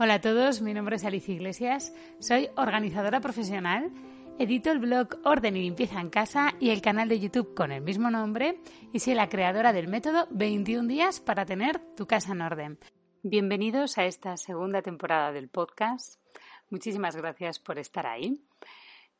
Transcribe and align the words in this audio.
Hola 0.00 0.14
a 0.14 0.20
todos, 0.20 0.62
mi 0.62 0.74
nombre 0.74 0.94
es 0.94 1.04
Alicia 1.04 1.34
Iglesias, 1.34 1.92
soy 2.20 2.48
organizadora 2.56 3.20
profesional, 3.20 3.90
edito 4.38 4.70
el 4.70 4.78
blog 4.78 5.08
Orden 5.24 5.56
y 5.56 5.62
Limpieza 5.62 6.00
en 6.00 6.08
Casa 6.08 6.54
y 6.60 6.70
el 6.70 6.80
canal 6.80 7.08
de 7.08 7.18
YouTube 7.18 7.52
con 7.52 7.72
el 7.72 7.82
mismo 7.82 8.08
nombre 8.08 8.60
y 8.92 9.00
soy 9.00 9.14
la 9.14 9.28
creadora 9.28 9.72
del 9.72 9.88
método 9.88 10.28
21 10.30 10.86
días 10.86 11.18
para 11.18 11.44
tener 11.44 11.80
tu 11.96 12.06
casa 12.06 12.30
en 12.30 12.42
orden. 12.42 12.78
Bienvenidos 13.24 13.98
a 13.98 14.04
esta 14.04 14.36
segunda 14.36 14.82
temporada 14.82 15.32
del 15.32 15.48
podcast. 15.48 16.20
Muchísimas 16.70 17.16
gracias 17.16 17.58
por 17.58 17.80
estar 17.80 18.06
ahí. 18.06 18.40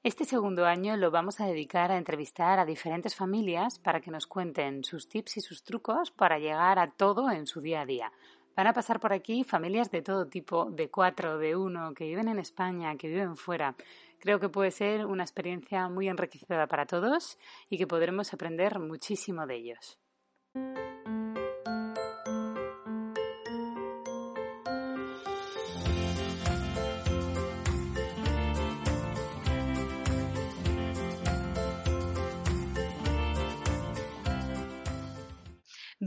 Este 0.05 0.25
segundo 0.25 0.65
año 0.65 0.97
lo 0.97 1.11
vamos 1.11 1.41
a 1.41 1.47
dedicar 1.47 1.91
a 1.91 1.99
entrevistar 1.99 2.61
a 2.61 2.65
diferentes 2.65 3.17
familias 3.17 3.81
para 3.81 4.01
que 4.01 4.13
nos 4.13 4.29
cuenten 4.29 4.85
sus 4.85 5.09
tips 5.09 5.39
y 5.39 5.41
sus 5.41 5.65
trucos 5.65 6.13
para 6.13 6.39
llegar 6.39 6.79
a 6.79 6.93
todo 6.93 7.33
en 7.33 7.49
su 7.49 7.61
día 7.61 7.81
a 7.81 7.87
día. 7.87 8.13
Van 8.59 8.67
a 8.67 8.73
pasar 8.73 8.99
por 8.99 9.13
aquí 9.13 9.45
familias 9.45 9.93
de 9.93 10.03
todo 10.03 10.27
tipo, 10.27 10.69
de 10.69 10.91
cuatro, 10.91 11.39
de 11.39 11.55
uno, 11.55 11.95
que 11.95 12.07
viven 12.07 12.27
en 12.27 12.41
España, 12.41 12.97
que 12.97 13.07
viven 13.07 13.37
fuera. 13.37 13.77
Creo 14.19 14.41
que 14.41 14.49
puede 14.49 14.73
ser 14.73 15.07
una 15.07 15.23
experiencia 15.23 15.89
muy 15.89 16.09
enriquecedora 16.09 16.67
para 16.67 16.85
todos 16.85 17.39
y 17.71 17.79
que 17.79 17.87
podremos 17.87 18.35
aprender 18.35 18.81
muchísimo 18.81 19.47
de 19.47 19.55
ellos. 19.55 20.01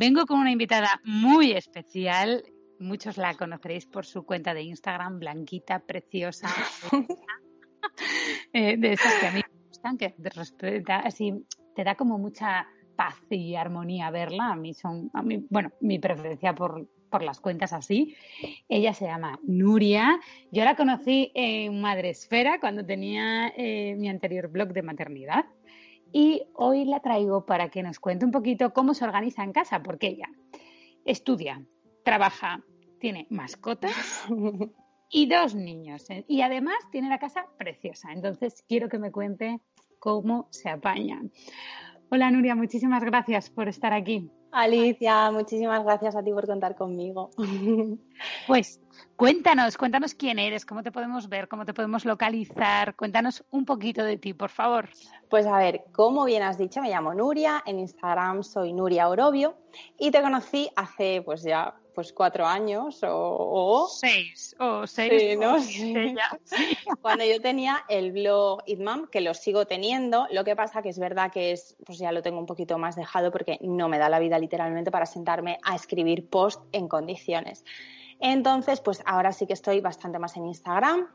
Vengo 0.01 0.25
con 0.25 0.39
una 0.39 0.49
invitada 0.49 0.99
muy 1.03 1.51
especial. 1.51 2.43
Muchos 2.79 3.17
la 3.17 3.35
conoceréis 3.35 3.85
por 3.85 4.03
su 4.03 4.25
cuenta 4.25 4.51
de 4.55 4.63
Instagram, 4.63 5.19
blanquita, 5.19 5.77
preciosa. 5.79 6.47
Eh, 8.53 8.77
de 8.77 8.93
esas 8.93 9.13
que 9.15 9.27
a 9.27 9.31
mí 9.31 9.41
me 9.41 9.67
gustan, 9.67 9.97
que 9.97 10.09
te, 10.09 10.93
así, 10.93 11.33
te 11.75 11.83
da 11.83 11.95
como 11.95 12.19
mucha 12.19 12.67
paz 12.95 13.15
y 13.29 13.55
armonía 13.55 14.11
verla. 14.11 14.51
A 14.51 14.55
mí 14.55 14.73
son, 14.73 15.09
a 15.13 15.23
mí, 15.23 15.45
bueno, 15.49 15.71
mi 15.81 15.97
preferencia 15.97 16.53
por, 16.53 16.87
por 17.09 17.23
las 17.23 17.39
cuentas 17.39 17.73
así. 17.73 18.15
Ella 18.69 18.93
se 18.93 19.05
llama 19.05 19.39
Nuria. 19.43 20.19
Yo 20.51 20.63
la 20.63 20.75
conocí 20.75 21.31
en 21.33 21.81
Madresfera 21.81 22.59
cuando 22.59 22.85
tenía 22.85 23.51
eh, 23.55 23.95
mi 23.97 24.09
anterior 24.09 24.47
blog 24.47 24.73
de 24.73 24.83
maternidad. 24.83 25.45
Y 26.11 26.43
hoy 26.55 26.85
la 26.85 26.99
traigo 26.99 27.45
para 27.45 27.69
que 27.69 27.83
nos 27.83 27.99
cuente 27.99 28.25
un 28.25 28.31
poquito 28.31 28.73
cómo 28.73 28.93
se 28.93 29.05
organiza 29.05 29.43
en 29.43 29.53
casa, 29.53 29.81
porque 29.81 30.07
ella 30.07 30.29
estudia, 31.05 31.65
trabaja, 32.03 32.63
tiene 32.99 33.27
mascotas 33.29 34.25
y 35.09 35.27
dos 35.27 35.55
niños. 35.55 36.09
¿eh? 36.09 36.25
Y 36.27 36.41
además 36.41 36.75
tiene 36.91 37.09
la 37.09 37.19
casa 37.19 37.45
preciosa. 37.57 38.11
Entonces 38.11 38.63
quiero 38.67 38.89
que 38.89 38.99
me 38.99 39.11
cuente 39.11 39.59
cómo 39.99 40.47
se 40.51 40.69
apañan. 40.69 41.31
Hola 42.09 42.29
Nuria, 42.29 42.55
muchísimas 42.55 43.03
gracias 43.03 43.49
por 43.49 43.69
estar 43.69 43.93
aquí. 43.93 44.29
Alicia, 44.51 45.31
muchísimas 45.31 45.83
gracias 45.83 46.15
a 46.15 46.23
ti 46.23 46.31
por 46.31 46.45
contar 46.45 46.75
conmigo. 46.75 47.31
Pues 48.45 48.79
cuéntanos, 49.15 49.77
cuéntanos 49.77 50.13
quién 50.13 50.37
eres, 50.37 50.63
cómo 50.63 50.83
te 50.83 50.91
podemos 50.91 51.27
ver, 51.27 51.47
cómo 51.47 51.65
te 51.65 51.73
podemos 51.73 52.05
localizar. 52.05 52.95
Cuéntanos 52.95 53.43
un 53.49 53.65
poquito 53.65 54.03
de 54.03 54.17
ti, 54.17 54.35
por 54.35 54.49
favor. 54.49 54.89
Pues 55.27 55.47
a 55.47 55.57
ver, 55.57 55.85
como 55.91 56.25
bien 56.25 56.43
has 56.43 56.59
dicho, 56.59 56.81
me 56.81 56.89
llamo 56.89 57.15
Nuria, 57.15 57.63
en 57.65 57.79
Instagram 57.79 58.43
soy 58.43 58.73
Nuria 58.73 59.09
Orobio 59.09 59.55
y 59.97 60.11
te 60.11 60.21
conocí 60.21 60.69
hace 60.75 61.23
pues 61.23 61.41
ya 61.41 61.80
pues 61.93 62.13
cuatro 62.13 62.45
años 62.45 62.99
o, 63.03 63.87
seis 63.89 64.55
o 64.59 64.87
seis 64.87 65.37
¿no? 65.37 65.57
cuando 67.01 67.23
yo 67.25 67.41
tenía 67.41 67.83
el 67.89 68.11
blog 68.11 68.61
Idmam 68.65 69.07
que 69.07 69.21
lo 69.21 69.33
sigo 69.33 69.65
teniendo 69.65 70.27
lo 70.31 70.43
que 70.43 70.55
pasa 70.55 70.81
que 70.81 70.89
es 70.89 70.99
verdad 70.99 71.31
que 71.31 71.51
es 71.51 71.75
pues 71.85 71.97
ya 71.99 72.11
lo 72.11 72.21
tengo 72.21 72.39
un 72.39 72.45
poquito 72.45 72.77
más 72.77 72.95
dejado 72.95 73.31
porque 73.31 73.57
no 73.61 73.89
me 73.89 73.97
da 73.97 74.09
la 74.09 74.19
vida 74.19 74.39
literalmente 74.39 74.91
para 74.91 75.05
sentarme 75.05 75.59
a 75.63 75.75
escribir 75.75 76.29
post 76.29 76.63
en 76.71 76.87
condiciones. 76.87 77.63
Entonces 78.19 78.81
pues 78.81 79.01
ahora 79.05 79.31
sí 79.31 79.47
que 79.47 79.53
estoy 79.53 79.81
bastante 79.81 80.19
más 80.19 80.37
en 80.37 80.45
Instagram 80.45 81.07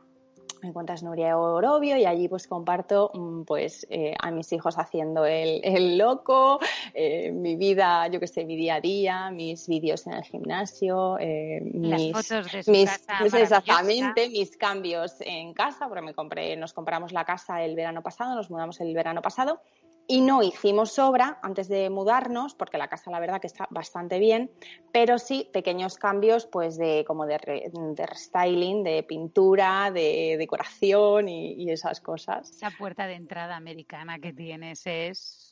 me 0.61 0.73
cuentas 0.73 1.03
Nuria 1.03 1.37
Orobio 1.37 1.97
y 1.97 2.05
allí 2.05 2.27
pues 2.27 2.47
comparto 2.47 3.11
mm, 3.13 3.43
pues 3.43 3.85
eh, 3.89 4.13
a 4.19 4.31
mis 4.31 4.51
hijos 4.53 4.77
haciendo 4.77 5.25
el, 5.25 5.97
loco, 5.97 6.59
eh, 6.93 7.31
mi 7.31 7.55
vida, 7.55 8.07
yo 8.07 8.19
que 8.19 8.27
sé, 8.27 8.45
mi 8.45 8.55
día 8.55 8.75
a 8.75 8.81
día, 8.81 9.31
mis 9.31 9.67
vídeos 9.67 10.07
en 10.07 10.13
el 10.13 10.23
gimnasio, 10.23 11.17
eh, 11.19 11.61
mis, 11.63 12.11
fotos 12.11 12.51
de 12.51 12.63
su 12.63 12.71
casa 12.71 13.17
pues, 13.19 13.33
exactamente, 13.33 14.29
mis 14.29 14.57
cambios 14.57 15.15
en 15.21 15.53
casa, 15.53 15.87
porque 15.87 16.01
me 16.01 16.13
compré, 16.13 16.55
nos 16.55 16.73
compramos 16.73 17.11
la 17.11 17.25
casa 17.25 17.63
el 17.63 17.75
verano 17.75 18.01
pasado, 18.01 18.35
nos 18.35 18.49
mudamos 18.49 18.79
el 18.81 18.93
verano 18.93 19.21
pasado 19.21 19.61
y 20.07 20.21
no 20.21 20.41
hicimos 20.41 20.97
obra 20.99 21.37
antes 21.41 21.67
de 21.67 21.89
mudarnos, 21.89 22.55
porque 22.55 22.77
la 22.77 22.87
casa 22.87 23.11
la 23.11 23.19
verdad 23.19 23.41
que 23.41 23.47
está 23.47 23.67
bastante 23.69 24.19
bien, 24.19 24.49
pero 24.91 25.19
sí 25.19 25.49
pequeños 25.51 25.97
cambios 25.97 26.45
pues 26.45 26.77
de 26.77 27.03
como 27.05 27.25
de, 27.25 27.37
restyling, 27.37 28.83
de 28.83 29.03
pintura, 29.03 29.91
de 29.91 30.35
decoración 30.37 31.27
y, 31.27 31.67
esas 31.69 31.99
cosas. 31.99 32.49
Esa 32.49 32.71
puerta 32.71 33.05
de 33.07 33.15
entrada 33.15 33.57
americana 33.57 34.19
que 34.19 34.31
tienes 34.31 34.87
es 34.87 35.46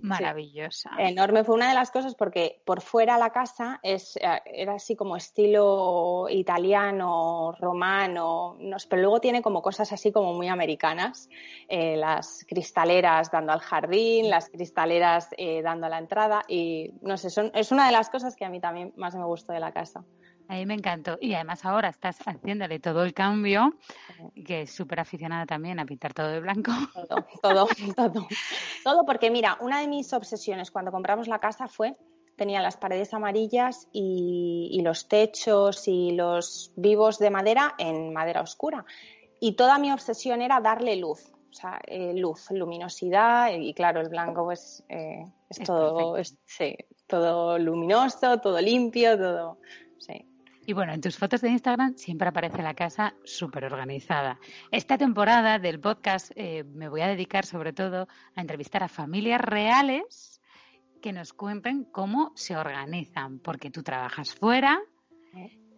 Maravillosa. 0.00 0.90
enorme. 0.98 1.44
Fue 1.44 1.54
una 1.54 1.68
de 1.68 1.74
las 1.74 1.90
cosas 1.90 2.14
porque 2.14 2.62
por 2.64 2.80
fuera 2.80 3.18
la 3.18 3.30
casa 3.30 3.80
es, 3.82 4.16
eh, 4.16 4.40
era 4.46 4.74
así 4.74 4.96
como 4.96 5.16
estilo 5.16 6.26
italiano, 6.30 7.52
romano, 7.58 8.56
pero 8.88 9.02
luego 9.02 9.20
tiene 9.20 9.42
como 9.42 9.62
cosas 9.62 9.92
así 9.92 10.12
como 10.12 10.34
muy 10.34 10.48
americanas. 10.48 11.28
Eh, 11.68 11.96
las 11.96 12.44
cristaleras 12.48 13.30
dando 13.30 13.52
al 13.52 13.60
jardín, 13.60 14.30
las 14.30 14.50
cristaleras 14.50 15.28
eh, 15.36 15.62
dando 15.62 15.86
a 15.86 15.90
la 15.90 15.98
entrada 15.98 16.42
y 16.48 16.94
no 17.02 17.16
sé, 17.16 17.30
son, 17.30 17.50
es 17.54 17.72
una 17.72 17.86
de 17.86 17.92
las 17.92 18.10
cosas 18.10 18.36
que 18.36 18.44
a 18.44 18.50
mí 18.50 18.60
también 18.60 18.92
más 18.96 19.14
me 19.14 19.24
gustó 19.24 19.52
de 19.52 19.60
la 19.60 19.72
casa. 19.72 20.04
A 20.48 20.54
mí 20.54 20.64
me 20.64 20.74
encantó. 20.74 21.18
Y 21.20 21.34
además 21.34 21.64
ahora 21.64 21.90
estás 21.90 22.18
haciéndole 22.26 22.80
todo 22.80 23.04
el 23.04 23.12
cambio, 23.12 23.74
que 24.46 24.62
es 24.62 24.72
súper 24.72 25.00
aficionada 25.00 25.44
también 25.44 25.78
a 25.78 25.84
pintar 25.84 26.14
todo 26.14 26.28
de 26.28 26.40
blanco. 26.40 26.72
Todo, 26.94 27.26
todo, 27.42 27.68
todo. 27.96 28.26
Todo 28.82 29.04
porque 29.04 29.30
mira, 29.30 29.58
una 29.60 29.80
de 29.80 29.88
mis 29.88 30.10
obsesiones 30.14 30.70
cuando 30.70 30.90
compramos 30.90 31.28
la 31.28 31.38
casa 31.38 31.68
fue, 31.68 31.96
tenía 32.38 32.62
las 32.62 32.78
paredes 32.78 33.12
amarillas 33.12 33.88
y, 33.92 34.80
los 34.82 35.08
techos 35.08 35.86
y 35.86 36.12
los 36.12 36.72
vivos 36.76 37.18
de 37.18 37.28
madera 37.28 37.74
en 37.76 38.14
madera 38.14 38.40
oscura. 38.40 38.86
Y 39.40 39.52
toda 39.52 39.78
mi 39.78 39.92
obsesión 39.92 40.40
era 40.40 40.60
darle 40.60 40.96
luz, 40.96 41.30
o 41.50 41.52
sea, 41.52 41.78
eh, 41.86 42.14
luz, 42.14 42.50
luminosidad 42.50 43.52
y 43.52 43.74
claro, 43.74 44.00
el 44.00 44.08
blanco 44.08 44.44
pues 44.44 44.82
eh, 44.88 45.24
es, 45.50 45.58
todo, 45.58 46.16
sí, 46.46 46.76
todo 47.06 47.58
luminoso, 47.58 48.38
todo 48.38 48.60
limpio, 48.60 49.18
todo, 49.18 49.58
sí. 49.98 50.27
Y 50.68 50.74
bueno, 50.74 50.92
en 50.92 51.00
tus 51.00 51.16
fotos 51.16 51.40
de 51.40 51.48
Instagram 51.48 51.96
siempre 51.96 52.28
aparece 52.28 52.60
la 52.60 52.74
casa 52.74 53.14
súper 53.24 53.64
organizada. 53.64 54.38
Esta 54.70 54.98
temporada 54.98 55.58
del 55.58 55.80
podcast 55.80 56.30
eh, 56.36 56.62
me 56.62 56.90
voy 56.90 57.00
a 57.00 57.06
dedicar 57.06 57.46
sobre 57.46 57.72
todo 57.72 58.06
a 58.34 58.40
entrevistar 58.42 58.82
a 58.82 58.88
familias 58.88 59.40
reales 59.40 60.42
que 61.00 61.14
nos 61.14 61.32
cuenten 61.32 61.84
cómo 61.84 62.32
se 62.34 62.54
organizan, 62.54 63.38
porque 63.38 63.70
tú 63.70 63.82
trabajas 63.82 64.34
fuera, 64.34 64.78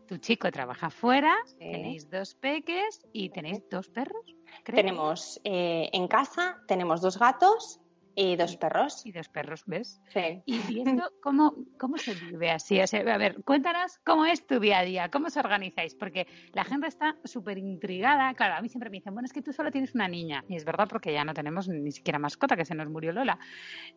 tu 0.09 0.17
chico 0.17 0.51
trabaja 0.51 0.91
fuera, 0.91 1.37
tenéis 1.57 2.11
dos 2.11 2.34
peques 2.34 3.07
y 3.12 3.31
tenéis 3.31 3.62
dos 3.71 3.91
perros. 3.91 4.27
Tenemos 4.65 5.41
eh, 5.45 5.89
en 5.93 6.09
casa, 6.09 6.65
tenemos 6.67 7.01
dos 7.01 7.17
gatos 7.17 7.78
y 8.21 8.37
dos 8.37 8.57
perros. 8.57 9.07
Y 9.07 9.13
dos 9.13 9.29
perros, 9.29 9.63
¿ves? 9.67 10.01
Sí. 10.09 10.43
Y 10.45 10.81
esto, 10.81 11.11
¿cómo, 11.23 11.55
cómo 11.79 11.97
se 11.97 12.15
vive 12.15 12.51
así? 12.51 12.79
a 12.81 13.19
ver, 13.19 13.43
cuéntanos 13.45 13.99
cómo 14.05 14.27
es 14.27 14.47
tu 14.47 14.61
día 14.61 14.81
a 14.81 14.85
día, 14.85 15.11
cómo 15.11 15.31
se 15.31 15.41
organizáis, 15.41 15.95
porque 15.95 16.27
la 16.53 16.65
gente 16.65 16.87
está 16.87 17.17
súper 17.25 17.59
intrigada. 17.59 18.34
Claro, 18.34 18.57
a 18.57 18.61
mí 18.61 18.69
siempre 18.69 18.91
me 18.91 18.99
dicen, 18.99 19.15
bueno, 19.15 19.27
es 19.27 19.33
que 19.33 19.43
tú 19.43 19.53
solo 19.53 19.71
tienes 19.71 19.95
una 19.95 20.07
niña. 20.07 20.45
Y 20.49 20.57
es 20.57 20.65
verdad 20.65 20.87
porque 20.89 21.13
ya 21.13 21.25
no 21.25 21.33
tenemos 21.33 21.69
ni 21.69 21.93
siquiera 21.93 22.19
mascota, 22.19 22.57
que 22.57 22.65
se 22.65 22.75
nos 22.75 22.91
murió 22.91 23.13
Lola. 23.13 23.39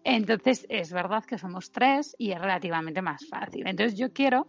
Entonces, 0.03 0.65
es 0.69 0.93
verdad 0.93 1.25
que 1.25 1.37
somos 1.37 1.71
tres 1.71 2.15
y 2.17 2.31
es 2.31 2.39
relativamente 2.39 3.01
más 3.01 3.27
fácil. 3.27 3.67
Entonces, 3.67 3.97
yo 3.97 4.13
quiero 4.13 4.47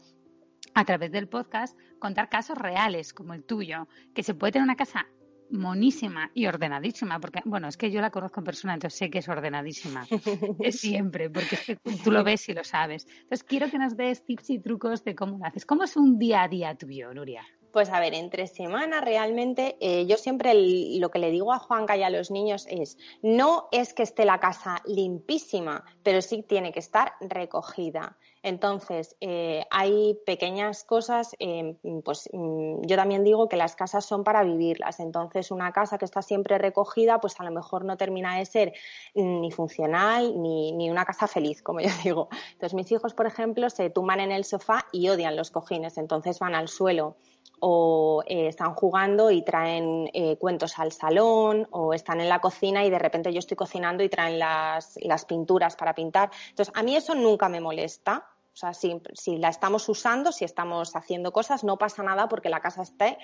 a 0.75 0.85
través 0.85 1.11
del 1.11 1.29
podcast 1.29 1.77
contar 1.99 2.29
casos 2.29 2.57
reales 2.59 3.13
como 3.13 3.35
el 3.35 3.45
tuyo, 3.45 3.89
que 4.15 4.23
se 4.23 4.35
puede 4.35 4.53
tener 4.53 4.65
una 4.65 4.77
casa 4.77 5.07
monísima 5.51 6.31
y 6.35 6.47
ordenadísima, 6.47 7.21
porque, 7.21 7.41
bueno, 7.45 7.69
es 7.69 7.77
que 7.77 7.91
yo 7.91 8.01
la 8.01 8.11
conozco 8.11 8.41
en 8.41 8.45
persona, 8.45 8.75
entonces 8.75 8.99
sé 8.99 9.11
que 9.11 9.19
es 9.19 9.29
ordenadísima. 9.29 10.07
es 10.61 10.81
siempre, 10.81 11.31
porque 11.31 11.55
es 11.55 11.65
que 11.65 11.77
tú 12.03 12.11
lo 12.11 12.25
ves 12.25 12.49
y 12.49 12.55
lo 12.55 12.65
sabes. 12.65 13.07
Entonces, 13.07 13.45
quiero 13.45 13.71
que 13.71 13.79
nos 13.79 13.97
des 13.97 14.25
tips 14.25 14.51
y 14.51 14.59
trucos 14.59 15.05
de 15.05 15.15
cómo 15.15 15.39
lo 15.39 15.45
haces. 15.45 15.67
¿Cómo 15.67 15.85
es 15.85 15.97
un 15.97 16.19
día 16.19 16.43
a 16.43 16.49
día 16.49 16.75
tuyo, 16.75 17.13
Nuria? 17.15 17.45
Pues 17.75 17.89
a 17.89 17.99
ver, 17.99 18.15
entre 18.15 18.47
semana 18.47 19.01
realmente 19.01 19.77
eh, 19.81 20.07
yo 20.07 20.17
siempre 20.17 20.55
lo 20.55 21.11
que 21.11 21.19
le 21.19 21.33
digo 21.33 21.53
a 21.53 21.59
Juanca 21.59 21.97
y 21.97 22.05
a 22.05 22.11
los 22.11 22.31
niños 22.31 22.69
es, 22.71 22.97
no 23.21 23.67
es 23.73 23.95
que 23.95 24.05
esté 24.05 24.25
la 24.25 24.39
casa 24.39 24.81
limpísima, 24.87 25.85
pero 26.05 26.23
sí 26.23 26.45
tiene 26.49 26.71
que 26.71 26.79
estar 26.79 27.15
recogida. 27.21 28.17
Entonces, 28.45 29.17
eh, 29.23 29.65
hay 29.71 30.19
pequeñas 30.27 30.85
cosas, 30.85 31.35
eh, 31.39 31.77
pues 32.05 32.29
mm, 32.31 32.83
yo 32.83 32.95
también 32.95 33.25
digo 33.25 33.49
que 33.49 33.57
las 33.57 33.75
casas 33.75 34.05
son 34.05 34.23
para 34.23 34.45
vivirlas. 34.45 35.01
Entonces, 35.01 35.51
una 35.51 35.73
casa 35.73 35.97
que 35.97 36.05
está 36.05 36.21
siempre 36.21 36.59
recogida, 36.59 37.23
pues 37.23 37.41
a 37.41 37.45
lo 37.45 37.51
mejor 37.51 37.87
no 37.87 37.97
termina 37.97 38.37
de 38.37 38.45
ser 38.45 38.75
ni 39.15 39.51
funcional 39.51 40.43
ni, 40.43 40.73
ni 40.73 40.91
una 40.91 41.07
casa 41.07 41.27
feliz, 41.27 41.63
como 41.63 41.81
yo 41.81 41.89
digo. 42.05 42.29
Entonces, 42.53 42.75
mis 42.75 42.93
hijos, 42.93 43.15
por 43.15 43.27
ejemplo, 43.27 43.71
se 43.71 43.89
tumban 43.89 44.21
en 44.21 44.31
el 44.31 44.45
sofá 44.45 44.85
y 44.93 45.09
odian 45.09 45.37
los 45.37 45.51
cojines, 45.51 45.97
entonces 45.97 46.39
van 46.39 46.55
al 46.55 46.69
suelo 46.69 47.17
o 47.61 48.23
eh, 48.27 48.49
están 48.49 48.75
jugando 48.75 49.31
y 49.31 49.43
traen 49.43 50.11
eh, 50.13 50.37
cuentos 50.37 50.79
al 50.79 50.93
salón 50.93 51.67
o 51.71 51.95
están 51.95 52.21
en 52.21 52.29
la 52.29 52.41
cocina 52.41 52.85
y 52.85 52.91
de 52.91 52.99
repente 52.99 53.33
yo 53.33 53.39
estoy 53.39 53.57
cocinando 53.57 54.03
y 54.03 54.11
traen 54.11 54.39
las, 54.39 54.99
las 55.01 55.25
pinturas 55.25 55.75
para 55.77 55.95
pintar. 55.95 56.31
Entonces, 56.51 56.75
a 56.77 56.83
mí 56.83 56.95
eso 56.95 57.15
nunca 57.15 57.49
me 57.49 57.61
molesta. 57.61 58.34
O 58.55 58.57
sea, 58.57 58.73
si, 58.73 59.03
si, 59.15 59.37
la 59.37 59.49
estamos 59.49 59.89
usando, 59.89 60.31
si 60.31 60.45
estamos 60.45 60.95
haciendo 60.95 61.33
cosas, 61.33 61.65
no 61.65 61.77
pasa 61.77 62.05
nada 62.05 62.29
porque 62.29 62.49
la 62.49 62.61
casa 62.61 62.83
esté 62.83 63.19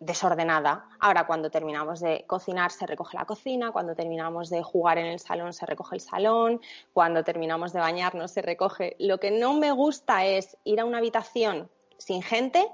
desordenada. 0.00 0.86
Ahora, 1.00 1.26
cuando 1.26 1.50
terminamos 1.50 2.00
de 2.00 2.24
cocinar, 2.26 2.70
se 2.70 2.86
recoge 2.86 3.16
la 3.16 3.24
cocina, 3.24 3.72
cuando 3.72 3.94
terminamos 3.94 4.50
de 4.50 4.62
jugar 4.62 4.98
en 4.98 5.06
el 5.06 5.18
salón, 5.18 5.54
se 5.54 5.64
recoge 5.64 5.96
el 5.96 6.02
salón, 6.02 6.60
cuando 6.92 7.24
terminamos 7.24 7.72
de 7.72 7.80
bañarnos, 7.80 8.30
se 8.30 8.42
recoge. 8.42 8.96
Lo 8.98 9.18
que 9.18 9.30
no 9.30 9.54
me 9.54 9.72
gusta 9.72 10.26
es 10.26 10.58
ir 10.64 10.80
a 10.80 10.84
una 10.84 10.98
habitación 10.98 11.70
sin 11.96 12.22
gente 12.22 12.66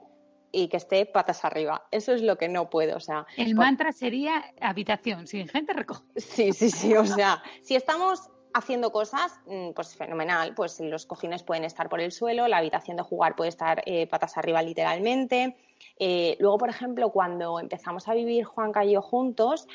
y 0.51 0.69
que 0.69 0.77
esté 0.79 1.07
patas 1.07 1.45
arriba. 1.45 1.87
Eso 1.93 2.13
es 2.13 2.23
lo 2.23 2.37
que 2.37 2.49
no 2.49 2.69
puedo. 2.69 2.97
O 2.97 3.01
sea, 3.01 3.27
el 3.37 3.55
mantra 3.55 3.93
sería 3.93 4.45
habitación, 4.61 5.27
sin 5.27 5.49
gente 5.49 5.73
recoge. 5.73 6.03
Sí, 6.17 6.53
sí, 6.53 6.71
sí. 6.71 6.95
O 6.95 7.07
sea, 7.07 7.43
si 7.63 7.77
estamos 7.77 8.29
haciendo 8.55 8.93
cosas, 8.93 9.39
mm, 9.47 9.71
pues 9.73 9.97
fenomenal. 9.97 10.55
Pues 10.55 10.81
los 10.81 11.07
cojines 11.07 11.43
pueden 11.43 11.65
estar 11.65 11.89
por 11.89 12.01
el 12.01 12.13
suelo, 12.13 12.49
la 12.49 12.59
habitación 12.59 12.97
de 12.97 13.03
jugar 13.03 13.37
puede 13.37 13.51
estar 13.51 13.83
eh, 13.87 14.07
patas 14.07 14.37
arriba 14.37 14.63
literalmente. 14.63 15.57
Eh, 15.99 16.37
luego, 16.41 16.59
por 16.59 16.69
ejemplo, 16.69 17.11
cuando 17.11 17.61
empezamos 17.61 18.09
a 18.09 18.15
vivir 18.15 18.45
Juanca 18.45 18.85
y 18.85 18.93
yo 18.93 19.03
juntos, 19.03 19.67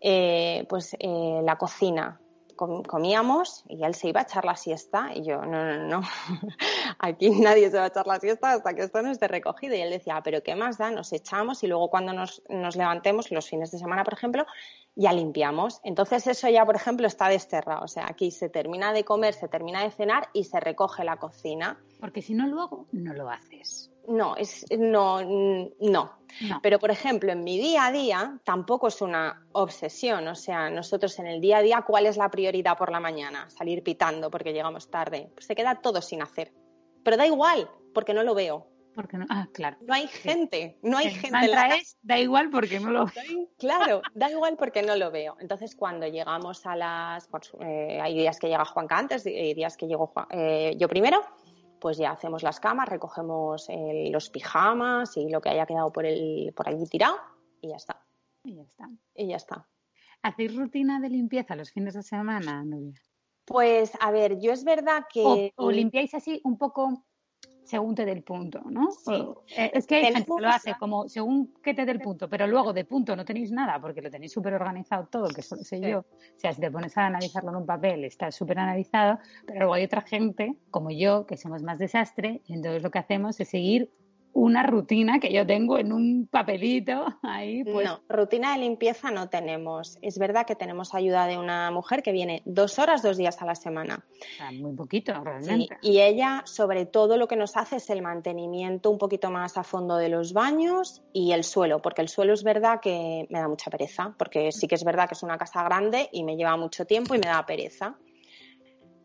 eh, 0.00 0.66
pues 0.68 0.96
la 1.00 1.56
cocina 1.56 2.20
comíamos 2.56 3.64
y 3.68 3.84
él 3.84 3.94
se 3.94 4.08
iba 4.08 4.20
a 4.20 4.22
echar 4.22 4.44
la 4.44 4.56
siesta 4.56 5.10
y 5.14 5.24
yo, 5.24 5.42
no, 5.42 5.64
no, 5.64 5.86
no, 5.86 6.00
aquí 6.98 7.30
nadie 7.30 7.70
se 7.70 7.76
va 7.76 7.84
a 7.84 7.88
echar 7.88 8.06
la 8.06 8.18
siesta 8.18 8.52
hasta 8.52 8.74
que 8.74 8.82
esto 8.82 9.02
no 9.02 9.10
esté 9.10 9.28
recogido. 9.28 9.74
Y 9.74 9.80
él 9.80 9.90
decía, 9.90 10.16
ah, 10.16 10.22
pero 10.22 10.42
¿qué 10.42 10.56
más 10.56 10.78
da? 10.78 10.90
Nos 10.90 11.12
echamos 11.12 11.62
y 11.62 11.66
luego 11.66 11.90
cuando 11.90 12.12
nos, 12.12 12.42
nos 12.48 12.76
levantemos, 12.76 13.30
los 13.30 13.48
fines 13.48 13.70
de 13.70 13.78
semana, 13.78 14.04
por 14.04 14.14
ejemplo, 14.14 14.46
ya 14.96 15.12
limpiamos. 15.12 15.80
Entonces 15.84 16.26
eso 16.26 16.48
ya, 16.48 16.64
por 16.64 16.74
ejemplo, 16.74 17.06
está 17.06 17.28
desterrado. 17.28 17.84
O 17.84 17.88
sea, 17.88 18.06
aquí 18.08 18.30
se 18.30 18.48
termina 18.48 18.92
de 18.92 19.04
comer, 19.04 19.34
se 19.34 19.46
termina 19.46 19.82
de 19.82 19.90
cenar 19.90 20.28
y 20.32 20.44
se 20.44 20.58
recoge 20.58 21.04
la 21.04 21.18
cocina. 21.18 21.78
Porque 22.00 22.22
si 22.22 22.34
no 22.34 22.46
luego 22.48 22.86
no 22.92 23.12
lo 23.12 23.30
haces. 23.30 23.92
No, 24.08 24.36
es, 24.36 24.64
no, 24.70 25.20
no, 25.80 26.12
Pero, 26.62 26.78
por 26.78 26.90
ejemplo, 26.92 27.32
en 27.32 27.42
mi 27.42 27.58
día 27.58 27.86
a 27.86 27.92
día 27.92 28.40
tampoco 28.44 28.88
es 28.88 29.02
una 29.02 29.46
obsesión. 29.52 30.26
O 30.28 30.34
sea, 30.34 30.70
nosotros 30.70 31.18
en 31.18 31.26
el 31.26 31.40
día 31.40 31.58
a 31.58 31.62
día, 31.62 31.84
¿cuál 31.86 32.06
es 32.06 32.16
la 32.16 32.30
prioridad 32.30 32.78
por 32.78 32.90
la 32.90 33.00
mañana? 33.00 33.50
Salir 33.50 33.82
pitando 33.82 34.30
porque 34.30 34.52
llegamos 34.52 34.90
tarde. 34.90 35.30
Pues 35.34 35.46
se 35.46 35.54
queda 35.54 35.80
todo 35.82 36.00
sin 36.00 36.22
hacer. 36.22 36.52
Pero 37.02 37.16
da 37.16 37.26
igual, 37.26 37.68
porque 37.92 38.14
no 38.14 38.22
lo 38.22 38.34
veo. 38.34 38.68
Porque 38.96 39.18
no, 39.18 39.26
ah, 39.28 39.46
claro. 39.52 39.76
No 39.82 39.94
hay 39.94 40.08
gente, 40.08 40.78
no 40.82 40.96
hay 40.96 41.10
gente. 41.10 41.28
En 41.28 41.50
la... 41.50 41.76
es, 41.76 41.98
da 42.02 42.18
igual 42.18 42.50
porque 42.50 42.80
no 42.80 42.90
lo 42.90 43.04
veo. 43.04 43.48
Claro, 43.58 44.00
da 44.14 44.30
igual 44.30 44.56
porque 44.56 44.82
no 44.82 44.96
lo 44.96 45.10
veo. 45.10 45.36
Entonces, 45.38 45.76
cuando 45.76 46.08
llegamos 46.08 46.64
a 46.66 46.74
las. 46.74 47.28
Eh, 47.60 48.00
hay 48.00 48.14
días 48.14 48.40
que 48.40 48.48
llega 48.48 48.64
Juanca 48.64 48.96
antes, 48.98 49.26
y 49.26 49.54
días 49.54 49.76
que 49.76 49.86
llego 49.86 50.12
eh, 50.30 50.74
yo 50.78 50.88
primero 50.88 51.22
pues 51.78 51.98
ya 51.98 52.10
hacemos 52.10 52.42
las 52.42 52.58
camas, 52.58 52.88
recogemos 52.88 53.68
los 54.10 54.30
pijamas 54.30 55.16
y 55.18 55.28
lo 55.28 55.40
que 55.40 55.50
haya 55.50 55.66
quedado 55.66 55.92
por, 55.92 56.06
el, 56.06 56.52
por 56.56 56.68
allí 56.68 56.86
tirado 56.86 57.16
y 57.60 57.68
ya 57.68 57.76
está. 57.76 58.02
Y 58.42 58.56
ya 58.56 58.62
está. 58.62 58.90
Y 59.14 59.28
ya 59.28 59.36
está. 59.36 59.68
¿Hacéis 60.22 60.56
rutina 60.56 61.00
de 61.00 61.10
limpieza 61.10 61.54
los 61.54 61.70
fines 61.70 61.94
de 61.94 62.02
semana, 62.02 62.64
Nubia? 62.64 63.00
Pues 63.44 63.92
a 64.00 64.10
ver, 64.10 64.40
yo 64.40 64.52
es 64.52 64.64
verdad 64.64 65.04
que... 65.12 65.52
o 65.54 65.70
limpiáis 65.70 66.14
así 66.14 66.40
un 66.42 66.58
poco 66.58 67.05
según 67.66 67.94
te 67.94 68.04
dé 68.04 68.12
el 68.12 68.22
punto, 68.22 68.62
¿no? 68.70 68.88
Eh, 69.56 69.70
es 69.74 69.86
que 69.86 69.96
hay 69.96 70.04
gente 70.14 70.24
que 70.24 70.40
lo 70.40 70.48
hace 70.48 70.74
como 70.78 71.08
según 71.08 71.52
que 71.62 71.74
te 71.74 71.84
dé 71.84 71.92
el 71.92 72.00
punto, 72.00 72.28
pero 72.28 72.46
luego 72.46 72.72
de 72.72 72.84
punto 72.84 73.14
no 73.16 73.24
tenéis 73.24 73.50
nada 73.50 73.80
porque 73.80 74.00
lo 74.00 74.10
tenéis 74.10 74.32
súper 74.32 74.54
organizado 74.54 75.08
todo, 75.10 75.28
que 75.28 75.42
sé 75.42 75.80
yo. 75.80 76.00
O 76.00 76.38
sea, 76.38 76.52
si 76.52 76.60
te 76.60 76.70
pones 76.70 76.96
a 76.96 77.06
analizarlo 77.06 77.50
en 77.50 77.56
un 77.56 77.66
papel, 77.66 78.04
está 78.04 78.30
súper 78.30 78.58
analizado, 78.58 79.18
pero 79.46 79.60
luego 79.60 79.74
hay 79.74 79.84
otra 79.84 80.02
gente, 80.02 80.54
como 80.70 80.90
yo, 80.90 81.26
que 81.26 81.36
somos 81.36 81.62
más 81.62 81.78
desastre, 81.78 82.42
y 82.46 82.54
entonces 82.54 82.82
lo 82.82 82.90
que 82.90 82.98
hacemos 82.98 83.38
es 83.40 83.48
seguir 83.48 83.90
una 84.36 84.62
rutina 84.62 85.18
que 85.18 85.32
yo 85.32 85.46
tengo 85.46 85.78
en 85.78 85.92
un 85.92 86.28
papelito 86.30 87.06
ahí. 87.22 87.64
Pues... 87.64 87.86
No, 87.86 88.00
rutina 88.08 88.52
de 88.52 88.60
limpieza 88.60 89.10
no 89.10 89.30
tenemos. 89.30 89.98
Es 90.02 90.18
verdad 90.18 90.46
que 90.46 90.54
tenemos 90.54 90.94
ayuda 90.94 91.26
de 91.26 91.38
una 91.38 91.70
mujer 91.70 92.02
que 92.02 92.12
viene 92.12 92.42
dos 92.44 92.78
horas, 92.78 93.02
dos 93.02 93.16
días 93.16 93.40
a 93.40 93.46
la 93.46 93.54
semana. 93.54 94.04
muy 94.52 94.74
poquito, 94.76 95.14
realmente. 95.24 95.78
y 95.80 96.00
ella, 96.00 96.42
sobre 96.44 96.84
todo, 96.84 97.16
lo 97.16 97.28
que 97.28 97.36
nos 97.36 97.56
hace 97.56 97.76
es 97.76 97.88
el 97.88 98.02
mantenimiento 98.02 98.90
un 98.90 98.98
poquito 98.98 99.30
más 99.30 99.56
a 99.56 99.64
fondo 99.64 99.96
de 99.96 100.10
los 100.10 100.34
baños 100.34 101.02
y 101.14 101.32
el 101.32 101.42
suelo, 101.42 101.80
porque 101.80 102.02
el 102.02 102.08
suelo 102.08 102.34
es 102.34 102.44
verdad 102.44 102.80
que 102.80 103.26
me 103.30 103.40
da 103.40 103.48
mucha 103.48 103.70
pereza, 103.70 104.14
porque 104.18 104.52
sí 104.52 104.68
que 104.68 104.74
es 104.74 104.84
verdad 104.84 105.08
que 105.08 105.14
es 105.14 105.22
una 105.22 105.38
casa 105.38 105.62
grande 105.62 106.10
y 106.12 106.24
me 106.24 106.36
lleva 106.36 106.56
mucho 106.58 106.84
tiempo 106.84 107.14
y 107.14 107.18
me 107.18 107.26
da 107.26 107.46
pereza. 107.46 107.96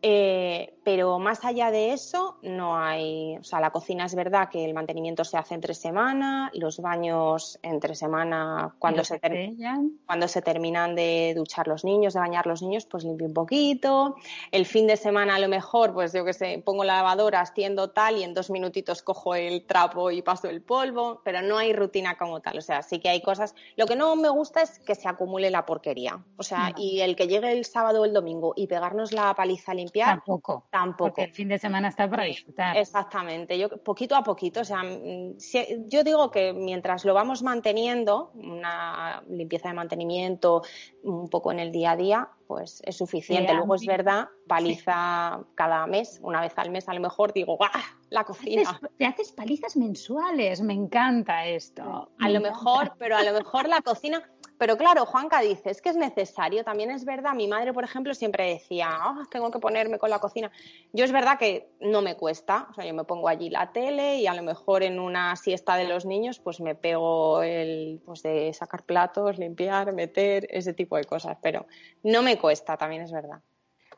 Eh, 0.04 0.74
pero 0.84 1.18
más 1.18 1.44
allá 1.44 1.70
de 1.70 1.92
eso, 1.92 2.36
no 2.42 2.76
hay. 2.76 3.36
O 3.36 3.44
sea, 3.44 3.60
la 3.60 3.70
cocina 3.70 4.06
es 4.06 4.14
verdad 4.14 4.48
que 4.50 4.64
el 4.64 4.74
mantenimiento 4.74 5.24
se 5.24 5.36
hace 5.36 5.54
entre 5.54 5.74
semana, 5.74 6.50
los 6.54 6.80
baños 6.80 7.58
entre 7.62 7.94
semana, 7.94 8.74
cuando, 8.78 9.04
se, 9.04 9.20
cuando 10.06 10.28
se 10.28 10.42
terminan 10.42 10.94
de 10.94 11.34
duchar 11.36 11.68
los 11.68 11.84
niños, 11.84 12.14
de 12.14 12.20
bañar 12.20 12.46
los 12.46 12.62
niños, 12.62 12.86
pues 12.86 13.04
limpio 13.04 13.26
un 13.26 13.34
poquito. 13.34 14.16
El 14.50 14.66
fin 14.66 14.86
de 14.86 14.96
semana, 14.96 15.36
a 15.36 15.38
lo 15.38 15.48
mejor, 15.48 15.92
pues 15.94 16.12
yo 16.12 16.24
que 16.24 16.32
sé, 16.32 16.62
pongo 16.64 16.84
la 16.84 16.96
lavadora, 16.96 17.40
extiendo 17.40 17.90
tal 17.90 18.16
y 18.16 18.24
en 18.24 18.34
dos 18.34 18.50
minutitos 18.50 19.02
cojo 19.02 19.34
el 19.34 19.64
trapo 19.66 20.10
y 20.10 20.22
paso 20.22 20.48
el 20.48 20.62
polvo, 20.62 21.20
pero 21.24 21.42
no 21.42 21.58
hay 21.58 21.72
rutina 21.72 22.16
como 22.16 22.40
tal. 22.40 22.58
O 22.58 22.62
sea, 22.62 22.82
sí 22.82 22.98
que 22.98 23.08
hay 23.08 23.22
cosas. 23.22 23.54
Lo 23.76 23.86
que 23.86 23.96
no 23.96 24.16
me 24.16 24.28
gusta 24.28 24.62
es 24.62 24.78
que 24.80 24.94
se 24.94 25.08
acumule 25.08 25.50
la 25.50 25.64
porquería. 25.64 26.24
O 26.36 26.42
sea, 26.42 26.72
y 26.76 27.00
el 27.00 27.16
que 27.16 27.28
llegue 27.28 27.52
el 27.52 27.64
sábado 27.64 28.02
o 28.02 28.04
el 28.04 28.12
domingo 28.12 28.52
y 28.56 28.66
pegarnos 28.66 29.12
la 29.12 29.34
paliza 29.34 29.72
a 29.72 29.74
Tampoco. 30.06 30.64
Tampoco. 30.72 31.10
Porque 31.10 31.24
el 31.24 31.32
fin 31.32 31.48
de 31.48 31.58
semana 31.58 31.88
está 31.88 32.08
para 32.08 32.24
disfrutar. 32.24 32.78
Exactamente. 32.78 33.58
Yo, 33.58 33.68
poquito 33.68 34.16
a 34.16 34.22
poquito, 34.22 34.62
o 34.62 34.64
sea, 34.64 34.82
mm, 34.82 35.36
yo 35.86 36.02
digo 36.02 36.30
que 36.30 36.54
mientras 36.54 37.04
lo 37.04 37.12
vamos 37.12 37.42
manteniendo, 37.42 38.30
una 38.32 39.22
limpieza 39.28 39.68
de 39.68 39.74
mantenimiento 39.74 40.62
un 41.02 41.28
poco 41.28 41.52
en 41.52 41.58
el 41.58 41.72
día 41.72 41.90
a 41.90 41.96
día, 41.96 42.28
pues 42.46 42.80
es 42.86 42.96
suficiente. 42.96 43.52
Luego 43.52 43.74
es 43.74 43.84
verdad, 43.84 44.28
paliza 44.48 45.44
cada 45.56 45.86
mes, 45.86 46.18
una 46.22 46.40
vez 46.40 46.54
al 46.56 46.70
mes 46.70 46.88
a 46.88 46.94
lo 46.94 47.00
mejor 47.00 47.34
digo, 47.34 47.58
¡ah! 47.60 47.82
La 48.08 48.24
cocina. 48.24 48.80
Te 48.96 49.04
haces 49.04 49.30
palizas 49.32 49.76
mensuales, 49.76 50.62
me 50.62 50.72
encanta 50.72 51.44
esto. 51.44 52.10
A 52.18 52.28
lo 52.30 52.40
mejor, 52.40 52.94
pero 52.98 53.18
a 53.18 53.22
lo 53.22 53.34
mejor 53.34 53.68
la 53.68 53.82
cocina 53.82 54.22
pero 54.62 54.76
claro, 54.76 55.06
Juanca 55.06 55.40
dice, 55.40 55.70
es 55.70 55.82
que 55.82 55.88
es 55.88 55.96
necesario, 55.96 56.62
también 56.62 56.92
es 56.92 57.04
verdad, 57.04 57.34
mi 57.34 57.48
madre, 57.48 57.72
por 57.72 57.82
ejemplo, 57.82 58.14
siempre 58.14 58.46
decía, 58.46 58.96
oh, 59.08 59.26
tengo 59.28 59.50
que 59.50 59.58
ponerme 59.58 59.98
con 59.98 60.08
la 60.08 60.20
cocina. 60.20 60.52
Yo 60.92 61.04
es 61.04 61.10
verdad 61.10 61.36
que 61.36 61.72
no 61.80 62.00
me 62.00 62.14
cuesta, 62.14 62.68
o 62.70 62.74
sea, 62.74 62.86
yo 62.86 62.94
me 62.94 63.02
pongo 63.02 63.26
allí 63.26 63.50
la 63.50 63.72
tele 63.72 64.18
y 64.18 64.28
a 64.28 64.34
lo 64.34 64.44
mejor 64.44 64.84
en 64.84 65.00
una 65.00 65.34
siesta 65.34 65.74
de 65.74 65.88
los 65.88 66.06
niños, 66.06 66.38
pues 66.38 66.60
me 66.60 66.76
pego 66.76 67.42
el, 67.42 68.00
pues 68.06 68.22
de 68.22 68.52
sacar 68.54 68.84
platos, 68.84 69.36
limpiar, 69.36 69.92
meter, 69.94 70.46
ese 70.48 70.72
tipo 70.72 70.96
de 70.96 71.06
cosas, 71.06 71.38
pero 71.42 71.66
no 72.04 72.22
me 72.22 72.38
cuesta, 72.38 72.76
también 72.76 73.02
es 73.02 73.10
verdad. 73.10 73.40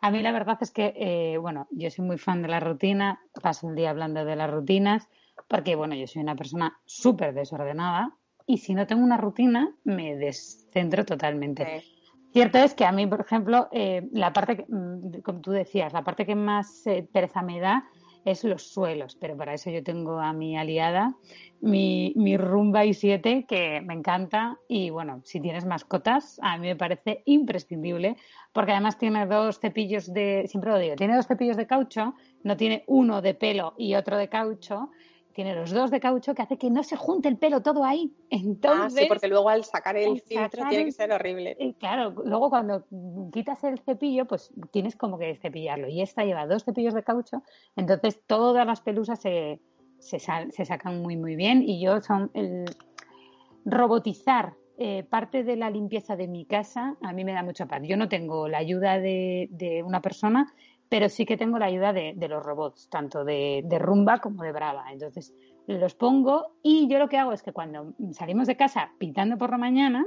A 0.01 0.11
mí 0.11 0.23
la 0.23 0.33
verdad 0.33 0.57
es 0.63 0.71
que, 0.71 0.95
eh, 0.97 1.37
bueno, 1.37 1.69
yo 1.73 1.91
soy 1.91 2.07
muy 2.07 2.17
fan 2.17 2.41
de 2.41 2.49
la 2.49 2.61
rutina, 2.61 3.21
paso 3.43 3.69
el 3.69 3.75
día 3.75 3.91
hablando 3.91 4.25
de 4.25 4.35
las 4.35 4.51
rutinas, 4.51 5.11
porque, 5.47 5.77
bueno, 5.77 5.95
yo 5.95 6.07
soy 6.07 6.23
una 6.23 6.37
persona 6.37 6.81
súper 6.87 7.35
desordenada, 7.35 8.17
y 8.47 8.59
si 8.59 8.75
no 8.75 8.87
tengo 8.87 9.03
una 9.03 9.17
rutina, 9.17 9.75
me 9.85 10.17
descentro 10.17 11.05
totalmente. 11.05 11.85
Cierto 12.33 12.59
es 12.59 12.75
que 12.75 12.85
a 12.85 12.93
mí, 12.93 13.07
por 13.07 13.21
ejemplo, 13.21 13.69
eh, 13.71 14.09
la 14.13 14.33
parte, 14.33 14.57
que, 14.57 14.67
mm, 14.69 15.21
como 15.23 15.41
tú 15.41 15.53
decías, 15.53 15.93
la 15.93 16.03
parte 16.03 16.27
que 16.27 16.35
más 16.35 16.87
eh, 16.87 17.07
pereza 17.13 17.43
me 17.43 17.61
da 17.61 17.85
es 18.25 18.43
los 18.43 18.67
suelos, 18.67 19.17
pero 19.21 19.37
para 19.37 19.55
eso 19.55 19.71
yo 19.71 19.85
tengo 19.85 20.19
a 20.19 20.33
mi 20.33 20.57
aliada, 20.57 21.15
mi, 21.61 22.13
mi 22.17 22.37
Rumba 22.37 22.85
i7, 22.85 23.47
que 23.47 23.81
me 23.83 23.95
encanta. 23.95 24.59
Y 24.67 24.91
bueno, 24.91 25.21
si 25.25 25.41
tienes 25.41 25.65
mascotas, 25.65 26.41
a 26.43 26.57
mí 26.59 26.67
me 26.69 26.77
parece 26.77 27.23
imprescindible, 27.27 28.17
porque 28.53 28.73
además 28.73 28.99
tiene 28.99 29.27
dos 29.27 29.61
cepillos 29.61 30.13
de, 30.13 30.47
siempre 30.49 30.73
lo 30.73 30.79
digo, 30.79 30.97
tiene 30.97 31.17
dos 31.17 31.27
cepillos 31.27 31.57
de 31.57 31.67
caucho, 31.67 32.15
no 32.43 32.57
tiene 32.57 32.83
uno 32.87 33.23
de 33.23 33.35
pelo 33.35 33.75
y 33.79 33.95
otro 33.95 34.17
de 34.17 34.29
caucho, 34.29 34.91
tiene 35.35 35.55
los 35.55 35.71
dos 35.71 35.91
de 35.91 36.01
caucho 36.01 36.35
que 36.35 36.43
hace 36.43 36.57
que 36.57 36.71
no 36.71 36.83
se 36.83 36.97
junte 36.97 37.29
el 37.29 37.37
pelo 37.37 37.61
todo 37.61 37.85
ahí. 37.85 38.15
Entonces, 38.31 38.99
ah, 38.99 39.03
sí, 39.03 39.07
porque 39.09 39.29
luego 39.29 39.49
al 39.49 39.65
sacar 39.65 39.97
el 39.97 40.21
filtro 40.21 40.67
tiene 40.69 40.87
que 40.87 40.93
ser 40.93 41.13
horrible. 41.13 41.57
Claro, 41.79 42.15
luego 42.25 42.49
cuando 42.49 42.87
quitas 43.33 43.63
el 43.65 43.79
cepillo, 43.81 44.27
pues 44.27 44.53
tienes 44.71 44.97
como 44.97 45.19
que 45.19 45.37
cepillarlo. 45.37 45.89
Y 45.89 46.01
esta 46.01 46.25
lleva 46.25 46.47
dos 46.47 46.65
cepillos 46.65 46.95
de 46.95 47.03
caucho, 47.03 47.43
entonces 47.77 48.21
todas 48.27 48.67
las 48.67 48.81
pelusas 48.81 49.21
se, 49.21 49.61
se, 49.99 50.19
se 50.19 50.65
sacan 50.65 51.03
muy, 51.03 51.17
muy 51.17 51.37
bien. 51.37 51.63
Y 51.63 51.81
yo 51.81 52.01
son 52.01 52.31
el 52.35 52.65
robotizar 53.65 54.55
eh, 54.77 55.05
parte 55.09 55.45
de 55.45 55.55
la 55.55 55.71
limpieza 55.71 56.17
de 56.17 56.27
mi 56.27 56.47
casa 56.47 56.97
a 57.01 57.13
mí 57.13 57.25
me 57.25 57.33
da 57.33 57.45
mucha 57.45 57.67
paz. 57.67 57.83
Yo 57.85 57.97
no 57.97 58.09
tengo 58.09 58.49
la 58.49 58.59
ayuda 58.59 58.99
de, 58.99 59.49
de 59.53 59.85
una 59.85 60.03
persona, 60.03 60.53
pero 60.89 61.09
sí 61.09 61.27
que 61.27 61.37
tengo 61.37 61.59
la 61.59 61.67
ayuda 61.67 61.93
de, 61.93 62.15
los 62.29 62.45
robots, 62.45 62.89
tanto 62.89 63.25
de, 63.25 63.63
de, 63.65 63.79
Rumba 63.79 64.19
como 64.19 64.43
de 64.43 64.53
Brava. 64.53 64.93
Entonces 64.93 65.35
los 65.67 65.95
pongo 65.95 66.57
y 66.63 66.89
yo 66.89 66.99
lo 66.99 67.09
que 67.09 67.19
hago 67.19 67.33
es 67.33 67.43
que 67.43 67.53
cuando 67.53 67.95
salimos 68.13 68.47
de 68.47 68.57
casa 68.57 68.93
pintando 68.99 69.39
por 69.39 69.51
la 69.51 69.59
mañana, 69.59 70.05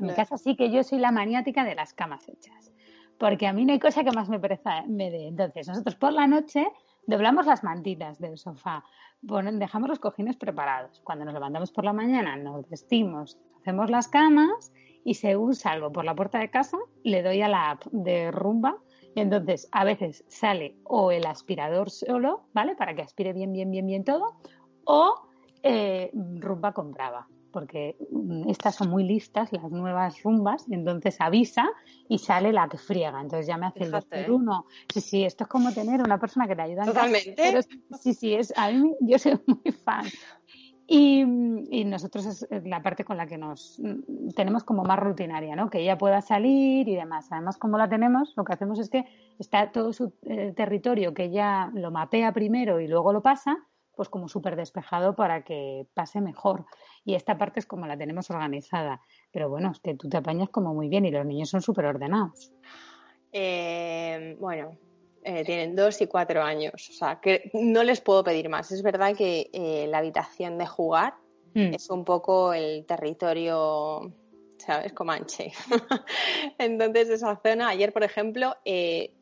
en 0.00 0.06
mi 0.06 0.14
casa 0.14 0.36
sí 0.36 0.56
que 0.56 0.70
yo 0.70 0.82
soy 0.82 0.98
la 0.98 1.12
maniática 1.12 1.64
de 1.64 1.74
las 1.74 1.94
camas 1.94 2.28
hechas, 2.28 2.72
porque 3.18 3.46
a 3.46 3.52
mí 3.52 3.64
no 3.64 3.72
hay 3.72 3.78
cosa 3.78 4.04
que 4.04 4.10
más 4.10 4.28
me, 4.28 4.40
pereza, 4.40 4.82
me 4.86 5.10
dé. 5.10 5.28
Entonces 5.28 5.68
nosotros 5.68 5.94
por 5.94 6.12
la 6.12 6.26
noche 6.26 6.66
doblamos 7.06 7.46
las 7.46 7.62
mantitas 7.62 8.18
del 8.18 8.38
sofá, 8.38 8.84
dejamos 9.22 9.88
los 9.88 9.98
cojines 9.98 10.36
preparados. 10.36 11.00
Cuando 11.04 11.24
nos 11.24 11.34
levantamos 11.34 11.70
por 11.70 11.84
la 11.84 11.92
mañana 11.92 12.36
nos 12.36 12.68
vestimos, 12.68 13.38
hacemos 13.60 13.90
las 13.90 14.08
camas 14.08 14.72
y 15.04 15.14
según 15.14 15.54
salgo 15.54 15.92
por 15.92 16.04
la 16.04 16.14
puerta 16.14 16.38
de 16.38 16.50
casa, 16.50 16.78
le 17.02 17.22
doy 17.22 17.42
a 17.42 17.48
la 17.48 17.70
app 17.70 17.84
de 17.92 18.30
rumba 18.30 18.78
entonces 19.20 19.68
a 19.72 19.84
veces 19.84 20.24
sale 20.28 20.76
o 20.84 21.10
el 21.10 21.26
aspirador 21.26 21.90
solo, 21.90 22.46
¿vale? 22.52 22.74
Para 22.74 22.94
que 22.94 23.02
aspire 23.02 23.32
bien, 23.32 23.52
bien, 23.52 23.70
bien, 23.70 23.86
bien 23.86 24.04
todo, 24.04 24.36
o 24.84 25.28
eh, 25.62 26.10
rumba 26.12 26.72
compraba 26.72 27.26
porque 27.54 27.96
mm, 28.10 28.50
estas 28.50 28.74
son 28.74 28.90
muy 28.90 29.04
listas, 29.04 29.52
las 29.52 29.70
nuevas 29.70 30.20
rumbas, 30.24 30.64
y 30.68 30.74
entonces 30.74 31.16
avisa 31.20 31.70
y 32.08 32.18
sale 32.18 32.52
la 32.52 32.68
que 32.68 32.78
friega. 32.78 33.20
Entonces 33.20 33.46
ya 33.46 33.56
me 33.56 33.66
hace 33.66 33.84
el 33.84 33.92
dos 33.92 34.04
por 34.06 34.28
uno. 34.28 34.66
Sí, 34.92 35.00
sí, 35.00 35.24
esto 35.24 35.44
es 35.44 35.48
como 35.48 35.72
tener 35.72 36.02
una 36.02 36.18
persona 36.18 36.48
que 36.48 36.56
te 36.56 36.62
ayuda. 36.62 36.84
Totalmente. 36.84 37.62
sí, 38.02 38.12
sí, 38.12 38.34
es, 38.34 38.52
a 38.56 38.72
mí 38.72 38.92
yo 39.00 39.18
soy 39.20 39.38
muy 39.46 39.72
fan. 39.72 40.04
Y, 40.86 41.24
nosotros 41.84 42.26
es 42.26 42.46
la 42.66 42.82
parte 42.82 43.04
con 43.04 43.16
la 43.16 43.26
que 43.26 43.38
nos 43.38 43.78
mm, 43.78 44.30
tenemos 44.34 44.64
como 44.64 44.84
más 44.84 44.98
rutinaria, 44.98 45.56
¿no? 45.56 45.70
Que 45.70 45.80
ella 45.80 45.96
pueda 45.96 46.20
salir 46.20 46.88
y 46.88 46.94
demás. 46.94 47.28
Además, 47.30 47.56
como 47.56 47.78
la 47.78 47.88
tenemos, 47.88 48.34
lo 48.36 48.44
que 48.44 48.52
hacemos 48.52 48.78
es 48.78 48.90
que 48.90 49.04
está 49.38 49.72
todo 49.72 49.92
su 49.92 50.12
eh, 50.22 50.52
territorio 50.54 51.14
que 51.14 51.24
ella 51.24 51.70
lo 51.74 51.90
mapea 51.90 52.32
primero 52.32 52.80
y 52.80 52.88
luego 52.88 53.12
lo 53.12 53.22
pasa, 53.22 53.56
pues 53.96 54.08
como 54.08 54.28
súper 54.28 54.56
despejado 54.56 55.14
para 55.14 55.42
que 55.42 55.86
pase 55.94 56.20
mejor. 56.20 56.66
Y 57.04 57.14
esta 57.14 57.38
parte 57.38 57.60
es 57.60 57.66
como 57.66 57.86
la 57.86 57.96
tenemos 57.96 58.30
organizada. 58.30 59.00
Pero 59.32 59.48
bueno, 59.48 59.70
es 59.70 59.80
que 59.80 59.94
tú 59.94 60.08
te 60.08 60.16
apañas 60.16 60.50
como 60.50 60.74
muy 60.74 60.88
bien 60.88 61.06
y 61.06 61.10
los 61.10 61.24
niños 61.24 61.50
son 61.50 61.62
súper 61.62 61.86
ordenados. 61.86 62.52
Eh, 63.32 64.36
bueno, 64.38 64.76
eh, 65.26 65.42
tienen 65.42 65.74
dos 65.74 66.02
y 66.02 66.06
cuatro 66.06 66.42
años, 66.42 66.90
o 66.90 66.92
sea, 66.92 67.18
que 67.18 67.50
no 67.54 67.82
les 67.82 68.02
puedo 68.02 68.22
pedir 68.22 68.50
más. 68.50 68.70
Es 68.72 68.82
verdad 68.82 69.16
que 69.16 69.48
eh, 69.54 69.86
la 69.88 69.98
habitación 69.98 70.58
de 70.58 70.66
jugar 70.66 71.14
mm. 71.54 71.72
es 71.72 71.88
un 71.88 72.04
poco 72.04 72.52
el 72.52 72.84
territorio, 72.84 74.12
¿sabes? 74.58 74.92
Comanche. 74.92 75.52
Entonces, 76.58 77.08
esa 77.08 77.40
zona, 77.42 77.68
ayer, 77.68 77.90
por 77.90 78.04
ejemplo, 78.04 78.54
eh, 78.66 79.14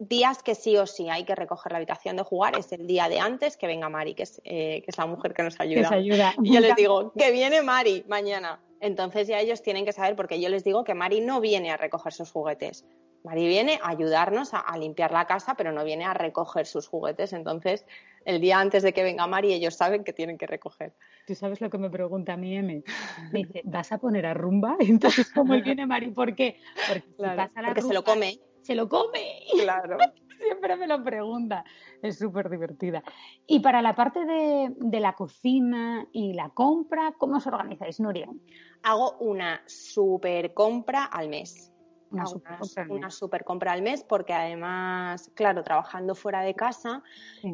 días 0.00 0.42
que 0.42 0.56
sí 0.56 0.76
o 0.76 0.88
sí 0.88 1.08
hay 1.08 1.24
que 1.24 1.36
recoger 1.36 1.70
la 1.70 1.78
habitación 1.78 2.16
de 2.16 2.24
jugar 2.24 2.58
es 2.58 2.72
el 2.72 2.88
día 2.88 3.08
de 3.08 3.20
antes 3.20 3.56
que 3.56 3.68
venga 3.68 3.88
Mari, 3.88 4.14
que 4.14 4.24
es, 4.24 4.40
que 4.42 4.84
es 4.84 4.98
la 4.98 5.06
mujer 5.06 5.34
que 5.34 5.44
nos 5.44 5.60
ayuda. 5.60 5.88
ayuda. 5.92 6.34
Y 6.42 6.52
yo 6.52 6.58
les 6.58 6.74
digo, 6.74 7.12
que 7.16 7.30
viene 7.30 7.62
Mari 7.62 8.04
mañana. 8.08 8.60
Entonces 8.80 9.28
ya 9.28 9.40
ellos 9.40 9.62
tienen 9.62 9.84
que 9.84 9.92
saber, 9.92 10.16
porque 10.16 10.40
yo 10.40 10.48
les 10.48 10.64
digo 10.64 10.84
que 10.84 10.94
Mari 10.94 11.20
no 11.20 11.40
viene 11.40 11.70
a 11.70 11.76
recoger 11.76 12.12
sus 12.12 12.30
juguetes. 12.30 12.84
Mari 13.24 13.46
viene 13.46 13.80
a 13.82 13.88
ayudarnos 13.88 14.52
a, 14.52 14.76
limpiar 14.76 15.10
la 15.10 15.26
casa, 15.26 15.54
pero 15.54 15.72
no 15.72 15.82
viene 15.82 16.04
a 16.04 16.12
recoger 16.12 16.66
sus 16.66 16.86
juguetes. 16.86 17.32
Entonces, 17.32 17.86
el 18.26 18.38
día 18.38 18.60
antes 18.60 18.82
de 18.82 18.92
que 18.92 19.02
venga 19.02 19.26
Mari, 19.26 19.54
ellos 19.54 19.74
saben 19.74 20.04
que 20.04 20.12
tienen 20.12 20.36
que 20.36 20.46
recoger. 20.46 20.92
Tú 21.26 21.34
sabes 21.34 21.62
lo 21.62 21.70
que 21.70 21.78
me 21.78 21.88
pregunta 21.88 22.34
a 22.34 22.36
mí, 22.36 22.54
M. 22.54 22.84
Me 23.32 23.38
dice, 23.44 23.62
¿vas 23.64 23.92
a 23.92 23.98
poner 23.98 24.26
a 24.26 24.34
rumba? 24.34 24.76
Entonces, 24.80 25.32
¿cómo 25.32 25.54
viene 25.62 25.86
Mari? 25.86 26.10
¿Por 26.10 26.34
qué? 26.34 26.58
Porque, 26.86 27.80
se 27.80 27.94
lo 27.94 28.04
come. 28.04 28.38
Se 28.60 28.74
lo 28.74 28.88
come. 28.90 29.40
Claro. 29.58 29.96
Siempre 30.64 30.86
me 30.86 30.96
lo 30.96 31.04
pregunta. 31.04 31.64
Es 32.00 32.18
súper 32.18 32.48
divertida. 32.48 33.02
Y 33.46 33.60
para 33.60 33.82
la 33.82 33.94
parte 33.94 34.24
de, 34.24 34.72
de, 34.78 35.00
la 35.00 35.14
cocina 35.14 36.06
y 36.12 36.32
la 36.32 36.48
compra, 36.50 37.12
¿cómo 37.18 37.36
os 37.36 37.46
organizáis, 37.46 38.00
Nuria? 38.00 38.28
Hago 38.82 39.16
una 39.18 39.62
super 39.66 40.54
compra 40.54 41.04
al 41.04 41.28
mes 41.28 41.74
una, 42.88 43.10
super, 43.10 43.44
compra 43.44 43.72
al 43.72 43.82
mes 43.82 44.04
porque 44.04 44.32
además, 44.32 45.30
claro, 45.34 45.62
trabajando 45.62 46.14
fuera 46.14 46.40
de 46.42 46.54
casa, 46.54 47.02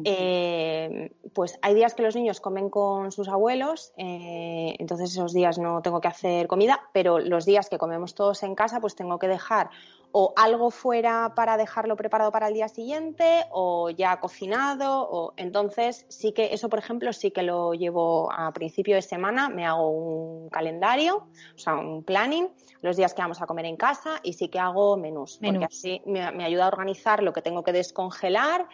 eh, 0.05 1.13
pues 1.33 1.57
hay 1.61 1.73
días 1.73 1.93
que 1.95 2.03
los 2.03 2.15
niños 2.15 2.39
comen 2.39 2.69
con 2.69 3.11
sus 3.11 3.27
abuelos, 3.27 3.93
eh, 3.97 4.75
entonces 4.79 5.11
esos 5.11 5.33
días 5.33 5.57
no 5.57 5.81
tengo 5.81 6.01
que 6.01 6.07
hacer 6.07 6.47
comida, 6.47 6.81
pero 6.93 7.19
los 7.19 7.45
días 7.45 7.69
que 7.69 7.77
comemos 7.77 8.15
todos 8.15 8.43
en 8.43 8.55
casa, 8.55 8.79
pues 8.79 8.95
tengo 8.95 9.19
que 9.19 9.27
dejar 9.27 9.69
o 10.11 10.33
algo 10.35 10.71
fuera 10.71 11.33
para 11.35 11.57
dejarlo 11.57 11.95
preparado 11.95 12.31
para 12.31 12.47
el 12.47 12.53
día 12.53 12.67
siguiente 12.67 13.45
o 13.51 13.89
ya 13.89 14.19
cocinado 14.19 15.07
o 15.09 15.33
entonces 15.37 16.05
sí 16.09 16.33
que 16.33 16.53
eso 16.53 16.69
por 16.69 16.79
ejemplo 16.79 17.13
sí 17.13 17.31
que 17.31 17.43
lo 17.43 17.73
llevo 17.73 18.31
a 18.31 18.51
principio 18.51 18.95
de 18.95 19.01
semana 19.01 19.49
me 19.49 19.65
hago 19.65 19.89
un 19.89 20.49
calendario 20.49 21.27
o 21.55 21.57
sea 21.57 21.75
un 21.75 22.03
planning 22.03 22.49
los 22.81 22.97
días 22.97 23.13
que 23.13 23.21
vamos 23.21 23.41
a 23.41 23.45
comer 23.45 23.65
en 23.65 23.77
casa 23.77 24.19
y 24.23 24.33
sí 24.33 24.49
que 24.49 24.59
hago 24.59 24.97
menús, 24.97 25.39
porque 25.43 25.65
así 25.65 26.01
me, 26.05 26.21
ayuda 26.43 26.65
a 26.65 26.67
organizar 26.67 27.21
lo 27.21 27.31
que 27.31 27.41
tengo 27.41 27.63
que 27.63 27.71
descongelar 27.71 28.67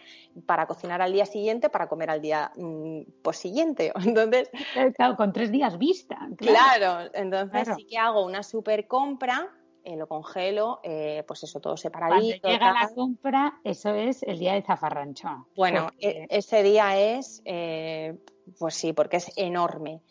para 0.46 0.66
cocinar 0.66 1.02
al 1.02 1.12
día 1.12 1.26
siguiente 1.26 1.68
para 1.68 1.88
comer 1.88 2.10
al 2.10 2.22
día 2.22 2.50
mm, 2.56 3.02
siguiente. 3.32 3.92
Entonces 4.04 4.50
claro 4.96 5.16
con 5.16 5.32
tres 5.32 5.52
días 5.52 5.76
vista 5.78 6.18
claro, 6.36 7.10
entonces 7.12 7.68
sí 7.76 7.84
que 7.84 7.98
hago 7.98 8.24
una 8.24 8.42
super 8.42 8.86
compra 8.86 9.50
eh, 9.88 9.96
lo 9.96 10.06
congelo, 10.06 10.80
eh, 10.82 11.24
pues 11.26 11.44
eso 11.44 11.60
todo 11.60 11.74
separadito. 11.78 12.42
Cuando 12.42 12.58
llega 12.58 12.72
la 12.74 12.94
compra, 12.94 13.60
eso 13.64 13.94
es 13.94 14.22
el 14.22 14.38
día 14.38 14.52
de 14.52 14.60
zafarrancho. 14.60 15.46
Bueno, 15.56 15.88
e, 15.98 16.26
ese 16.28 16.62
día 16.62 16.98
es, 16.98 17.40
eh, 17.46 18.18
pues 18.58 18.74
sí, 18.74 18.92
porque 18.92 19.16
es 19.16 19.32
enorme. 19.36 20.02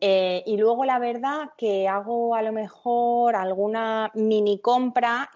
y 0.00 0.56
luego 0.56 0.86
la 0.86 0.98
verdad 0.98 1.50
que 1.58 1.86
hago 1.86 2.34
a 2.34 2.40
lo 2.40 2.52
mejor 2.52 3.36
alguna 3.36 4.10
mini 4.14 4.58
compra, 4.58 5.30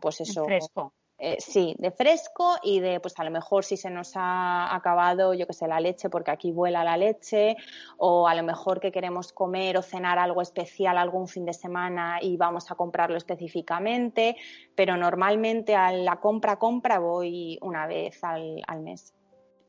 pues 0.00 0.22
eso. 0.22 0.46
fresco. 0.46 0.94
Eh, 1.24 1.36
sí, 1.38 1.76
de 1.78 1.92
fresco 1.92 2.56
y 2.64 2.80
de, 2.80 2.98
pues 2.98 3.16
a 3.20 3.22
lo 3.22 3.30
mejor 3.30 3.64
si 3.64 3.76
se 3.76 3.90
nos 3.90 4.14
ha 4.16 4.74
acabado, 4.74 5.34
yo 5.34 5.46
que 5.46 5.52
sé, 5.52 5.68
la 5.68 5.78
leche, 5.78 6.10
porque 6.10 6.32
aquí 6.32 6.50
vuela 6.50 6.82
la 6.82 6.96
leche, 6.96 7.56
o 7.96 8.26
a 8.26 8.34
lo 8.34 8.42
mejor 8.42 8.80
que 8.80 8.90
queremos 8.90 9.32
comer 9.32 9.78
o 9.78 9.82
cenar 9.82 10.18
algo 10.18 10.42
especial 10.42 10.98
algún 10.98 11.28
fin 11.28 11.44
de 11.44 11.52
semana 11.52 12.18
y 12.20 12.36
vamos 12.36 12.72
a 12.72 12.74
comprarlo 12.74 13.16
específicamente, 13.16 14.34
pero 14.74 14.96
normalmente 14.96 15.76
a 15.76 15.92
la 15.92 16.16
compra-compra 16.18 16.98
voy 16.98 17.56
una 17.62 17.86
vez 17.86 18.18
al, 18.24 18.64
mes. 18.80 19.14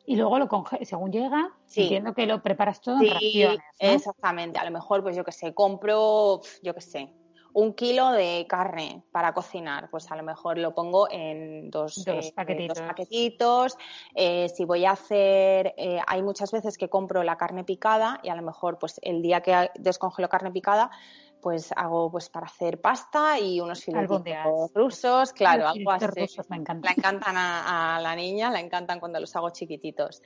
Y 0.07 0.15
luego 0.15 0.39
lo 0.39 0.49
según 0.81 1.11
llega, 1.11 1.55
entiendo 1.75 2.15
que 2.15 2.25
lo 2.25 2.41
preparas 2.41 2.81
todo 2.81 2.99
en 2.99 3.11
raciones. 3.11 3.59
Exactamente, 3.77 4.57
a 4.57 4.65
lo 4.65 4.71
mejor, 4.71 5.03
pues 5.03 5.15
yo 5.15 5.23
que 5.23 5.31
sé, 5.31 5.53
compro, 5.53 6.41
yo 6.63 6.73
que 6.73 6.81
sé, 6.81 7.13
un 7.53 7.73
kilo 7.73 8.11
de 8.11 8.45
carne 8.49 9.03
para 9.11 9.33
cocinar, 9.33 9.89
pues 9.89 10.11
a 10.11 10.15
lo 10.15 10.23
mejor 10.23 10.57
lo 10.57 10.73
pongo 10.73 11.07
en 11.11 11.69
dos, 11.69 12.03
dos 12.03 12.27
eh, 12.27 12.33
paquetitos. 12.35 13.77
Eh, 14.15 14.49
si 14.49 14.65
voy 14.65 14.85
a 14.85 14.91
hacer, 14.91 15.73
eh, 15.77 15.99
hay 16.07 16.21
muchas 16.23 16.51
veces 16.51 16.77
que 16.77 16.89
compro 16.89 17.23
la 17.23 17.37
carne 17.37 17.63
picada 17.63 18.19
y 18.23 18.29
a 18.29 18.35
lo 18.35 18.41
mejor 18.41 18.79
pues 18.79 18.99
el 19.03 19.21
día 19.21 19.41
que 19.41 19.69
descongelo 19.75 20.29
carne 20.29 20.51
picada, 20.51 20.89
pues 21.43 21.73
hago 21.75 22.09
pues 22.09 22.29
para 22.29 22.45
hacer 22.45 22.79
pasta 22.79 23.37
y 23.37 23.59
unos 23.59 23.83
filetes 23.83 24.17
rusos, 24.73 25.33
claro, 25.33 25.67
algo 25.67 25.91
así. 25.91 26.05
me 26.49 26.55
encantan. 26.55 26.81
La 26.81 26.91
encantan 26.91 27.35
a, 27.37 27.99
la 28.01 28.15
niña, 28.15 28.49
la 28.49 28.61
encantan 28.61 29.01
cuando 29.01 29.19
los 29.19 29.35
hago 29.35 29.49
chiquititos. 29.49 30.23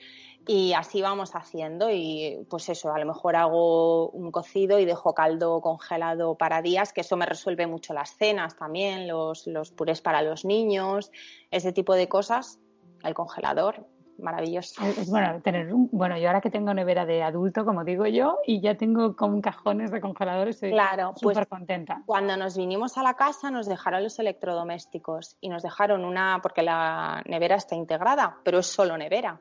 Y 0.47 0.73
así 0.73 1.01
vamos 1.01 1.31
haciendo 1.35 1.89
y 1.89 2.45
pues 2.49 2.69
eso, 2.69 2.93
a 2.93 2.99
lo 2.99 3.07
mejor 3.07 3.35
hago 3.35 4.09
un 4.11 4.31
cocido 4.31 4.77
y 4.79 4.85
dejo 4.85 5.13
caldo 5.13 5.59
congelado 5.59 6.35
para 6.35 6.61
días, 6.61 6.93
que 6.93 7.01
eso 7.01 7.17
me 7.17 7.25
resuelve 7.25 7.65
mucho 7.65 7.93
las 7.93 8.15
cenas 8.15 8.55
también, 8.55 9.07
los, 9.07 9.47
los 9.47 9.71
purés 9.71 10.01
para 10.01 10.21
los 10.21 10.45
niños, 10.45 11.11
ese 11.49 11.73
tipo 11.73 11.95
de 11.95 12.07
cosas, 12.07 12.59
el 13.03 13.15
congelador 13.15 13.87
maravilloso. 14.19 14.81
Bueno 15.07 15.41
tener 15.41 15.73
un, 15.73 15.89
bueno, 15.91 16.17
yo 16.17 16.27
ahora 16.27 16.41
que 16.41 16.49
tengo 16.49 16.73
nevera 16.73 17.05
de 17.05 17.23
adulto, 17.23 17.65
como 17.65 17.83
digo 17.83 18.05
yo, 18.05 18.37
y 18.45 18.61
ya 18.61 18.75
tengo 18.75 19.15
con 19.15 19.41
cajones 19.41 19.91
de 19.91 20.01
congeladores, 20.01 20.55
estoy 20.55 20.71
claro, 20.71 21.13
súper 21.15 21.35
pues, 21.35 21.47
contenta. 21.47 22.03
Cuando 22.05 22.37
nos 22.37 22.57
vinimos 22.57 22.97
a 22.97 23.03
la 23.03 23.15
casa 23.15 23.51
nos 23.51 23.67
dejaron 23.67 24.03
los 24.03 24.19
electrodomésticos 24.19 25.37
y 25.41 25.49
nos 25.49 25.63
dejaron 25.63 26.05
una, 26.05 26.39
porque 26.41 26.63
la 26.63 27.21
nevera 27.25 27.55
está 27.55 27.75
integrada, 27.75 28.37
pero 28.43 28.59
es 28.59 28.67
solo 28.67 28.97
nevera. 28.97 29.39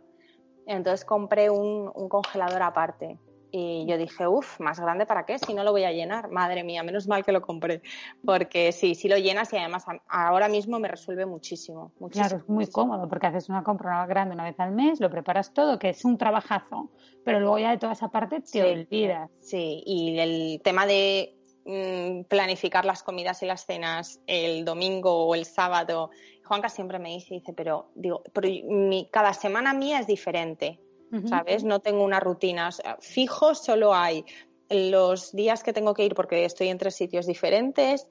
Entonces 0.66 1.04
compré 1.04 1.48
un, 1.48 1.90
un 1.94 2.08
congelador 2.08 2.62
aparte. 2.62 3.18
Y 3.58 3.86
yo 3.86 3.96
dije, 3.96 4.28
uff, 4.28 4.60
más 4.60 4.78
grande 4.78 5.06
para 5.06 5.24
qué, 5.24 5.38
si 5.38 5.54
no 5.54 5.64
lo 5.64 5.72
voy 5.72 5.84
a 5.84 5.90
llenar. 5.90 6.30
Madre 6.30 6.62
mía, 6.62 6.82
menos 6.82 7.08
mal 7.08 7.24
que 7.24 7.32
lo 7.32 7.40
compré. 7.40 7.80
Porque 8.22 8.70
sí, 8.70 8.94
sí 8.94 9.08
lo 9.08 9.16
llenas 9.16 9.50
y 9.54 9.56
además 9.56 9.86
ahora 10.08 10.46
mismo 10.46 10.78
me 10.78 10.88
resuelve 10.88 11.24
muchísimo. 11.24 11.90
muchísimo 11.98 12.28
claro, 12.28 12.42
es 12.42 12.48
muy 12.50 12.66
cómodo 12.66 13.08
porque 13.08 13.28
haces 13.28 13.48
una 13.48 13.64
compra 13.64 14.04
grande 14.04 14.34
una 14.34 14.44
vez 14.44 14.60
al 14.60 14.72
mes, 14.72 15.00
lo 15.00 15.08
preparas 15.08 15.54
todo, 15.54 15.78
que 15.78 15.88
es 15.88 16.04
un 16.04 16.18
trabajazo. 16.18 16.90
Pero 17.24 17.40
luego 17.40 17.58
ya 17.58 17.70
de 17.70 17.78
toda 17.78 17.94
esa 17.94 18.08
parte 18.08 18.42
te 18.42 18.62
olvidas. 18.62 19.30
Sí, 19.40 19.82
y 19.86 20.18
el 20.18 20.60
tema 20.62 20.84
de 20.84 21.34
mm, 21.64 22.24
planificar 22.24 22.84
las 22.84 23.02
comidas 23.02 23.42
y 23.42 23.46
las 23.46 23.64
cenas 23.64 24.20
el 24.26 24.66
domingo 24.66 25.28
o 25.28 25.34
el 25.34 25.46
sábado. 25.46 26.10
Juanca 26.44 26.68
siempre 26.68 26.98
me 26.98 27.08
dice, 27.08 27.36
dice, 27.36 27.54
pero 27.54 27.88
digo, 27.94 28.22
pero 28.34 28.50
mi, 28.68 29.08
cada 29.10 29.32
semana 29.32 29.72
mía 29.72 29.98
es 29.98 30.06
diferente. 30.06 30.78
¿Sabes? 31.24 31.64
No 31.64 31.80
tengo 31.80 32.04
una 32.04 32.20
rutina. 32.20 32.70
fijo 33.00 33.54
solo 33.54 33.94
hay 33.94 34.24
los 34.68 35.32
días 35.32 35.62
que 35.62 35.72
tengo 35.72 35.94
que 35.94 36.04
ir 36.04 36.14
porque 36.14 36.44
estoy 36.44 36.68
en 36.68 36.78
tres 36.78 36.96
sitios 36.96 37.26
diferentes, 37.26 38.08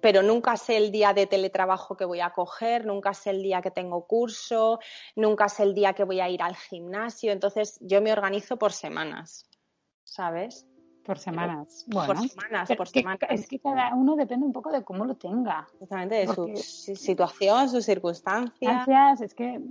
pero 0.00 0.22
nunca 0.22 0.56
sé 0.56 0.76
el 0.76 0.90
día 0.90 1.12
de 1.12 1.26
teletrabajo 1.26 1.96
que 1.96 2.04
voy 2.04 2.20
a 2.20 2.30
coger, 2.30 2.84
nunca 2.86 3.14
sé 3.14 3.30
el 3.30 3.42
día 3.42 3.62
que 3.62 3.70
tengo 3.70 4.06
curso, 4.06 4.78
nunca 5.14 5.48
sé 5.48 5.62
el 5.62 5.74
día 5.74 5.94
que 5.94 6.04
voy 6.04 6.20
a 6.20 6.28
ir 6.28 6.42
al 6.42 6.56
gimnasio. 6.56 7.32
Entonces 7.32 7.78
yo 7.80 8.02
me 8.02 8.12
organizo 8.12 8.58
por 8.58 8.72
semanas, 8.72 9.48
¿sabes? 10.04 10.66
Por 11.04 11.18
semanas. 11.18 11.86
Bueno, 11.86 12.14
por 12.14 12.28
semanas, 12.28 12.68
por 12.76 12.88
semanas. 12.88 13.20
Es 13.30 13.46
que 13.46 13.60
cada 13.60 13.94
uno 13.94 14.16
depende 14.16 14.44
un 14.44 14.52
poco 14.52 14.72
de 14.72 14.82
cómo 14.82 15.04
lo 15.04 15.14
tenga. 15.14 15.66
Exactamente, 15.74 16.16
de 16.16 16.26
su 16.26 16.96
situación, 16.96 17.68
sus 17.68 17.84
circunstancias. 17.84 19.20
Es 19.20 19.34
que 19.34 19.62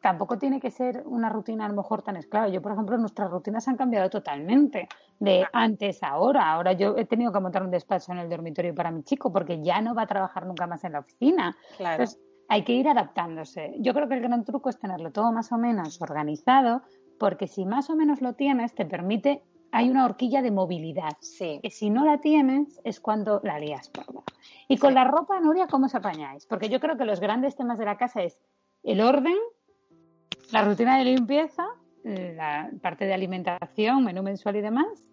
tampoco 0.00 0.38
tiene 0.38 0.60
que 0.60 0.70
ser 0.70 1.02
una 1.06 1.28
rutina 1.28 1.64
a 1.64 1.68
lo 1.68 1.74
mejor 1.74 2.02
tan 2.02 2.16
esclava. 2.16 2.48
Yo, 2.48 2.62
por 2.62 2.72
ejemplo, 2.72 2.96
nuestras 2.98 3.30
rutinas 3.30 3.66
han 3.68 3.76
cambiado 3.76 4.08
totalmente 4.10 4.88
de 5.18 5.46
antes 5.52 6.02
a 6.02 6.08
ahora. 6.08 6.52
Ahora 6.52 6.72
yo 6.72 6.96
he 6.96 7.04
tenido 7.04 7.32
que 7.32 7.40
montar 7.40 7.62
un 7.62 7.70
despacho 7.70 8.12
en 8.12 8.18
el 8.18 8.28
dormitorio 8.28 8.74
para 8.74 8.90
mi 8.90 9.02
chico 9.02 9.32
porque 9.32 9.62
ya 9.62 9.80
no 9.80 9.94
va 9.94 10.02
a 10.02 10.06
trabajar 10.06 10.46
nunca 10.46 10.66
más 10.66 10.84
en 10.84 10.92
la 10.92 11.00
oficina. 11.00 11.56
Claro. 11.76 12.02
Entonces, 12.02 12.20
hay 12.48 12.64
que 12.64 12.72
ir 12.72 12.88
adaptándose. 12.88 13.74
Yo 13.78 13.92
creo 13.92 14.08
que 14.08 14.14
el 14.14 14.22
gran 14.22 14.44
truco 14.44 14.70
es 14.70 14.78
tenerlo 14.78 15.12
todo 15.12 15.32
más 15.32 15.52
o 15.52 15.58
menos 15.58 16.00
organizado 16.00 16.82
porque 17.18 17.46
si 17.46 17.66
más 17.66 17.90
o 17.90 17.96
menos 17.96 18.22
lo 18.22 18.34
tienes, 18.34 18.74
te 18.74 18.86
permite 18.86 19.42
hay 19.70 19.90
una 19.90 20.04
horquilla 20.04 20.42
de 20.42 20.50
movilidad. 20.50 21.16
Sí. 21.20 21.60
Que 21.62 21.70
si 21.70 21.90
no 21.90 22.04
la 22.04 22.18
tienes 22.18 22.80
es 22.84 23.00
cuando 23.00 23.40
la 23.44 23.58
lías 23.58 23.90
Y 24.66 24.78
con 24.78 24.94
la 24.94 25.04
ropa, 25.04 25.40
Nuria, 25.40 25.66
¿cómo 25.66 25.86
os 25.86 25.94
apañáis? 25.94 26.46
Porque 26.46 26.68
yo 26.68 26.80
creo 26.80 26.96
que 26.96 27.04
los 27.04 27.20
grandes 27.20 27.56
temas 27.56 27.78
de 27.78 27.84
la 27.84 27.96
casa 27.96 28.22
es 28.22 28.40
el 28.82 29.00
orden, 29.00 29.36
la 30.50 30.62
rutina 30.62 30.98
de 30.98 31.04
limpieza, 31.04 31.66
la 32.04 32.70
parte 32.80 33.04
de 33.04 33.14
alimentación, 33.14 34.04
menú 34.04 34.22
mensual 34.22 34.56
y 34.56 34.60
demás, 34.60 35.04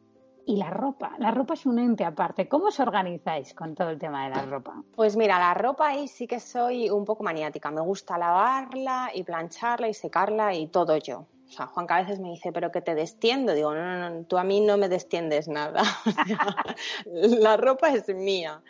y 0.46 0.58
la 0.58 0.70
ropa. 0.70 1.16
La 1.18 1.32
ropa 1.32 1.56
es 1.56 1.66
un 1.66 1.80
ente 1.80 2.06
aparte. 2.06 2.48
¿Cómo 2.48 2.68
os 2.68 2.80
organizáis 2.80 3.54
con 3.54 3.74
todo 3.74 3.90
el 3.90 3.98
tema 3.98 4.26
de 4.26 4.36
la 4.36 4.44
ropa? 4.44 4.84
Pues 4.96 5.16
mira, 5.16 5.40
la 5.40 5.54
ropa 5.56 5.88
ahí 5.88 6.08
sí 6.08 6.28
que 6.28 6.40
soy 6.40 6.90
un 6.90 7.04
poco 7.04 7.24
maniática. 7.24 7.72
Me 7.72 7.82
gusta 7.82 8.18
lavarla 8.18 9.10
y 9.14 9.24
plancharla 9.24 9.88
y 9.88 9.94
secarla 9.94 10.54
y 10.54 10.68
todo 10.68 10.98
yo. 10.98 11.26
O 11.48 11.52
sea, 11.52 11.68
Juan 11.68 11.88
a 11.90 12.02
veces 12.02 12.20
me 12.20 12.30
dice, 12.30 12.52
pero 12.52 12.72
que 12.72 12.82
te 12.82 12.96
destiendo. 12.96 13.54
Digo, 13.54 13.74
no, 13.74 13.84
no, 13.84 14.10
no, 14.10 14.24
tú 14.26 14.38
a 14.38 14.44
mí 14.44 14.62
no 14.62 14.78
me 14.78 14.88
destiendes 14.88 15.48
nada. 15.48 15.82
la 17.06 17.58
ropa 17.58 17.90
es 17.90 18.08
mía. 18.14 18.62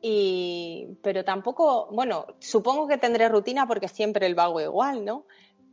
Y, 0.00 0.98
pero 1.02 1.24
tampoco, 1.24 1.88
bueno, 1.90 2.26
supongo 2.38 2.86
que 2.86 2.98
tendré 2.98 3.28
rutina 3.28 3.66
porque 3.66 3.88
siempre 3.88 4.26
el 4.26 4.34
vago 4.34 4.60
igual, 4.60 5.04
¿no? 5.04 5.24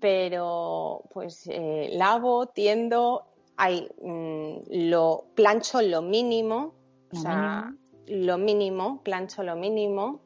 Pero 0.03 1.03
pues 1.13 1.47
eh, 1.49 1.87
lavo, 1.93 2.47
tiendo, 2.47 3.25
hay, 3.55 3.87
mm, 4.01 4.89
lo 4.89 5.27
plancho 5.33 5.81
lo 5.81 6.01
mínimo, 6.01 6.75
o 7.09 7.15
sea, 7.15 7.73
lo 8.07 8.37
mínimo, 8.37 9.01
plancho 9.01 9.43
lo 9.43 9.55
mínimo. 9.55 10.19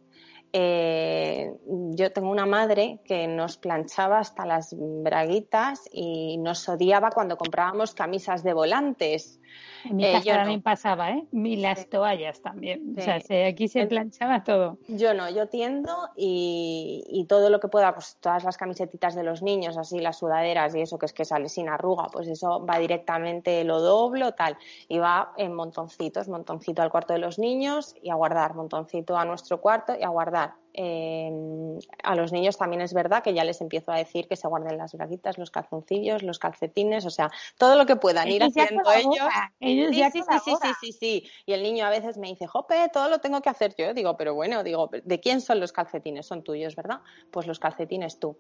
Eh, 0.52 1.54
yo 1.92 2.12
tengo 2.12 2.32
una 2.32 2.48
madre 2.48 3.02
que 3.06 3.28
nos 3.28 3.58
planchaba 3.58 4.18
hasta 4.18 4.48
las 4.48 4.76
braguitas 4.76 5.88
y 5.92 6.40
nos 6.40 6.68
odiaba 6.68 7.12
cuando 7.12 7.38
comprábamos 7.38 7.94
camisas 7.94 8.44
de 8.44 8.54
volantes. 8.54 9.40
En 9.86 9.96
mi 9.96 10.06
eh, 10.06 10.14
casa 10.14 10.34
también 10.34 10.62
pasaba, 10.62 11.12
¿eh? 11.12 11.26
Y 11.32 11.58
las 11.58 11.90
toallas 11.90 12.42
también. 12.42 12.96
O 12.98 13.02
sea, 13.02 13.20
aquí 13.48 13.68
se 13.68 13.86
planchaba 13.88 14.44
todo. 14.44 14.78
Yo 14.88 15.14
no, 15.14 15.30
yo 15.30 15.48
tiendo 15.48 15.96
y, 16.16 17.26
todo 17.30 17.50
lo 17.50 17.60
que 17.60 17.68
pueda, 17.68 17.94
pues 17.94 18.18
todas 18.20 18.44
las 18.44 18.58
camisetitas 18.58 19.16
de 19.16 19.24
los 19.24 19.42
niños, 19.42 19.78
así 19.78 20.00
las 20.00 20.20
sudaderas 20.20 20.76
y 20.76 20.82
eso 20.82 20.98
que 20.98 21.06
es 21.06 21.14
que 21.14 21.26
sale 21.26 21.50
sin 21.50 21.70
arruga, 21.70 22.08
pues 22.12 22.28
eso 22.28 22.66
va 22.66 22.80
directamente, 22.80 23.64
lo 23.64 23.82
doblo, 23.82 24.34
tal. 24.34 24.58
Y 24.88 24.98
va 24.98 25.34
en 25.38 25.54
montoncitos, 25.54 26.28
montoncito 26.28 26.82
al 26.82 26.90
cuarto 26.90 27.14
de 27.14 27.20
los 27.20 27.40
niños 27.40 27.96
y 28.02 28.10
a 28.10 28.16
guardar, 28.16 28.56
montoncito 28.56 29.18
a 29.18 29.26
nuestro 29.26 29.62
cuarto 29.62 29.94
y 29.98 30.04
a 30.04 30.10
guardar 30.10 30.54
a 30.78 32.16
los 32.16 32.32
niños 32.32 32.58
también 32.58 32.82
es 32.82 32.94
verdad 32.94 33.24
que 33.24 33.34
ya 33.34 33.44
les 33.44 33.62
empiezo 33.62 33.92
a 33.92 33.98
decir 33.98 34.28
que 34.28 34.36
se 34.36 34.48
guarden 34.48 34.78
las 34.78 34.94
braguitas, 34.94 35.38
los 35.38 35.50
calzoncillos, 35.50 36.22
los 36.22 36.38
calcetines, 36.38 37.06
o 37.06 37.10
sea, 37.10 37.32
todo 37.58 37.76
lo 37.76 37.86
que 37.86 37.96
puedan 37.96 38.28
ir 38.28 38.44
haciendo 38.44 38.84
ellos. 38.92 39.28
ellos 39.60 39.90
sí, 39.90 40.04
sí, 40.12 40.22
sí, 40.22 40.52
sí, 40.62 40.72
sí, 40.82 40.92
sí, 40.92 41.30
Y 41.46 41.54
el 41.54 41.64
niño 41.64 41.86
a 41.86 41.90
veces 41.90 42.18
me 42.18 42.28
dice, 42.28 42.46
Jope, 42.46 42.90
todo 42.94 43.10
lo 43.10 43.20
tengo 43.20 43.42
que 43.42 43.50
hacer 43.50 43.76
yo. 43.76 43.94
Digo, 43.94 44.18
pero 44.18 44.36
bueno, 44.36 44.64
digo, 44.64 44.90
¿de 44.92 45.20
quién 45.20 45.42
son 45.42 45.60
los 45.60 45.72
calcetines? 45.72 46.26
Son 46.26 46.44
tuyos, 46.44 46.76
¿verdad? 46.76 47.00
Pues 47.32 47.48
los 47.48 47.60
calcetines 47.60 48.20
tú. 48.20 48.38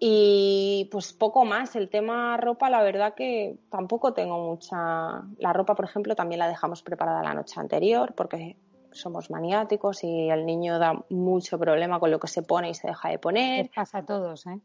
Y 0.00 0.88
pues 0.90 1.12
poco 1.12 1.44
más, 1.44 1.76
el 1.76 1.88
tema 1.88 2.36
ropa, 2.36 2.70
la 2.70 2.82
verdad 2.82 3.14
que 3.14 3.56
tampoco 3.70 4.14
tengo 4.14 4.38
mucha. 4.38 5.22
La 5.38 5.52
ropa, 5.52 5.74
por 5.74 5.84
ejemplo, 5.84 6.16
también 6.16 6.40
la 6.40 6.48
dejamos 6.48 6.82
preparada 6.82 7.22
la 7.22 7.34
noche 7.34 7.60
anterior 7.60 8.14
porque 8.14 8.56
somos 8.92 9.30
maniáticos 9.30 10.04
y 10.04 10.30
el 10.30 10.46
niño 10.46 10.78
da 10.78 11.04
mucho 11.10 11.58
problema 11.58 12.00
con 12.00 12.10
lo 12.10 12.18
que 12.18 12.28
se 12.28 12.42
pone 12.42 12.70
y 12.70 12.74
se 12.74 12.88
deja 12.88 13.08
de 13.08 13.18
poner. 13.18 13.66
Les 13.66 13.74
pasa 13.74 13.98
a 13.98 14.04
todos, 14.04 14.46
¿eh? 14.46 14.60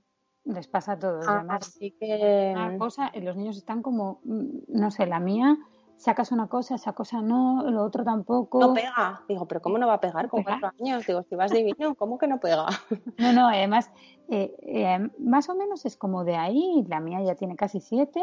Les 0.45 0.67
pasa 0.67 0.93
a 0.93 0.99
todos. 0.99 1.25
Ah, 1.27 1.45
así 1.49 1.91
que... 1.91 2.53
Una 2.55 2.77
cosa, 2.77 3.11
los 3.15 3.37
niños 3.37 3.57
están 3.57 3.81
como, 3.81 4.19
mm, 4.25 4.47
no 4.67 4.91
sé, 4.91 5.05
la 5.05 5.19
mía, 5.19 5.57
sacas 5.97 6.31
una 6.31 6.47
cosa, 6.47 6.75
esa 6.75 6.93
cosa 6.93 7.21
no, 7.21 7.63
lo 7.69 7.83
otro 7.83 8.03
tampoco. 8.03 8.59
No 8.59 8.73
pega. 8.73 9.21
Digo, 9.27 9.47
pero 9.47 9.61
¿cómo 9.61 9.77
no 9.77 9.87
va 9.87 9.95
a 9.95 10.01
pegar 10.01 10.27
con 10.27 10.43
cuatro 10.43 10.71
años? 10.79 11.05
Digo, 11.07 11.23
si 11.23 11.35
vas 11.35 11.51
divino, 11.51 11.95
¿cómo 11.95 12.17
que 12.17 12.27
no 12.27 12.39
pega? 12.39 12.67
No, 13.17 13.31
no, 13.31 13.47
además, 13.47 13.89
eh, 14.29 14.53
eh, 14.61 15.09
más 15.19 15.47
o 15.49 15.55
menos 15.55 15.85
es 15.85 15.95
como 15.95 16.23
de 16.23 16.35
ahí, 16.35 16.83
la 16.87 16.99
mía 16.99 17.21
ya 17.21 17.35
tiene 17.35 17.55
casi 17.55 17.79
siete, 17.79 18.21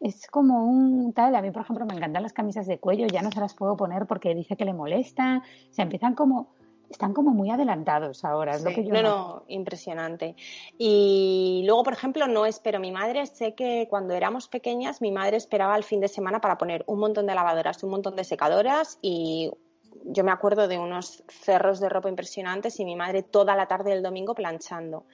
es 0.00 0.26
como 0.26 0.64
un 0.64 1.12
tal, 1.12 1.34
a 1.34 1.42
mí 1.42 1.50
por 1.50 1.62
ejemplo 1.62 1.84
me 1.84 1.94
encantan 1.94 2.22
las 2.22 2.32
camisas 2.32 2.66
de 2.66 2.78
cuello, 2.78 3.06
ya 3.06 3.22
no 3.22 3.30
se 3.30 3.40
las 3.40 3.54
puedo 3.54 3.76
poner 3.76 4.06
porque 4.06 4.34
dice 4.34 4.56
que 4.56 4.64
le 4.64 4.72
molesta, 4.72 5.42
se 5.70 5.82
empiezan 5.82 6.14
como, 6.14 6.54
están 6.88 7.12
como 7.12 7.30
muy 7.30 7.50
adelantados 7.50 8.24
ahora, 8.24 8.54
es 8.54 8.64
lo 8.64 8.70
que 8.70 8.84
yo 8.84 8.94
No, 8.94 9.02
no, 9.02 9.44
impresionante. 9.48 10.36
Y 10.78 11.62
luego, 11.66 11.84
por 11.84 11.92
ejemplo, 11.92 12.26
no 12.26 12.46
espero, 12.46 12.80
mi 12.80 12.92
madre, 12.92 13.26
sé 13.26 13.54
que 13.54 13.86
cuando 13.90 14.14
éramos 14.14 14.48
pequeñas, 14.48 15.02
mi 15.02 15.12
madre 15.12 15.36
esperaba 15.36 15.76
el 15.76 15.84
fin 15.84 16.00
de 16.00 16.08
semana 16.08 16.40
para 16.40 16.56
poner 16.56 16.82
un 16.86 16.98
montón 16.98 17.26
de 17.26 17.34
lavadoras, 17.34 17.84
un 17.84 17.90
montón 17.90 18.16
de 18.16 18.24
secadoras 18.24 18.98
y 19.02 19.50
yo 20.04 20.24
me 20.24 20.32
acuerdo 20.32 20.66
de 20.66 20.78
unos 20.78 21.22
cerros 21.28 21.78
de 21.78 21.90
ropa 21.90 22.08
impresionantes 22.08 22.80
y 22.80 22.86
mi 22.86 22.96
madre 22.96 23.22
toda 23.22 23.54
la 23.54 23.66
tarde 23.66 23.90
del 23.90 24.02
domingo 24.02 24.34
planchando. 24.34 25.04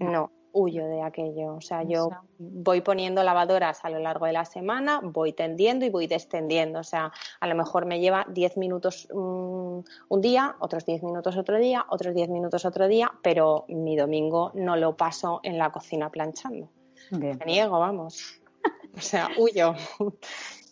No, 0.00 0.30
huyo 0.56 0.86
de 0.86 1.02
aquello. 1.02 1.54
O 1.54 1.60
sea, 1.60 1.82
yo 1.82 2.08
voy 2.38 2.80
poniendo 2.80 3.22
lavadoras 3.22 3.84
a 3.84 3.90
lo 3.90 3.98
largo 3.98 4.26
de 4.26 4.32
la 4.32 4.44
semana, 4.44 5.00
voy 5.02 5.32
tendiendo 5.32 5.84
y 5.84 5.90
voy 5.90 6.06
descendiendo. 6.06 6.80
O 6.80 6.84
sea, 6.84 7.12
a 7.40 7.46
lo 7.46 7.54
mejor 7.54 7.84
me 7.84 8.00
lleva 8.00 8.26
10 8.28 8.56
minutos 8.56 9.06
un, 9.12 9.84
día, 10.20 10.56
otros 10.60 10.86
10 10.86 11.02
minutos 11.02 11.36
otro 11.36 11.58
día, 11.58 11.84
otros 11.90 12.14
10 12.14 12.30
minutos 12.30 12.64
otro 12.64 12.88
día, 12.88 13.12
pero 13.22 13.66
mi 13.68 13.96
domingo 13.96 14.50
no 14.54 14.76
lo 14.76 14.96
paso 14.96 15.40
en 15.42 15.58
la 15.58 15.70
cocina 15.70 16.10
planchando. 16.10 16.68
Me 17.10 17.36
niego, 17.44 17.78
vamos. 17.78 18.40
O 18.96 19.00
sea, 19.00 19.28
huyo. 19.38 19.74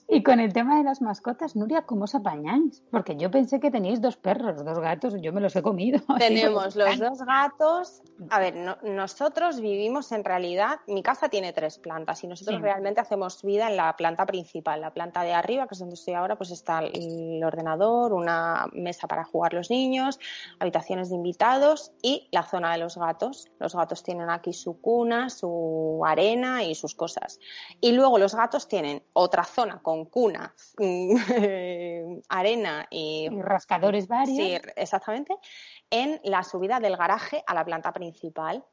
Y 0.07 0.23
con 0.23 0.39
el 0.39 0.53
tema 0.53 0.77
de 0.77 0.85
las 0.85 1.01
mascotas, 1.01 1.57
Nuria, 1.57 1.83
¿cómo 1.83 2.05
os 2.05 2.15
apañáis? 2.15 2.83
Porque 2.91 3.17
yo 3.17 3.31
pensé 3.31 3.59
que 3.59 3.71
teníais 3.71 4.01
dos 4.01 4.17
perros, 4.17 4.63
dos 4.63 4.79
gatos, 4.79 5.15
yo 5.21 5.33
me 5.33 5.41
los 5.41 5.57
he 5.57 5.63
comido. 5.63 6.01
Tenemos 6.19 6.77
los 6.77 6.99
dos 6.99 7.23
gatos. 7.23 8.03
A 8.29 8.39
ver, 8.39 8.55
nosotros 8.83 9.61
vivimos 9.61 10.13
en 10.13 10.25
realidad, 10.25 10.81
mi 10.87 11.03
casa 11.03 11.29
tiene 11.29 11.53
tres 11.53 11.79
plantas 11.79 12.23
y 12.23 12.27
nosotros 12.27 12.61
realmente 12.61 13.01
hacemos 13.01 13.43
vida 13.43 13.69
en 13.69 13.77
la 13.77 13.97
planta 13.97 14.27
principal. 14.27 14.83
La 14.83 14.93
planta 14.93 15.23
de 15.23 15.33
arriba, 15.33 15.67
que 15.67 15.75
es 15.75 15.79
donde 15.79 15.95
estoy 15.95 16.15
ahora, 16.15 16.37
pues 16.37 16.51
está 16.51 16.81
el 16.81 17.43
ordenador, 17.43 18.13
una 18.13 18.67
mesa 18.73 19.09
para 19.09 19.25
jugar 19.25 19.55
los 19.55 19.71
niños, 19.71 20.21
habitaciones 20.59 21.09
de 21.09 21.17
invitados 21.17 21.93
y 22.03 22.29
la 22.31 22.43
zona 22.43 22.73
de 22.73 22.79
los 22.79 22.99
gatos. 22.99 23.49
Los 23.59 23.75
gatos 23.75 24.03
tienen 24.03 24.29
aquí 24.29 24.53
su 24.53 24.81
cuna, 24.81 25.31
su 25.31 26.03
arena 26.05 26.63
y 26.63 26.75
sus 26.75 26.95
cosas. 26.95 27.41
Y 27.81 27.93
luego 27.93 28.19
los 28.19 28.35
gatos 28.35 28.69
tienen 28.69 29.03
otra 29.15 29.45
zona 29.45 29.81
con 29.83 29.94
con 29.95 30.05
cunas, 30.07 30.75
arena 32.29 32.87
y, 32.91 33.29
rascadores 33.31 34.09
varios. 34.09 34.37
Sí, 34.37 34.57
exactamente, 34.75 35.37
en 35.91 36.21
la 36.25 36.43
subida 36.43 36.81
del 36.81 36.97
garaje 36.97 37.45
a 37.47 37.55
la 37.55 37.65
planta 37.65 37.93
principal. 37.93 38.65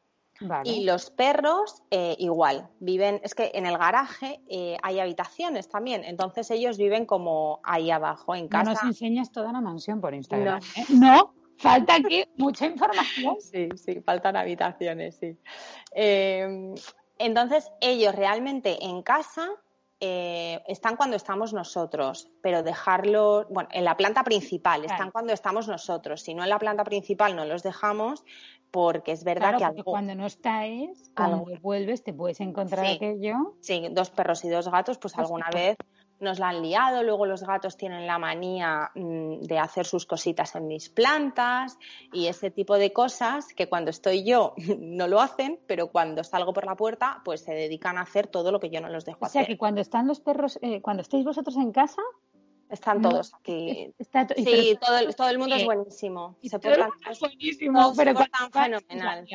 Y 0.63 0.85
los 0.85 1.11
perros 1.11 1.83
eh, 1.91 2.15
igual, 2.17 2.67
viven, 2.79 3.21
es 3.23 3.35
que 3.35 3.51
en 3.53 3.67
el 3.67 3.77
garaje 3.77 4.41
eh, 4.49 4.75
hay 4.81 4.99
habitaciones 4.99 5.69
también, 5.69 6.03
entonces 6.03 6.49
ellos 6.49 6.79
viven 6.79 7.05
como 7.05 7.59
ahí 7.63 7.91
abajo 7.91 8.33
en 8.33 8.47
casa. 8.47 8.63
No 8.63 8.71
nos 8.71 8.83
enseñas 8.83 9.31
toda 9.31 9.51
la 9.51 9.61
mansión 9.61 10.01
por 10.01 10.15
Instagram. 10.15 10.59
No, 10.89 11.15
¿no? 11.15 11.33
falta 11.57 11.95
aquí 11.95 12.23
mucha 12.37 12.65
información. 12.65 13.35
Sí, 13.39 13.69
sí, 13.75 14.01
faltan 14.01 14.35
habitaciones, 14.35 15.15
sí. 15.17 15.37
Entonces 17.19 17.71
ellos 17.81 18.15
realmente 18.15 18.83
en 18.83 19.03
casa 19.03 19.47
eh, 20.03 20.63
están 20.67 20.95
cuando 20.95 21.15
estamos 21.15 21.53
nosotros, 21.53 22.27
pero 22.41 22.63
dejarlos, 22.63 23.45
bueno, 23.49 23.69
en 23.71 23.85
la 23.85 23.95
planta 23.95 24.23
principal, 24.23 24.83
están 24.83 25.11
cuando 25.11 25.31
estamos 25.31 25.67
nosotros. 25.67 26.23
Si 26.23 26.33
no 26.33 26.43
en 26.43 26.49
la 26.49 26.57
planta 26.57 26.83
principal 26.83 27.35
no 27.35 27.45
los 27.45 27.61
dejamos, 27.61 28.25
porque 28.71 29.11
es 29.11 29.23
verdad 29.23 29.75
que 29.75 29.83
cuando 29.83 30.15
no 30.15 30.25
estáis, 30.25 31.11
cuando 31.15 31.45
vuelves 31.61 32.03
te 32.03 32.13
puedes 32.13 32.39
encontrar 32.39 32.85
aquello. 32.85 33.55
Sí, 33.59 33.89
dos 33.91 34.09
perros 34.09 34.43
y 34.43 34.49
dos 34.49 34.69
gatos, 34.71 34.97
pues 34.97 35.15
alguna 35.19 35.51
vez 35.53 35.77
nos 36.21 36.39
la 36.39 36.49
han 36.49 36.61
liado, 36.61 37.03
luego 37.03 37.25
los 37.25 37.43
gatos 37.43 37.77
tienen 37.77 38.07
la 38.07 38.17
manía 38.19 38.91
mm, 38.95 39.41
de 39.41 39.59
hacer 39.59 39.85
sus 39.85 40.05
cositas 40.05 40.55
en 40.55 40.67
mis 40.67 40.89
plantas 40.89 41.77
y 42.13 42.27
ese 42.27 42.51
tipo 42.51 42.77
de 42.77 42.93
cosas 42.93 43.53
que 43.53 43.67
cuando 43.67 43.89
estoy 43.91 44.23
yo 44.23 44.53
no 44.79 45.07
lo 45.07 45.19
hacen, 45.19 45.59
pero 45.67 45.91
cuando 45.91 46.23
salgo 46.23 46.53
por 46.53 46.65
la 46.65 46.75
puerta 46.75 47.21
pues 47.25 47.41
se 47.41 47.53
dedican 47.53 47.97
a 47.97 48.01
hacer 48.01 48.27
todo 48.27 48.51
lo 48.51 48.59
que 48.59 48.69
yo 48.69 48.81
no 48.81 48.89
los 48.89 49.05
dejo 49.05 49.25
hacer. 49.25 49.41
O 49.41 49.45
sea 49.45 49.47
que 49.47 49.57
cuando 49.57 49.81
están 49.81 50.07
los 50.07 50.19
perros, 50.19 50.59
eh, 50.61 50.81
cuando 50.81 51.01
estéis 51.01 51.25
vosotros 51.25 51.55
en 51.57 51.71
casa... 51.71 52.01
Están 52.69 53.01
todos 53.01 53.33
aquí. 53.33 53.93
sí, 54.37 54.79
todo, 55.17 55.29
el 55.29 55.37
mundo 55.37 55.55
es 55.55 55.65
buenísimo. 55.65 56.37
Se 56.41 56.57
portan, 56.57 56.89
buenísimo, 57.19 57.93
pero 57.97 58.15
fenomenal. 58.49 59.27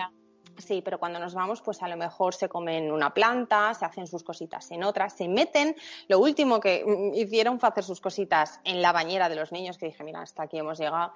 Sí, 0.58 0.80
pero 0.82 0.98
cuando 0.98 1.18
nos 1.18 1.34
vamos, 1.34 1.60
pues 1.60 1.82
a 1.82 1.88
lo 1.88 1.96
mejor 1.96 2.34
se 2.34 2.48
comen 2.48 2.90
una 2.90 3.12
planta, 3.12 3.74
se 3.74 3.84
hacen 3.84 4.06
sus 4.06 4.22
cositas 4.22 4.70
en 4.70 4.84
otras, 4.84 5.14
se 5.14 5.28
meten. 5.28 5.76
Lo 6.08 6.18
último 6.18 6.60
que 6.60 6.84
mm, 6.84 7.14
hicieron 7.14 7.60
fue 7.60 7.68
hacer 7.68 7.84
sus 7.84 8.00
cositas 8.00 8.60
en 8.64 8.80
la 8.80 8.92
bañera 8.92 9.28
de 9.28 9.36
los 9.36 9.52
niños, 9.52 9.76
que 9.76 9.86
dije, 9.86 10.02
mira, 10.02 10.22
hasta 10.22 10.44
aquí 10.44 10.58
hemos 10.58 10.78
llegado. 10.78 11.12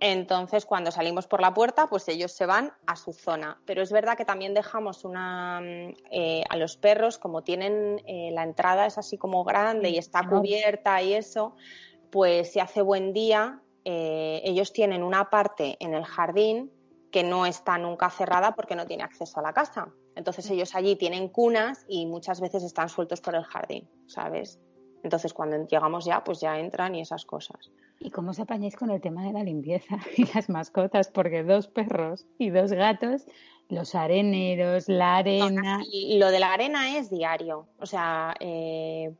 Entonces, 0.00 0.64
cuando 0.64 0.90
salimos 0.90 1.26
por 1.26 1.40
la 1.40 1.52
puerta, 1.52 1.88
pues 1.88 2.08
ellos 2.08 2.32
se 2.32 2.46
van 2.46 2.72
a 2.86 2.96
su 2.96 3.12
zona. 3.12 3.60
Pero 3.66 3.82
es 3.82 3.92
verdad 3.92 4.16
que 4.16 4.24
también 4.24 4.54
dejamos 4.54 5.04
una 5.04 5.60
mm, 5.60 5.94
eh, 6.10 6.44
a 6.48 6.56
los 6.56 6.76
perros, 6.76 7.18
como 7.18 7.42
tienen 7.42 8.02
eh, 8.06 8.30
la 8.32 8.42
entrada 8.42 8.86
es 8.86 8.96
así 8.96 9.18
como 9.18 9.44
grande 9.44 9.90
y 9.90 9.98
está 9.98 10.26
cubierta 10.26 11.02
y 11.02 11.14
eso, 11.14 11.54
pues 12.10 12.52
si 12.52 12.60
hace 12.60 12.80
buen 12.80 13.12
día, 13.12 13.60
eh, 13.84 14.40
ellos 14.44 14.72
tienen 14.72 15.02
una 15.02 15.30
parte 15.30 15.76
en 15.80 15.94
el 15.94 16.04
jardín 16.04 16.70
que 17.10 17.22
no 17.22 17.46
está 17.46 17.78
nunca 17.78 18.10
cerrada 18.10 18.54
porque 18.54 18.76
no 18.76 18.86
tiene 18.86 19.02
acceso 19.02 19.40
a 19.40 19.42
la 19.42 19.52
casa. 19.52 19.88
Entonces 20.14 20.50
ellos 20.50 20.74
allí 20.74 20.96
tienen 20.96 21.28
cunas 21.28 21.84
y 21.88 22.06
muchas 22.06 22.40
veces 22.40 22.62
están 22.62 22.88
sueltos 22.88 23.20
por 23.20 23.34
el 23.34 23.44
jardín, 23.44 23.88
¿sabes? 24.06 24.60
Entonces 25.02 25.32
cuando 25.32 25.66
llegamos 25.66 26.04
ya, 26.04 26.22
pues 26.24 26.40
ya 26.40 26.58
entran 26.58 26.94
y 26.94 27.00
esas 27.00 27.24
cosas. 27.24 27.70
¿Y 28.00 28.10
cómo 28.10 28.30
os 28.30 28.40
apañáis 28.40 28.76
con 28.76 28.90
el 28.90 29.00
tema 29.00 29.24
de 29.24 29.32
la 29.32 29.42
limpieza 29.42 29.98
y 30.16 30.24
las 30.32 30.48
mascotas? 30.48 31.08
Porque 31.08 31.42
dos 31.42 31.68
perros 31.68 32.26
y 32.38 32.50
dos 32.50 32.72
gatos, 32.72 33.26
los 33.68 33.94
areneros, 33.94 34.88
la 34.88 35.16
arena. 35.16 35.82
y 35.90 36.18
lo 36.18 36.30
de 36.30 36.40
la 36.40 36.52
arena 36.52 36.96
es 36.96 37.10
diario. 37.10 37.68
O 37.78 37.86
sea, 37.86 38.34
eh, 38.40 39.14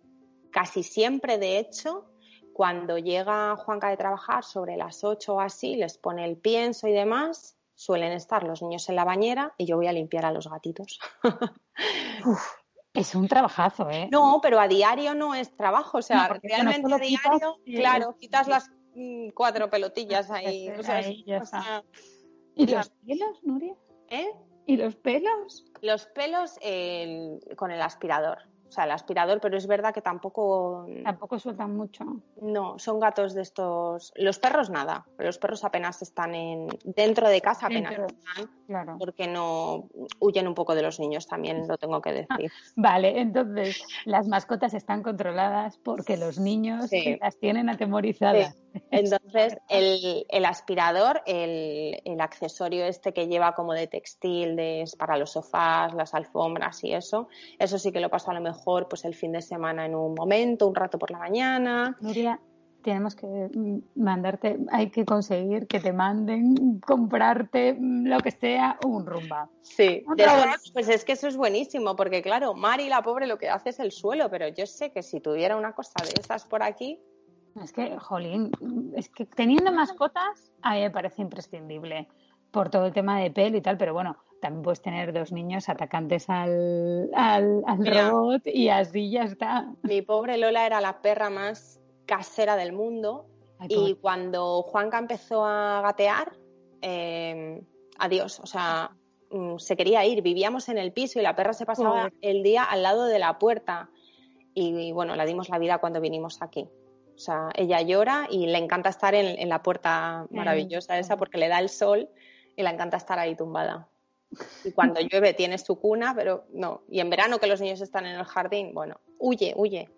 casi 0.51 0.83
siempre, 0.83 1.38
de 1.38 1.59
hecho, 1.59 2.07
cuando 2.53 2.98
llega 2.98 3.57
Juanca 3.57 3.88
de 3.88 3.96
trabajar 3.96 4.44
sobre 4.44 4.77
las 4.77 5.05
8 5.05 5.35
o 5.35 5.40
así, 5.40 5.77
les 5.77 5.96
pone 5.96 6.24
el 6.24 6.37
pienso 6.37 6.88
y 6.88 6.92
demás, 6.92 7.58
suelen 7.78 8.10
estar 8.10 8.42
los 8.42 8.60
niños 8.60 8.88
en 8.88 8.96
la 8.96 9.04
bañera 9.04 9.54
y 9.56 9.64
yo 9.64 9.76
voy 9.76 9.86
a 9.86 9.92
limpiar 9.92 10.26
a 10.26 10.32
los 10.32 10.50
gatitos. 10.50 10.98
es 12.92 13.14
un 13.14 13.28
trabajazo, 13.28 13.88
¿eh? 13.88 14.08
No, 14.10 14.40
pero 14.42 14.58
a 14.58 14.66
diario 14.66 15.14
no 15.14 15.36
es 15.36 15.56
trabajo, 15.56 15.98
o 15.98 16.02
sea, 16.02 16.28
realmente 16.42 16.92
a 16.92 16.98
diario, 16.98 17.56
claro, 17.64 18.16
quitas 18.18 18.48
las 18.48 18.68
mm, 18.96 19.28
cuatro 19.28 19.70
pelotillas 19.70 20.28
ahí. 20.28 20.72
¿Y 22.56 22.66
los 22.66 22.90
pelos, 22.90 23.42
Nuria? 23.44 23.76
¿Eh? 24.08 24.28
¿Y 24.66 24.76
los 24.76 24.96
pelos? 24.96 25.64
Los 25.80 26.06
pelos 26.06 26.58
con 27.56 27.70
el 27.70 27.80
aspirador 27.80 28.38
o 28.68 28.72
sea, 28.72 28.85
el 28.85 28.90
aspirador, 28.90 29.40
pero 29.40 29.57
es 29.57 29.66
verdad 29.66 29.94
que 29.94 30.02
tampoco... 30.02 30.87
Tampoco 31.02 31.38
sueltan 31.38 31.74
mucho. 31.74 32.04
No, 32.42 32.78
son 32.78 33.00
gatos 33.00 33.35
de 33.35 33.42
estos... 33.42 34.12
Los 34.16 34.38
perros 34.38 34.68
nada, 34.68 35.07
los 35.18 35.38
perros 35.38 35.64
apenas 35.64 36.02
están 36.02 36.35
en... 36.35 36.68
dentro 36.85 37.28
de 37.28 37.40
casa, 37.40 37.66
apenas 37.66 37.92
están, 37.92 38.50
claro. 38.66 38.96
porque 38.98 39.26
no 39.26 39.88
huyen 40.20 40.46
un 40.46 40.54
poco 40.54 40.74
de 40.74 40.83
los 40.83 41.00
niños 41.00 41.26
también, 41.26 41.66
lo 41.66 41.78
tengo 41.78 42.02
que 42.02 42.12
decir. 42.12 42.52
vale, 42.76 43.20
entonces 43.20 43.83
las 44.04 44.28
mascotas 44.28 44.74
están 44.74 45.02
controladas 45.02 45.78
porque 45.78 46.16
los 46.18 46.38
niños 46.38 46.90
las 47.20 47.38
tienen 47.38 47.70
atemorizadas. 47.70 48.54
Entonces, 48.90 49.17
el, 49.68 50.44
aspirador, 50.44 51.22
el, 51.26 52.20
accesorio 52.20 52.84
este 52.84 53.12
que 53.12 53.28
lleva 53.28 53.54
como 53.54 53.72
de 53.72 53.86
textil 53.86 54.56
de, 54.56 54.84
para 54.98 55.16
los 55.16 55.32
sofás, 55.32 55.94
las 55.94 56.14
alfombras 56.14 56.82
y 56.84 56.94
eso, 56.94 57.28
eso 57.58 57.78
sí 57.78 57.92
que 57.92 58.00
lo 58.00 58.10
paso 58.10 58.30
a 58.30 58.34
lo 58.34 58.40
mejor 58.40 58.88
pues 58.88 59.04
el 59.04 59.14
fin 59.14 59.32
de 59.32 59.42
semana 59.42 59.86
en 59.86 59.94
un 59.94 60.14
momento, 60.14 60.66
un 60.66 60.74
rato 60.74 60.98
por 60.98 61.10
la 61.10 61.18
mañana. 61.18 61.96
Nuria, 62.00 62.40
tenemos 62.82 63.14
que 63.14 63.50
mandarte, 63.96 64.58
hay 64.70 64.90
que 64.90 65.04
conseguir 65.04 65.66
que 65.66 65.80
te 65.80 65.92
manden, 65.92 66.80
comprarte 66.80 67.76
lo 67.78 68.18
que 68.20 68.30
sea, 68.30 68.78
un 68.84 69.04
rumba. 69.04 69.50
Sí, 69.62 70.04
pues 70.72 70.88
es 70.88 71.04
que 71.04 71.12
eso 71.12 71.28
es 71.28 71.36
buenísimo, 71.36 71.96
porque 71.96 72.22
claro, 72.22 72.54
Mari, 72.54 72.88
la 72.88 73.02
pobre, 73.02 73.26
lo 73.26 73.38
que 73.38 73.48
hace 73.48 73.70
es 73.70 73.80
el 73.80 73.92
suelo, 73.92 74.30
pero 74.30 74.48
yo 74.48 74.66
sé 74.66 74.90
que 74.90 75.02
si 75.02 75.20
tuviera 75.20 75.56
una 75.56 75.72
cosa 75.72 76.02
de 76.02 76.20
esas 76.20 76.44
por 76.44 76.62
aquí, 76.62 77.00
es 77.62 77.73
que, 77.73 77.99
jolín, 77.99 78.51
es 78.94 79.09
que 79.09 79.27
teniendo 79.27 79.73
mascotas 79.73 80.53
a 80.62 80.75
mí 80.75 80.81
me 80.81 80.90
parece 80.90 81.23
imprescindible 81.23 82.09
por 82.51 82.71
todo 82.71 82.87
el 82.87 82.92
tema 82.92 83.21
de 83.21 83.31
pelo 83.31 83.57
y 83.57 83.61
tal, 83.61 83.77
pero 83.77 83.92
bueno, 83.92 84.16
también 84.40 84.62
puedes 84.62 84.81
tener 84.81 85.12
dos 85.12 85.33
niños 85.33 85.68
atacantes 85.68 86.29
al, 86.29 87.11
al, 87.14 87.62
robot 87.85 88.42
y 88.47 88.68
así 88.68 89.11
ya 89.11 89.25
está. 89.25 89.73
Mi 89.83 90.03
pobre 90.03 90.38
Lola 90.38 90.66
era 90.66 90.81
la 90.81 91.03
perra 91.03 91.31
más 91.31 91.81
casera 92.07 92.57
del 92.57 92.73
mundo 92.73 93.27
y 93.68 93.94
cuando 93.97 94.62
Juanca 94.62 94.99
empezó 94.99 95.44
a 95.44 95.83
gatear, 95.83 96.37
em, 96.81 97.61
adiós, 97.99 98.40
o 98.40 98.47
sea, 98.47 98.92
mm, 99.31 99.59
se 99.59 99.77
quería 99.77 100.05
ir. 100.07 100.23
Vivíamos 100.23 100.68
en 100.68 100.79
el 100.79 100.92
piso 100.92 101.18
y 101.18 101.23
la 101.23 101.35
perra 101.35 101.53
se 101.53 101.66
pasaba 101.66 102.11
el 102.23 102.42
día 102.42 102.62
al 102.64 102.83
lado 102.83 103.07
de 103.07 103.18
la 103.18 103.38
puerta 103.38 103.90
y 104.55 104.92
bueno, 104.92 105.14
la 105.14 105.25
dimos 105.25 105.49
la 105.49 105.59
vida 105.59 105.79
cuando 105.79 106.01
vinimos 106.01 106.40
aquí. 106.40 106.68
O 107.18 107.20
sea, 107.20 107.50
ella 107.57 107.83
llora 107.83 108.28
y 108.31 108.46
le 108.46 108.59
encanta 108.59 108.90
estar 108.90 109.12
en, 109.12 109.48
la 109.48 109.61
puerta 109.61 110.28
maravillosa 110.31 111.00
esa 111.00 111.16
porque 111.16 111.37
le 111.37 111.48
da 111.48 111.59
el 111.59 111.68
sol 111.68 112.09
y 112.54 112.62
le 112.62 112.70
encanta 112.70 112.96
estar 112.96 113.18
ahí 113.18 113.35
tumbada. 113.35 113.88
Y 114.64 114.70
cuando 114.70 115.00
llueve 115.11 115.35
tiene 115.35 115.59
su 115.59 115.81
cuna, 115.81 116.14
pero 116.14 116.44
no. 116.52 116.83
Y 116.88 117.00
en 117.00 117.11
verano 117.11 117.40
que 117.40 117.48
los 117.48 117.61
niños 117.61 117.81
están 117.81 118.07
en 118.07 118.14
el 118.14 118.24
jardín, 118.24 118.72
bueno, 118.72 119.00
huye, 119.18 119.52
huye. 119.57 119.90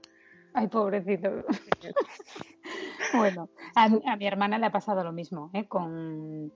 Ay, 0.54 0.68
pobrecito. 0.68 1.44
bueno, 3.12 3.50
a, 3.74 4.16
mi 4.16 4.26
hermana 4.26 4.56
le 4.56 4.64
ha 4.64 4.72
pasado 4.72 5.04
lo 5.04 5.12
mismo, 5.12 5.50
¿eh? 5.52 5.66
Con, 5.66 6.50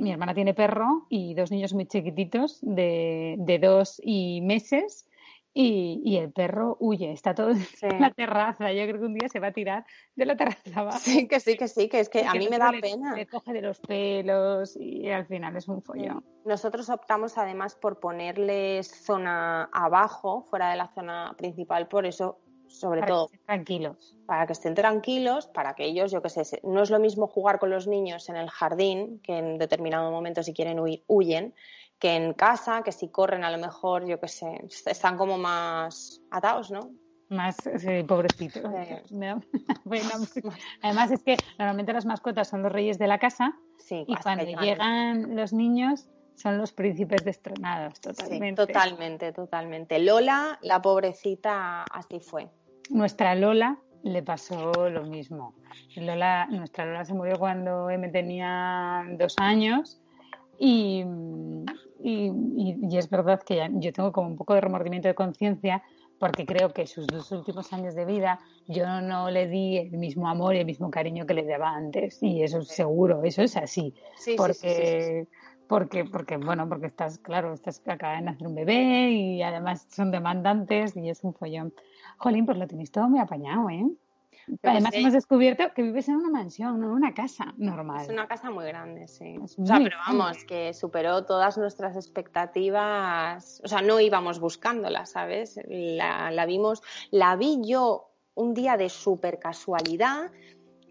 mi 0.00 0.10
hermana 0.10 0.34
tiene 0.34 0.54
perro 0.54 1.06
y 1.08 1.34
dos 1.34 1.52
niños 1.52 1.72
muy 1.72 1.86
chiquititos 1.86 2.58
de, 2.62 3.36
de 3.38 3.58
dos 3.60 4.00
y 4.02 4.40
meses 4.40 5.06
y, 5.52 6.16
el 6.16 6.32
perro 6.32 6.76
huye, 6.80 7.12
está 7.12 7.34
todo 7.34 7.50
en 7.82 8.00
la 8.00 8.10
terraza. 8.10 8.72
Yo 8.72 8.86
creo 8.86 9.00
que 9.00 9.06
un 9.06 9.14
día 9.14 9.28
se 9.28 9.40
va 9.40 9.48
a 9.48 9.52
tirar 9.52 9.84
de 10.14 10.26
la 10.26 10.36
terraza 10.36 10.80
abajo. 10.80 10.98
Sí, 10.98 11.26
que 11.26 11.40
sí, 11.40 11.56
que 11.56 11.68
sí, 11.68 11.88
que 11.88 12.00
es 12.00 12.08
que 12.08 12.24
a 12.24 12.32
mí 12.34 12.48
me 12.48 12.58
da 12.58 12.72
pena. 12.80 13.16
Le 13.16 13.26
coge 13.26 13.52
de 13.52 13.62
los 13.62 13.80
pelos 13.80 14.76
y 14.76 15.08
al 15.10 15.26
final 15.26 15.56
es 15.56 15.68
un 15.68 15.82
follón. 15.82 16.24
Nosotros 16.44 16.88
optamos 16.88 17.36
además 17.36 17.74
por 17.74 17.98
ponerles 18.00 18.88
zona 18.88 19.64
abajo, 19.72 20.42
fuera 20.42 20.70
de 20.70 20.76
la 20.76 20.88
zona 20.88 21.34
principal, 21.36 21.88
por 21.88 22.06
eso, 22.06 22.38
sobre 22.68 23.02
todo. 23.02 23.28
Que 23.28 23.34
estén 23.34 23.46
tranquilos. 23.46 24.16
Para 24.26 24.46
que 24.46 24.52
estén 24.52 24.74
tranquilos, 24.74 25.48
para 25.48 25.74
que 25.74 25.84
ellos, 25.84 26.12
yo 26.12 26.22
qué 26.22 26.28
sé, 26.28 26.60
no 26.62 26.82
es 26.82 26.90
lo 26.90 27.00
mismo 27.00 27.26
jugar 27.26 27.58
con 27.58 27.70
los 27.70 27.88
niños 27.88 28.28
en 28.28 28.36
el 28.36 28.48
jardín, 28.48 29.20
que 29.24 29.36
en 29.38 29.58
determinado 29.58 30.10
momento 30.12 30.44
si 30.44 30.54
quieren 30.54 30.78
huir, 30.78 31.02
huyen 31.08 31.54
que 32.00 32.16
en 32.16 32.32
casa, 32.32 32.82
que 32.82 32.92
si 32.92 33.08
corren 33.08 33.44
a 33.44 33.50
lo 33.50 33.58
mejor, 33.58 34.06
yo 34.06 34.18
qué 34.18 34.26
sé, 34.26 34.64
están 34.86 35.18
como 35.18 35.36
más 35.38 36.22
atados, 36.30 36.70
¿no? 36.70 36.90
Más 37.28 37.68
pobrecitos. 38.08 38.62
además 40.82 41.10
es 41.12 41.22
que 41.22 41.38
normalmente 41.58 41.92
las 41.92 42.06
mascotas 42.06 42.48
son 42.48 42.62
los 42.62 42.72
reyes 42.72 42.98
de 42.98 43.06
la 43.06 43.18
casa 43.18 43.52
y 43.90 44.16
cuando 44.16 44.44
llegan 44.44 45.36
los 45.36 45.52
niños 45.52 46.08
son 46.34 46.56
los 46.56 46.72
príncipes 46.72 47.22
destronados, 47.24 48.00
totalmente. 48.00 48.66
totalmente, 48.66 49.32
totalmente. 49.32 49.98
Lola, 49.98 50.58
la 50.62 50.80
pobrecita, 50.80 51.84
así 51.84 52.18
fue. 52.18 52.48
Nuestra 52.88 53.34
Lola 53.34 53.78
le 54.02 54.22
pasó 54.22 54.88
lo 54.88 55.04
mismo. 55.04 55.54
Lola, 55.96 56.46
nuestra 56.46 56.86
Lola 56.86 57.04
se 57.04 57.12
murió 57.12 57.38
cuando 57.38 57.90
M 57.90 58.08
tenía 58.08 59.04
dos 59.18 59.34
años 59.38 60.00
Y, 60.62 61.02
y, 62.02 62.96
es 62.98 63.08
verdad 63.08 63.42
que 63.42 63.66
yo 63.76 63.92
tengo 63.94 64.12
como 64.12 64.28
un 64.28 64.36
poco 64.36 64.52
de 64.52 64.60
remordimiento 64.60 65.08
de 65.08 65.14
conciencia 65.14 65.82
porque 66.18 66.44
creo 66.44 66.68
que 66.74 66.86
sus 66.86 67.06
dos 67.06 67.32
últimos 67.32 67.72
años 67.72 67.94
de 67.94 68.04
vida 68.04 68.40
yo 68.68 69.00
no 69.00 69.30
le 69.30 69.48
di 69.48 69.78
el 69.78 69.92
mismo 69.92 70.28
amor 70.28 70.54
y 70.54 70.58
el 70.58 70.66
mismo 70.66 70.90
cariño 70.90 71.24
que 71.24 71.32
le 71.32 71.46
daba 71.46 71.70
antes. 71.70 72.22
Y 72.22 72.42
eso 72.42 72.58
es 72.58 72.68
seguro, 72.68 73.24
eso 73.24 73.40
es 73.40 73.56
así. 73.56 73.94
porque, 74.36 75.26
porque, 75.66 76.04
porque, 76.04 76.36
bueno, 76.36 76.68
porque 76.68 76.88
estás, 76.88 77.18
claro, 77.18 77.54
estás 77.54 77.80
acaba 77.88 78.16
de 78.16 78.20
nacer 78.20 78.46
un 78.46 78.54
bebé 78.54 79.12
y 79.12 79.42
además 79.42 79.86
son 79.88 80.10
demandantes 80.10 80.94
y 80.94 81.08
es 81.08 81.24
un 81.24 81.32
follón. 81.32 81.72
Jolín, 82.18 82.44
pues 82.44 82.58
lo 82.58 82.66
tenéis 82.66 82.90
todo 82.90 83.08
muy 83.08 83.18
apañado, 83.18 83.70
¿eh? 83.70 83.86
Además, 84.62 84.92
hemos 84.94 85.12
descubierto 85.12 85.72
que 85.74 85.82
vives 85.82 86.08
en 86.08 86.16
una 86.16 86.30
mansión, 86.30 86.80
no 86.80 86.86
en 86.86 86.92
una 86.92 87.14
casa 87.14 87.54
normal. 87.56 88.02
Es 88.02 88.08
una 88.08 88.26
casa 88.26 88.50
muy 88.50 88.66
grande, 88.66 89.06
sí. 89.08 89.36
o 89.38 89.46
sea, 89.46 89.78
pero 89.78 89.96
vamos, 90.06 90.44
que 90.44 90.74
superó 90.74 91.24
todas 91.24 91.58
nuestras 91.58 91.96
expectativas. 91.96 93.60
O 93.64 93.68
sea, 93.68 93.82
no 93.82 94.00
íbamos 94.00 94.40
buscándola, 94.40 95.06
¿sabes? 95.06 95.60
La, 95.66 96.30
la 96.30 96.46
vimos, 96.46 96.82
la 97.10 97.36
vi 97.36 97.60
yo 97.64 98.10
un 98.34 98.54
día 98.54 98.76
de 98.76 98.88
súper 98.88 99.38
casualidad. 99.38 100.30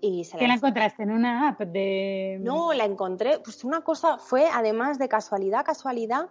Y 0.01 0.23
se 0.23 0.37
¿Qué 0.37 0.47
la, 0.47 0.53
encontraste 0.53 1.03
en 1.03 1.11
una 1.11 1.49
app 1.49 1.59
de.? 1.59 2.37
No, 2.41 2.71
la 2.71 2.85
encontré. 2.85 3.39
Pues 3.39 3.65
una 3.65 3.81
cosa 3.81 4.17
fue, 4.17 4.47
además 4.51 4.97
de 4.97 5.09
casualidad, 5.09 5.65
casualidad 5.65 6.29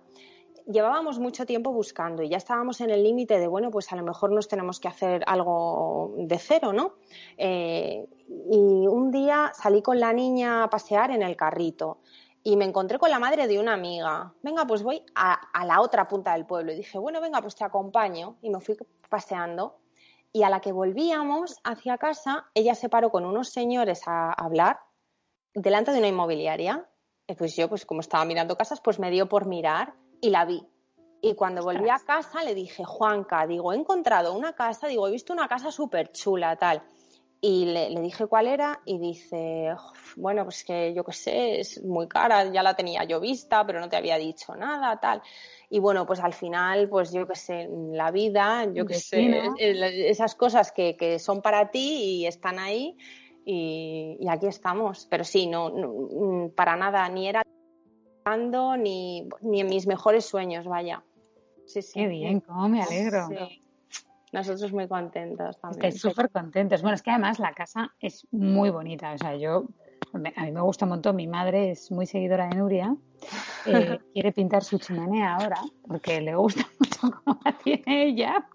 llevábamos 0.69 1.19
mucho 1.19 1.47
tiempo 1.47 1.73
buscando 1.73 2.23
y 2.23 2.29
ya 2.29 2.37
estábamos 2.37 2.81
en 2.81 2.91
el 2.91 3.03
límite 3.03 3.39
de, 3.39 3.49
bueno, 3.49 3.71
pues 3.71 3.91
a 3.93 3.97
lo 3.97 4.03
mejor 4.03 4.31
nos 4.31 4.49
tenemos 4.49 4.79
que 4.79 4.89
hacer 4.89 5.25
algo 5.27 6.15
de 6.19 6.39
cero, 6.39 6.73
¿no? 6.73 6.95
Eh, 7.39 8.07
y 8.51 8.87
un 8.87 9.11
día 9.11 9.51
salí 9.55 9.83
con 9.83 9.99
la 9.99 10.13
niña 10.13 10.65
a 10.65 10.71
pasear 10.71 11.11
en 11.11 11.23
el 11.23 11.37
carrito 11.37 11.99
y 12.45 12.57
me 12.57 12.67
encontré 12.67 12.99
con 12.99 13.11
la 13.11 13.19
madre 13.19 13.47
de 13.47 13.59
una 13.59 13.75
amiga. 13.75 14.33
Venga, 14.43 14.67
pues 14.67 14.83
voy 14.83 15.03
a, 15.15 15.39
la 15.65 15.81
otra 15.81 16.07
punta 16.07 16.33
del 16.33 16.47
pueblo. 16.47 16.73
Y 16.73 16.77
dije, 16.77 16.99
bueno, 16.99 17.21
venga, 17.21 17.43
pues 17.43 17.55
te 17.57 17.65
acompaño. 17.65 18.37
Y 18.43 18.51
me 18.51 18.61
fui 18.61 18.77
paseando. 19.09 19.81
Y 20.33 20.45
a 20.45 20.51
la 20.51 20.61
que 20.61 20.73
volvíamos 20.73 21.59
hacia 21.65 21.99
casa, 21.99 22.47
ella 22.55 22.75
se 22.75 22.89
paró 22.89 23.11
con 23.11 23.25
unos 23.25 23.49
señores 23.51 24.03
a 24.07 24.33
hablar 24.33 24.81
delante 25.53 25.93
de 25.93 25.99
una 25.99 26.09
inmobiliaria. 26.09 26.89
Y 27.27 27.35
pues 27.35 27.57
yo, 27.57 27.69
pues 27.69 27.85
como 27.85 28.01
estaba 28.01 28.25
mirando 28.25 28.57
casas, 28.57 28.81
pues 28.81 28.99
me 28.99 29.11
dio 29.11 29.29
por 29.29 29.47
mirar 29.47 29.95
y 30.21 30.31
la 30.31 30.45
vi. 30.45 30.63
Y 31.21 31.35
cuando 31.35 31.63
volví 31.63 31.89
a 31.89 31.99
casa 31.99 32.45
le 32.45 32.55
dije, 32.55 32.85
Juanca, 32.85 33.47
digo, 33.47 33.73
he 33.73 33.77
encontrado 33.77 34.35
una 34.35 34.53
casa, 34.53 34.87
digo, 34.87 35.09
he 35.09 35.11
visto 35.11 35.33
una 35.33 35.49
casa 35.49 35.73
súper 35.73 36.13
chula, 36.13 36.57
tal. 36.57 36.83
Y 37.41 37.67
le, 37.67 37.89
dije 38.01 38.27
cuál 38.27 38.49
era 38.49 38.81
y 38.85 38.99
dice, 38.99 39.75
bueno, 40.17 40.45
pues 40.45 40.65
que 40.65 40.93
yo 40.95 41.05
qué 41.05 41.13
sé, 41.13 41.61
es 41.61 41.83
muy 41.85 42.09
cara, 42.09 42.51
ya 42.51 42.63
la 42.65 42.75
tenía 42.75 43.05
yo 43.05 43.21
vista, 43.21 43.65
pero 43.65 43.79
no 43.79 43.89
te 43.89 43.97
había 43.97 44.19
dicho 44.19 44.55
nada, 44.57 44.99
tal. 44.99 45.23
Y 45.71 45.79
bueno, 45.79 46.05
pues 46.07 46.21
al 46.21 46.35
final, 46.35 46.89
pues 46.89 47.13
yo 47.13 47.27
qué 47.29 47.37
sé, 47.37 47.69
la 47.93 48.11
vida, 48.11 48.67
yo 48.73 48.87
qué 48.87 48.95
sé, 48.95 49.51
esas 49.59 50.35
cosas 50.35 50.73
que, 50.73 50.97
que, 50.97 51.19
son 51.19 51.43
para 51.43 51.71
ti 51.71 52.21
y 52.21 52.27
están 52.27 52.59
ahí 52.59 52.97
y, 53.45 54.19
aquí 54.29 54.47
estamos. 54.47 55.07
Pero 55.09 55.23
sí, 55.23 55.47
no, 55.47 55.71
no 55.71 56.51
para 56.57 56.77
nada, 56.77 57.09
ni 57.09 57.29
era 57.29 57.43
ni, 58.37 59.29
ni 59.41 59.61
en 59.61 59.69
mis 59.69 59.87
mejores 59.87 60.25
sueños, 60.25 60.67
vaya. 60.67 61.03
Sí, 61.67 61.83
sí. 61.83 62.01
Qué 62.01 62.07
bien, 62.07 62.41
cómo 62.41 62.69
me 62.69 62.83
alegro. 62.83 63.29
Nosotros 64.33 64.73
muy 64.73 64.89
contentos 64.89 65.59
también. 65.59 65.87
Estoy 65.87 66.11
súper 66.11 66.31
contentos. 66.31 66.83
Bueno, 66.83 66.95
es 66.95 67.03
que 67.03 67.11
además 67.11 67.39
la 67.39 67.53
casa 67.53 67.95
es 68.01 68.27
muy 68.31 68.71
bonita. 68.71 69.13
O 69.13 69.19
sea, 69.19 69.37
yo, 69.37 69.67
a 70.13 70.19
mí 70.19 70.53
me 70.53 70.61
gusta 70.61 70.85
un 70.85 70.91
montón. 70.91 71.17
Mi 71.17 71.27
madre 71.27 71.71
es 71.71 71.91
muy 71.91 72.07
seguidora 72.07 72.49
de 72.49 72.57
Nuria. 72.57 72.95
Eh, 73.67 73.99
quiere 74.13 74.33
pintar 74.33 74.65
su 74.65 74.79
chimenea 74.79 75.37
ahora 75.37 75.61
porque 75.87 76.21
le 76.21 76.35
gusta 76.37 76.67
mucho 76.79 77.21
cómo 77.25 77.41
la 77.45 77.53
tiene 77.53 78.05
ella. 78.05 78.49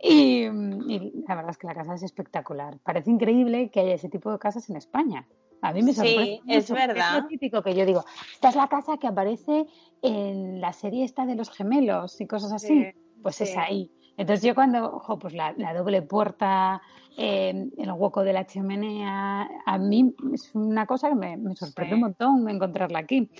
Y, 0.00 0.46
y, 0.46 1.24
la 1.26 1.34
verdad 1.34 1.50
es 1.50 1.58
que 1.58 1.66
la 1.66 1.74
casa 1.74 1.94
es 1.94 2.02
espectacular. 2.02 2.78
Parece 2.78 3.10
increíble 3.10 3.70
que 3.70 3.80
haya 3.80 3.94
ese 3.94 4.08
tipo 4.08 4.32
de 4.32 4.38
casas 4.38 4.70
en 4.70 4.76
España. 4.76 5.26
A 5.64 5.72
mí 5.72 5.82
me 5.82 5.94
sorprende. 5.94 6.40
Sí, 6.44 6.52
es 6.52 6.70
verdad. 6.70 7.16
Es 7.16 7.22
lo 7.22 7.28
típico 7.28 7.62
que 7.62 7.74
yo 7.74 7.86
digo. 7.86 8.04
Esta 8.34 8.50
es 8.50 8.54
la 8.54 8.68
casa 8.68 8.98
que 8.98 9.06
aparece 9.06 9.66
en 10.02 10.60
la 10.60 10.74
serie 10.74 11.04
esta 11.04 11.24
de 11.24 11.36
los 11.36 11.50
gemelos 11.50 12.20
y 12.20 12.26
cosas 12.26 12.52
así. 12.52 12.86
pues 13.22 13.40
es 13.40 13.56
ahí. 13.56 13.90
Entonces 14.18 14.44
yo 14.44 14.54
cuando, 14.54 14.96
ojo, 14.96 15.18
pues 15.18 15.32
la, 15.32 15.54
doble 15.74 16.02
puerta, 16.02 16.82
eh, 17.16 17.70
el 17.78 17.92
hueco 17.92 18.22
de 18.22 18.34
la 18.34 18.46
chimenea, 18.46 19.48
a 19.64 19.78
mí 19.78 20.14
es 20.34 20.54
una 20.54 20.84
cosa 20.84 21.08
que 21.08 21.14
me, 21.14 21.38
me 21.38 21.56
sorprende 21.56 21.94
un 21.94 22.02
montón 22.02 22.48
encontrarla 22.48 22.98
aquí. 22.98 23.30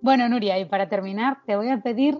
Bueno, 0.00 0.28
Nuria, 0.28 0.58
y 0.58 0.64
para 0.64 0.88
terminar, 0.88 1.38
te 1.46 1.54
voy 1.54 1.68
a 1.68 1.80
pedir 1.80 2.18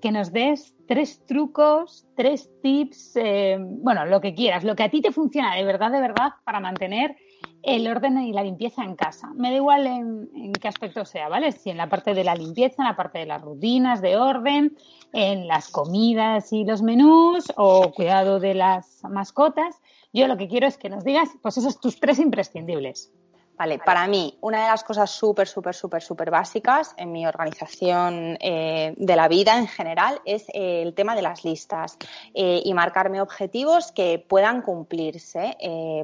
que 0.00 0.12
nos 0.12 0.32
des 0.32 0.74
tres 0.86 1.24
trucos, 1.26 2.06
tres 2.16 2.50
tips, 2.62 3.16
eh, 3.16 3.58
bueno, 3.60 4.06
lo 4.06 4.20
que 4.20 4.34
quieras, 4.34 4.64
lo 4.64 4.74
que 4.74 4.82
a 4.82 4.90
ti 4.90 5.00
te 5.00 5.12
funciona 5.12 5.54
de 5.54 5.64
verdad, 5.64 5.90
de 5.90 6.00
verdad, 6.00 6.32
para 6.44 6.60
mantener 6.60 7.16
el 7.62 7.86
orden 7.86 8.18
y 8.18 8.32
la 8.32 8.42
limpieza 8.42 8.82
en 8.82 8.96
casa. 8.96 9.28
Me 9.34 9.50
da 9.50 9.56
igual 9.56 9.86
en, 9.86 10.52
qué 10.60 10.68
aspecto 10.68 11.04
sea, 11.04 11.28
¿vale? 11.28 11.52
Si 11.52 11.70
en 11.70 11.76
la 11.76 11.88
parte 11.88 12.14
de 12.14 12.24
la 12.24 12.34
limpieza, 12.34 12.82
en 12.82 12.88
la 12.88 12.96
parte 12.96 13.18
de 13.18 13.26
las 13.26 13.42
rutinas 13.42 14.00
de 14.00 14.16
orden, 14.16 14.76
en 15.12 15.46
las 15.46 15.68
comidas 15.68 16.52
y 16.52 16.64
los 16.64 16.82
menús 16.82 17.52
o 17.56 17.92
cuidado 17.92 18.40
de 18.40 18.54
las 18.54 19.02
mascotas. 19.04 19.80
Yo 20.12 20.26
lo 20.26 20.36
que 20.36 20.48
quiero 20.48 20.66
es 20.66 20.78
que 20.78 20.88
nos 20.88 21.04
digas, 21.04 21.28
pues 21.42 21.58
esos 21.58 21.80
tus 21.80 22.00
tres 22.00 22.18
imprescindibles. 22.18 23.12
Vale, 23.60 23.78
para 23.78 24.06
mí, 24.06 24.38
una 24.40 24.62
de 24.62 24.68
las 24.68 24.82
cosas 24.82 25.10
súper, 25.10 25.46
súper, 25.46 25.74
súper, 25.74 26.00
súper 26.00 26.30
básicas 26.30 26.94
en 26.96 27.12
mi 27.12 27.26
organización 27.26 28.38
eh, 28.40 28.94
de 28.96 29.16
la 29.16 29.28
vida 29.28 29.58
en 29.58 29.66
general 29.66 30.18
es 30.24 30.48
eh, 30.54 30.80
el 30.80 30.94
tema 30.94 31.14
de 31.14 31.20
las 31.20 31.44
listas 31.44 31.98
eh, 32.32 32.62
y 32.64 32.72
marcarme 32.72 33.20
objetivos 33.20 33.92
que 33.92 34.18
puedan 34.18 34.62
cumplirse. 34.62 35.58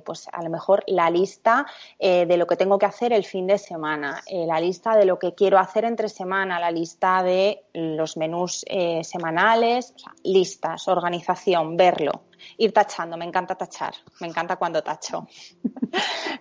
pues 0.05 0.29
a 0.31 0.43
lo 0.43 0.51
mejor 0.51 0.85
la 0.87 1.09
lista 1.09 1.65
de 1.99 2.37
lo 2.37 2.47
que 2.47 2.57
tengo 2.57 2.79
que 2.79 2.85
hacer 2.85 3.15
el 3.15 3.25
fin 3.25 3.47
de 3.47 3.57
semana, 3.57 4.23
la 4.31 4.61
lista 4.61 4.95
de 4.95 5.07
lo 5.07 5.19
que 5.19 5.35
quiero 5.35 5.59
hacer 5.59 5.87
entre 5.87 6.11
semana, 6.11 6.61
la 6.61 6.71
lista 6.71 7.23
de 7.23 7.65
los 7.73 8.19
menús 8.19 8.67
semanales, 9.03 9.95
listas, 10.25 10.89
organización, 10.89 11.77
verlo 11.77 12.25
ir 12.59 12.73
tachando, 12.73 13.17
me 13.17 13.25
encanta 13.25 13.55
tachar, 13.55 13.95
me 14.21 14.27
encanta 14.27 14.57
cuando 14.57 14.83
tacho. 14.83 15.27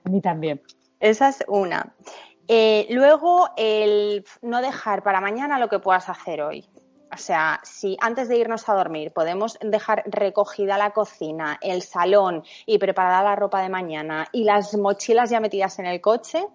A 0.04 0.10
mí 0.10 0.22
también. 0.22 0.62
Esa 1.00 1.30
es 1.30 1.44
una. 1.48 1.94
Eh, 2.48 2.88
luego, 2.90 3.50
el 3.58 4.24
no 4.42 4.62
dejar 4.62 5.04
para 5.04 5.22
mañana 5.22 5.60
lo 5.60 5.70
que 5.70 5.80
puedas 5.80 6.10
hacer 6.10 6.42
hoy. 6.42 6.68
O 7.14 7.18
sea, 7.18 7.62
si 7.64 7.96
antes 8.02 8.28
de 8.28 8.38
irnos 8.38 8.68
a 8.68 8.74
dormir 8.74 9.14
podemos 9.14 9.58
dejar 9.62 10.04
recogida 10.06 10.78
la 10.78 10.92
cocina, 10.92 11.58
el 11.62 11.82
salón 11.82 12.44
y 12.66 12.78
preparada 12.78 13.24
la 13.24 13.36
ropa 13.36 13.62
de 13.62 13.70
mañana 13.70 14.28
y 14.34 14.44
las 14.44 14.76
mochilas 14.76 15.30
ya 15.30 15.40
metidas 15.40 15.80
en 15.80 15.86
el 15.86 16.02
coche, 16.02 16.46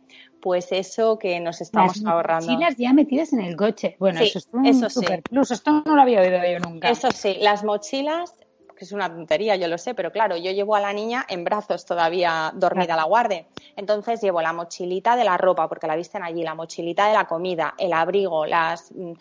pues 0.42 0.72
eso 0.72 1.18
que 1.18 1.40
nos 1.40 1.60
estamos 1.60 2.04
ahorrando. 2.04 2.46
Las 2.46 2.58
mochilas 2.58 2.76
ya 2.76 2.92
metidas 2.92 3.32
en 3.32 3.40
el 3.40 3.56
coche. 3.56 3.96
Bueno, 3.98 4.20
eso 4.20 4.38
es 4.38 4.48
un 4.52 4.90
super 4.90 5.22
plus. 5.22 5.50
Esto 5.50 5.82
no 5.84 5.94
lo 5.94 6.02
había 6.02 6.20
oído 6.20 6.38
yo 6.44 6.58
nunca. 6.58 6.90
Eso 6.90 7.10
sí, 7.10 7.38
las 7.40 7.64
mochilas 7.64 8.34
que 8.80 8.86
es 8.86 8.92
una 8.92 9.10
tontería, 9.10 9.56
yo 9.56 9.68
lo 9.68 9.76
sé, 9.76 9.92
pero 9.92 10.10
claro, 10.10 10.38
yo 10.38 10.52
llevo 10.52 10.74
a 10.74 10.80
la 10.80 10.90
niña 10.90 11.26
en 11.28 11.44
brazos 11.44 11.84
todavía 11.84 12.50
dormida 12.54 12.94
a 12.94 12.96
la 12.96 13.04
guardia. 13.04 13.44
Entonces 13.76 14.22
llevo 14.22 14.40
la 14.40 14.54
mochilita 14.54 15.16
de 15.16 15.24
la 15.24 15.36
ropa, 15.36 15.68
porque 15.68 15.86
la 15.86 15.96
visten 15.96 16.22
allí, 16.22 16.42
la 16.42 16.54
mochilita 16.54 17.06
de 17.06 17.12
la 17.12 17.26
comida, 17.26 17.74
el 17.76 17.92
abrigo, 17.92 18.46
las 18.46 18.90
mm, 18.90 19.12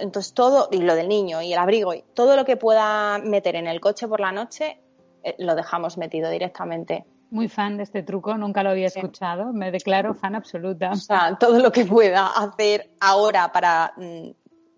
entonces 0.00 0.32
todo, 0.32 0.70
y 0.72 0.78
lo 0.78 0.94
del 0.94 1.08
niño 1.08 1.42
y 1.42 1.52
el 1.52 1.58
abrigo, 1.58 1.92
y 1.92 2.02
todo 2.14 2.34
lo 2.34 2.46
que 2.46 2.56
pueda 2.56 3.18
meter 3.18 3.56
en 3.56 3.66
el 3.66 3.78
coche 3.78 4.08
por 4.08 4.20
la 4.20 4.32
noche, 4.32 4.78
eh, 5.22 5.34
lo 5.38 5.54
dejamos 5.54 5.98
metido 5.98 6.30
directamente. 6.30 7.04
Muy 7.28 7.48
fan 7.48 7.76
de 7.76 7.82
este 7.82 8.02
truco, 8.02 8.38
nunca 8.38 8.62
lo 8.62 8.70
había 8.70 8.86
escuchado, 8.86 9.52
me 9.52 9.70
declaro 9.70 10.14
fan 10.14 10.34
absoluta. 10.34 10.92
O 10.92 10.96
sea, 10.96 11.36
todo 11.38 11.58
lo 11.58 11.70
que 11.70 11.84
pueda 11.84 12.28
hacer 12.28 12.88
ahora 13.00 13.52
para... 13.52 13.92
Mm, 13.98 14.30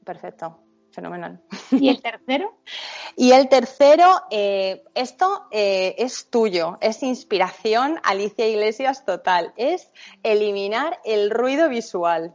perfecto 0.05 0.66
fenomenal. 0.97 1.41
¿Y 1.71 1.91
el 1.91 2.03
tercero? 2.03 2.59
y 3.17 3.33
el 3.33 3.49
tercero, 3.49 4.23
eh, 4.31 4.83
esto 4.95 5.47
eh, 5.53 5.95
es 5.99 6.29
tuyo, 6.31 6.79
es 6.81 7.03
inspiración 7.03 8.01
Alicia 8.03 8.49
Iglesias 8.49 9.05
total, 9.05 9.53
es 9.57 9.93
eliminar 10.25 10.99
el 11.05 11.31
ruido 11.31 11.69
visual. 11.69 12.35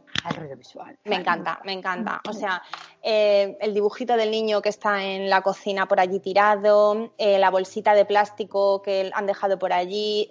Visual. 0.56 0.96
Me 1.04 1.16
encanta, 1.16 1.60
me 1.64 1.72
encanta. 1.72 2.20
O 2.28 2.32
sea, 2.32 2.62
eh, 3.02 3.56
el 3.60 3.74
dibujito 3.74 4.16
del 4.16 4.30
niño 4.30 4.62
que 4.62 4.68
está 4.68 5.02
en 5.02 5.28
la 5.28 5.42
cocina 5.42 5.86
por 5.86 6.00
allí 6.00 6.20
tirado, 6.20 7.12
la 7.18 7.50
bolsita 7.50 7.94
de 7.94 8.04
plástico 8.04 8.82
que 8.82 9.10
han 9.12 9.26
dejado 9.26 9.58
por 9.58 9.72
allí, 9.72 10.28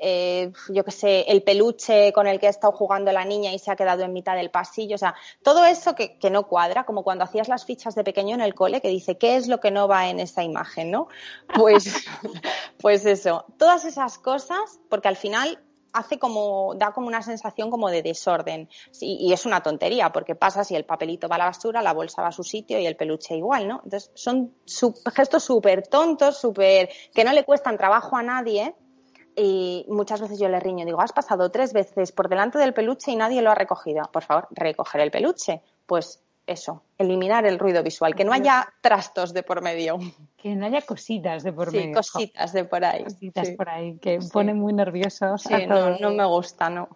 yo 0.70 0.84
qué 0.84 0.92
sé, 0.92 1.22
el 1.28 1.44
peluche 1.44 2.14
con 2.14 2.28
el 2.28 2.40
que 2.40 2.48
ha 2.48 2.50
estado 2.50 2.74
jugando 2.74 3.12
la 3.12 3.26
niña 3.26 3.54
y 3.54 3.60
se 3.60 3.72
ha 3.72 3.76
quedado 3.76 4.04
en 4.04 4.14
mitad 4.14 4.36
del 4.36 4.52
pasillo. 4.52 4.96
O 4.96 5.00
sea, 5.00 5.16
todo 5.44 5.66
eso 5.66 5.96
que, 5.96 6.18
que 6.18 6.30
no 6.30 6.48
cuadra, 6.48 6.86
como 6.86 7.04
cuando 7.04 7.24
hacías 7.24 7.48
las 7.48 7.66
fichas 7.66 7.96
de 7.96 8.04
pequeño 8.04 8.36
en 8.36 8.42
el 8.42 8.54
cole 8.54 8.82
que 8.82 8.90
dice, 8.90 9.18
¿qué 9.18 9.36
es 9.36 9.48
lo 9.48 9.60
que 9.60 9.72
no 9.72 9.88
va 9.88 10.10
en 10.10 10.20
esa 10.20 10.44
imagen? 10.44 10.92
¿no? 10.92 11.08
Pues, 11.54 12.06
pues 12.80 13.06
eso, 13.06 13.46
todas 13.58 13.86
esas 13.86 14.18
cosas, 14.18 14.80
porque 14.90 15.08
al 15.08 15.16
final 15.16 15.60
hace 15.94 16.20
como, 16.20 16.74
da 16.76 16.92
como 16.92 17.08
una 17.08 17.22
sensación 17.22 17.70
como 17.70 17.90
de 17.90 18.02
desorden. 18.02 18.70
y 19.00 19.32
es 19.34 19.46
una 19.46 19.62
tontería, 19.62 20.12
porque 20.12 20.36
pasa 20.36 20.64
si 20.64 20.76
el 20.76 20.86
papelito 20.86 21.28
va 21.28 21.36
a 21.36 21.40
la 21.40 21.46
basura, 21.46 21.82
la 21.82 21.94
bolsa 21.94 22.22
va 22.22 22.30
a 22.30 22.32
su 22.32 22.44
sitio 22.44 22.80
y 22.80 22.86
el 22.86 22.96
peluche 22.96 23.36
igual, 23.36 23.68
¿no? 23.68 23.82
Entonces, 23.84 24.12
son 24.14 24.54
gestos 25.14 25.44
súper 25.44 25.88
tontos, 25.88 26.38
súper, 26.38 26.90
que 27.14 27.24
no 27.24 27.34
le 27.34 27.44
cuestan 27.44 27.78
trabajo 27.78 28.16
a 28.18 28.24
nadie. 28.24 28.76
Y 29.36 29.86
muchas 29.88 30.20
veces 30.20 30.40
yo 30.40 30.50
le 30.50 30.60
riño, 30.60 30.86
digo, 30.86 31.00
has 31.00 31.14
pasado 31.14 31.50
tres 31.52 31.72
veces 31.72 32.12
por 32.12 32.28
delante 32.28 32.58
del 32.58 32.74
peluche 32.74 33.12
y 33.12 33.16
nadie 33.16 33.42
lo 33.42 33.52
ha 33.52 33.56
recogido. 33.56 34.04
Por 34.12 34.24
favor, 34.24 34.48
recoger 34.52 35.02
el 35.02 35.10
peluche. 35.10 35.62
Pues 35.86 36.22
eso, 36.52 36.84
eliminar 36.98 37.46
el 37.46 37.58
ruido 37.58 37.82
visual, 37.84 38.16
que 38.16 38.24
no 38.24 38.34
haya 38.34 38.68
trastos 38.82 39.34
de 39.34 39.44
por 39.44 39.62
medio. 39.62 39.98
Que 40.38 40.56
no 40.56 40.66
haya 40.66 40.82
cositas 40.82 41.44
de 41.44 41.54
por 41.54 41.72
medio. 41.72 41.88
Sí, 41.88 41.94
cositas 41.94 42.54
de 42.54 42.66
por 42.66 42.86
ahí. 42.86 43.04
Cositas 43.04 43.50
por 43.52 43.70
ahí, 43.70 43.98
que 43.98 44.20
ponen 44.32 44.60
muy 44.60 44.74
nerviosos. 44.74 45.42
Sí, 45.42 45.66
no, 45.68 45.98
no 45.98 46.12
me 46.12 46.26
gusta, 46.26 46.70
no. 46.70 46.90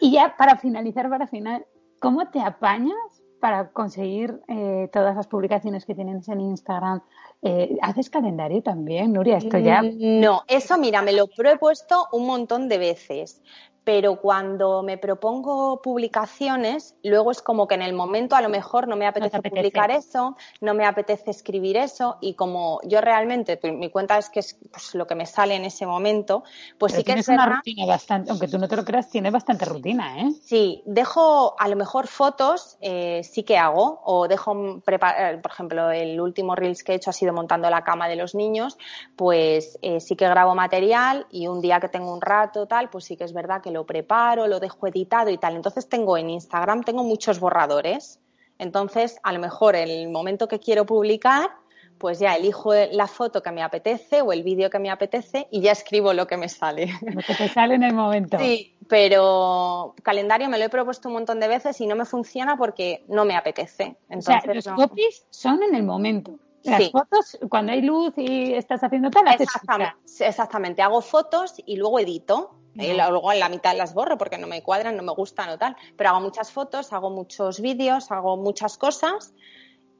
Y 0.00 0.12
ya 0.12 0.34
para 0.36 0.56
finalizar, 0.56 1.08
para 1.08 1.26
final, 1.26 1.64
¿cómo 2.00 2.28
te 2.28 2.40
apañas 2.40 2.96
para 3.40 3.70
conseguir 3.70 4.40
eh, 4.48 4.88
todas 4.92 5.16
las 5.16 5.26
publicaciones 5.26 5.84
que 5.84 5.94
tienes 5.94 6.28
en 6.28 6.40
Instagram? 6.40 7.02
Eh, 7.42 7.76
¿Haces 7.82 8.10
calendario 8.10 8.62
también, 8.62 9.12
Nuria? 9.12 9.38
Esto 9.38 9.58
ya. 9.58 9.82
No, 9.82 10.42
eso 10.46 10.78
mira, 10.78 11.02
me 11.02 11.12
lo 11.12 11.28
he 11.44 11.58
puesto 11.58 12.06
un 12.12 12.26
montón 12.26 12.68
de 12.68 12.78
veces 12.78 13.42
pero 13.84 14.16
cuando 14.16 14.82
me 14.82 14.98
propongo 14.98 15.82
publicaciones, 15.82 16.94
luego 17.02 17.30
es 17.30 17.42
como 17.42 17.66
que 17.66 17.74
en 17.74 17.82
el 17.82 17.92
momento 17.92 18.36
a 18.36 18.42
lo 18.42 18.48
mejor 18.48 18.86
no 18.86 18.96
me 18.96 19.06
apetece, 19.06 19.42
publicar 19.42 19.90
eso, 19.90 20.36
no 20.60 20.74
me 20.74 20.86
apetece 20.86 21.30
escribir 21.30 21.76
eso 21.76 22.18
y 22.20 22.34
como 22.34 22.80
yo 22.84 23.00
realmente, 23.00 23.56
pues, 23.56 23.72
mi 23.72 23.90
cuenta 23.90 24.18
es 24.18 24.30
que 24.30 24.40
es 24.40 24.56
pues, 24.70 24.94
lo 24.94 25.06
que 25.06 25.14
me 25.14 25.26
sale 25.26 25.56
en 25.56 25.64
ese 25.64 25.86
momento, 25.86 26.44
pues 26.78 26.92
sí 26.92 27.02
que 27.02 27.12
es 27.14 27.28
una 27.28 27.46
rutina 27.46 27.86
bastante, 27.86 28.30
aunque 28.30 28.48
tú 28.48 28.58
no 28.58 28.68
te 28.68 28.76
lo 28.76 28.84
creas, 28.84 29.10
tiene 29.10 29.30
bastante 29.30 29.64
rutina, 29.64 30.20
¿eh? 30.20 30.30
Sí, 30.42 30.82
dejo 30.86 31.56
a 31.58 31.68
lo 31.68 31.76
mejor 31.76 32.06
fotos, 32.06 32.76
eh, 32.80 33.22
sí 33.24 33.42
que 33.42 33.58
hago, 33.58 34.00
o 34.04 34.28
dejo, 34.28 34.80
preparar, 34.84 35.40
por 35.40 35.50
ejemplo, 35.50 35.90
el 35.90 36.20
último 36.20 36.54
Reels 36.54 36.84
que 36.84 36.92
he 36.92 36.94
hecho 36.96 37.10
ha 37.10 37.14
sido 37.14 37.32
montando 37.32 37.68
la 37.68 37.82
cama 37.82 38.08
de 38.08 38.16
los 38.16 38.34
niños, 38.34 38.78
pues 39.16 39.78
eh, 39.82 40.00
sí 40.00 40.14
que 40.14 40.28
grabo 40.28 40.54
material 40.54 41.26
y 41.30 41.48
un 41.48 41.60
día 41.60 41.80
que 41.80 41.88
tengo 41.88 42.12
un 42.12 42.20
rato, 42.20 42.66
tal, 42.66 42.90
pues 42.90 43.04
sí 43.04 43.16
que 43.16 43.24
es 43.24 43.32
verdad 43.32 43.60
que 43.60 43.71
lo 43.72 43.86
preparo, 43.86 44.46
lo 44.46 44.60
dejo 44.60 44.86
editado 44.86 45.30
y 45.30 45.38
tal. 45.38 45.56
Entonces 45.56 45.88
tengo 45.88 46.16
en 46.16 46.30
Instagram, 46.30 46.82
tengo 46.82 47.04
muchos 47.04 47.40
borradores. 47.40 48.20
Entonces, 48.58 49.18
a 49.22 49.32
lo 49.32 49.40
mejor 49.40 49.76
en 49.76 49.88
el 49.88 50.08
momento 50.10 50.46
que 50.46 50.60
quiero 50.60 50.86
publicar, 50.86 51.50
pues 51.98 52.18
ya 52.18 52.34
elijo 52.34 52.72
la 52.74 53.06
foto 53.06 53.42
que 53.42 53.52
me 53.52 53.62
apetece 53.62 54.22
o 54.22 54.32
el 54.32 54.42
vídeo 54.42 54.70
que 54.70 54.78
me 54.78 54.90
apetece 54.90 55.46
y 55.50 55.60
ya 55.60 55.72
escribo 55.72 56.12
lo 56.12 56.26
que 56.26 56.36
me 56.36 56.48
sale. 56.48 56.92
Lo 57.00 57.22
que 57.22 57.34
te 57.34 57.48
sale 57.48 57.76
en 57.76 57.84
el 57.84 57.94
momento. 57.94 58.38
Sí, 58.38 58.76
pero 58.88 59.94
calendario 60.02 60.48
me 60.48 60.58
lo 60.58 60.64
he 60.64 60.68
propuesto 60.68 61.08
un 61.08 61.14
montón 61.14 61.38
de 61.38 61.48
veces 61.48 61.80
y 61.80 61.86
no 61.86 61.94
me 61.94 62.04
funciona 62.04 62.56
porque 62.56 63.04
no 63.08 63.24
me 63.24 63.36
apetece. 63.36 63.96
Entonces, 64.08 64.66
los 64.66 64.68
copies 64.74 65.26
son 65.30 65.62
en 65.62 65.74
el 65.74 65.84
momento. 65.84 66.38
Las 66.64 66.90
fotos, 66.90 67.38
cuando 67.48 67.72
hay 67.72 67.82
luz 67.82 68.12
y 68.16 68.54
estás 68.54 68.82
haciendo 68.84 69.10
tal, 69.10 69.26
exactamente, 69.28 69.96
exactamente, 70.20 70.82
hago 70.82 71.00
fotos 71.00 71.54
y 71.66 71.76
luego 71.76 71.98
edito. 71.98 72.54
Y 72.74 72.94
luego 72.94 73.32
en 73.32 73.40
la 73.40 73.48
mitad 73.48 73.76
las 73.76 73.92
borro 73.94 74.16
porque 74.16 74.38
no 74.38 74.46
me 74.46 74.62
cuadran, 74.62 74.96
no 74.96 75.02
me 75.02 75.12
gustan 75.12 75.50
o 75.50 75.58
tal. 75.58 75.76
Pero 75.96 76.10
hago 76.10 76.20
muchas 76.20 76.50
fotos, 76.52 76.92
hago 76.92 77.10
muchos 77.10 77.60
vídeos, 77.60 78.10
hago 78.10 78.36
muchas 78.36 78.78
cosas. 78.78 79.34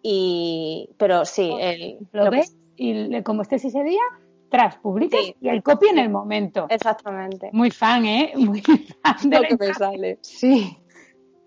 Y, 0.02 0.90
pero 0.96 1.24
sí, 1.24 1.52
el, 1.60 1.98
lo, 2.12 2.30
ves 2.30 2.56
y 2.76 3.22
como 3.22 3.42
estés 3.42 3.64
ese 3.64 3.84
día, 3.84 4.00
tras 4.48 4.76
publicas 4.76 5.20
y 5.40 5.48
el 5.48 5.62
copy 5.62 5.88
en 5.88 5.98
el 5.98 6.10
momento. 6.10 6.66
Exactamente. 6.68 7.50
Muy 7.52 7.70
fan, 7.70 8.04
¿eh? 8.04 8.32
Muy 8.36 8.62
fan 8.62 9.30
de 9.30 9.40
lo 9.40 9.48
que 9.48 9.56
me 9.56 9.74
sale. 9.74 10.18
Sí. 10.22 10.76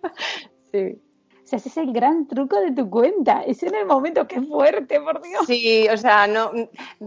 sí. 0.71 1.01
O 1.45 1.47
sea, 1.47 1.57
ese 1.57 1.69
es 1.69 1.77
el 1.77 1.93
gran 1.93 2.25
truco 2.27 2.59
de 2.59 2.71
tu 2.71 2.89
cuenta. 2.89 3.43
Es 3.43 3.61
en 3.61 3.75
el 3.75 3.85
momento, 3.85 4.27
qué 4.27 4.41
fuerte, 4.41 4.99
por 4.99 5.21
Dios. 5.21 5.45
Sí, 5.45 5.87
o 5.87 5.95
sea, 5.95 6.25
no, 6.25 6.49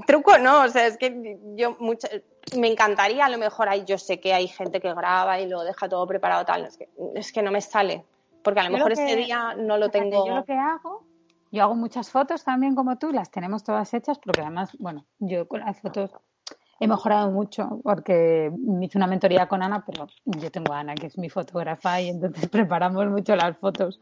truco 0.06 0.38
no, 0.38 0.62
o 0.62 0.68
sea, 0.68 0.86
es 0.86 0.96
que 0.96 1.40
yo 1.56 1.76
me 2.56 2.68
encantaría, 2.68 3.26
a 3.26 3.28
lo 3.30 3.36
mejor 3.36 3.68
hay, 3.68 3.84
yo 3.84 3.98
sé 3.98 4.20
que 4.20 4.32
hay 4.32 4.46
gente 4.46 4.80
que 4.80 4.94
graba 4.94 5.40
y 5.40 5.48
lo 5.48 5.64
deja 5.64 5.88
todo 5.88 6.06
preparado 6.06 6.44
tal, 6.44 6.66
es 6.66 6.76
que, 6.76 6.88
es 7.16 7.32
que 7.32 7.42
no 7.42 7.50
me 7.50 7.60
sale, 7.60 8.04
porque 8.44 8.60
a 8.60 8.62
lo 8.62 8.70
mejor 8.70 8.92
ese 8.92 9.16
día 9.16 9.56
no 9.56 9.76
lo 9.76 9.90
tengo. 9.90 10.24
Yo 10.24 10.36
lo 10.36 10.44
que 10.44 10.54
hago, 10.54 11.02
yo 11.50 11.64
hago 11.64 11.74
muchas 11.74 12.08
fotos 12.08 12.44
también 12.44 12.76
como 12.76 12.96
tú, 12.96 13.10
las 13.10 13.32
tenemos 13.32 13.64
todas 13.64 13.92
hechas, 13.92 14.20
porque 14.20 14.42
además, 14.42 14.70
bueno, 14.78 15.04
yo 15.18 15.48
con 15.48 15.60
las 15.60 15.80
fotos 15.80 16.12
he 16.80 16.86
mejorado 16.86 17.30
mucho 17.30 17.80
porque 17.82 18.52
me 18.56 18.86
hice 18.86 18.98
una 18.98 19.06
mentoría 19.06 19.48
con 19.48 19.62
Ana, 19.62 19.84
pero 19.84 20.06
yo 20.24 20.50
tengo 20.50 20.72
a 20.72 20.80
Ana, 20.80 20.94
que 20.94 21.06
es 21.06 21.18
mi 21.18 21.28
fotógrafa, 21.28 22.00
y 22.00 22.08
entonces 22.08 22.48
preparamos 22.50 23.06
mucho 23.08 23.34
las 23.36 23.56
fotos. 23.58 24.00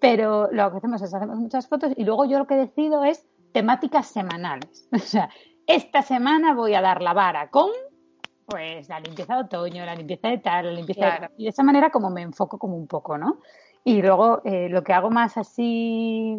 Pero 0.00 0.48
lo 0.50 0.70
que 0.70 0.78
hacemos 0.78 1.00
es 1.00 1.14
hacemos 1.14 1.38
muchas 1.38 1.68
fotos 1.68 1.92
y 1.96 2.04
luego 2.04 2.24
yo 2.24 2.38
lo 2.38 2.46
que 2.46 2.56
decido 2.56 3.04
es 3.04 3.26
temáticas 3.52 4.06
semanales. 4.06 4.88
O 4.92 4.98
sea, 4.98 5.30
esta 5.66 6.02
semana 6.02 6.54
voy 6.54 6.74
a 6.74 6.80
dar 6.80 7.02
la 7.02 7.12
vara 7.12 7.48
con 7.50 7.70
pues 8.46 8.88
la 8.88 9.00
limpieza 9.00 9.36
de 9.36 9.42
otoño, 9.42 9.86
la 9.86 9.94
limpieza 9.94 10.28
de 10.28 10.38
tal, 10.38 10.66
la 10.66 10.72
limpieza 10.72 11.06
de... 11.06 11.30
Y 11.38 11.44
de 11.44 11.50
esa 11.50 11.62
manera 11.62 11.90
como 11.90 12.10
me 12.10 12.22
enfoco 12.22 12.58
como 12.58 12.76
un 12.76 12.86
poco, 12.86 13.16
¿no? 13.16 13.38
Y 13.84 14.02
luego 14.02 14.42
eh, 14.44 14.68
lo 14.68 14.84
que 14.84 14.92
hago 14.92 15.10
más 15.10 15.38
así, 15.38 16.36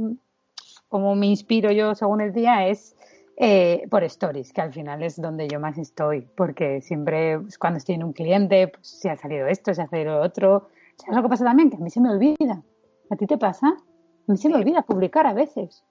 como 0.89 1.15
me 1.15 1.27
inspiro 1.27 1.71
yo 1.71 1.95
según 1.95 2.21
el 2.21 2.33
día, 2.33 2.67
es 2.67 2.95
eh, 3.35 3.87
por 3.89 4.03
stories, 4.03 4.53
que 4.53 4.61
al 4.61 4.73
final 4.73 5.01
es 5.01 5.19
donde 5.19 5.47
yo 5.47 5.59
más 5.59 5.77
estoy, 5.77 6.21
porque 6.21 6.81
siempre 6.81 7.39
pues, 7.39 7.57
cuando 7.57 7.77
estoy 7.77 7.95
en 7.95 8.03
un 8.03 8.13
cliente, 8.13 8.67
pues 8.67 8.87
si 8.87 9.09
ha 9.09 9.17
salido 9.17 9.47
esto, 9.47 9.73
si 9.73 9.81
ha 9.81 9.87
salido 9.87 10.21
otro. 10.21 10.69
¿Sabes 10.97 11.15
lo 11.15 11.23
que 11.23 11.29
pasa 11.29 11.45
también? 11.45 11.69
Que 11.69 11.77
a 11.77 11.79
mí 11.79 11.89
se 11.89 11.99
me 11.99 12.11
olvida. 12.11 12.61
¿A 13.09 13.15
ti 13.15 13.25
te 13.25 13.37
pasa? 13.37 13.67
A 13.67 14.31
mí 14.31 14.37
se 14.37 14.49
me 14.49 14.55
olvida 14.55 14.83
publicar 14.83 15.25
a 15.25 15.33
veces. 15.33 15.83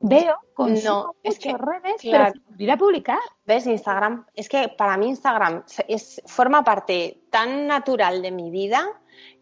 Veo 0.00 0.36
con 0.54 0.74
no, 0.84 1.14
es 1.24 1.38
que, 1.38 1.56
redes, 1.56 1.96
pero 2.02 2.26
se 2.30 2.38
me 2.38 2.52
olvida 2.52 2.76
publicar. 2.76 3.18
¿Ves? 3.44 3.66
Instagram, 3.66 4.26
es 4.34 4.48
que 4.48 4.68
para 4.68 4.96
mí 4.96 5.08
Instagram 5.08 5.64
es, 5.88 6.22
forma 6.26 6.62
parte 6.62 7.20
tan 7.30 7.66
natural 7.66 8.22
de 8.22 8.30
mi 8.30 8.50
vida 8.50 8.84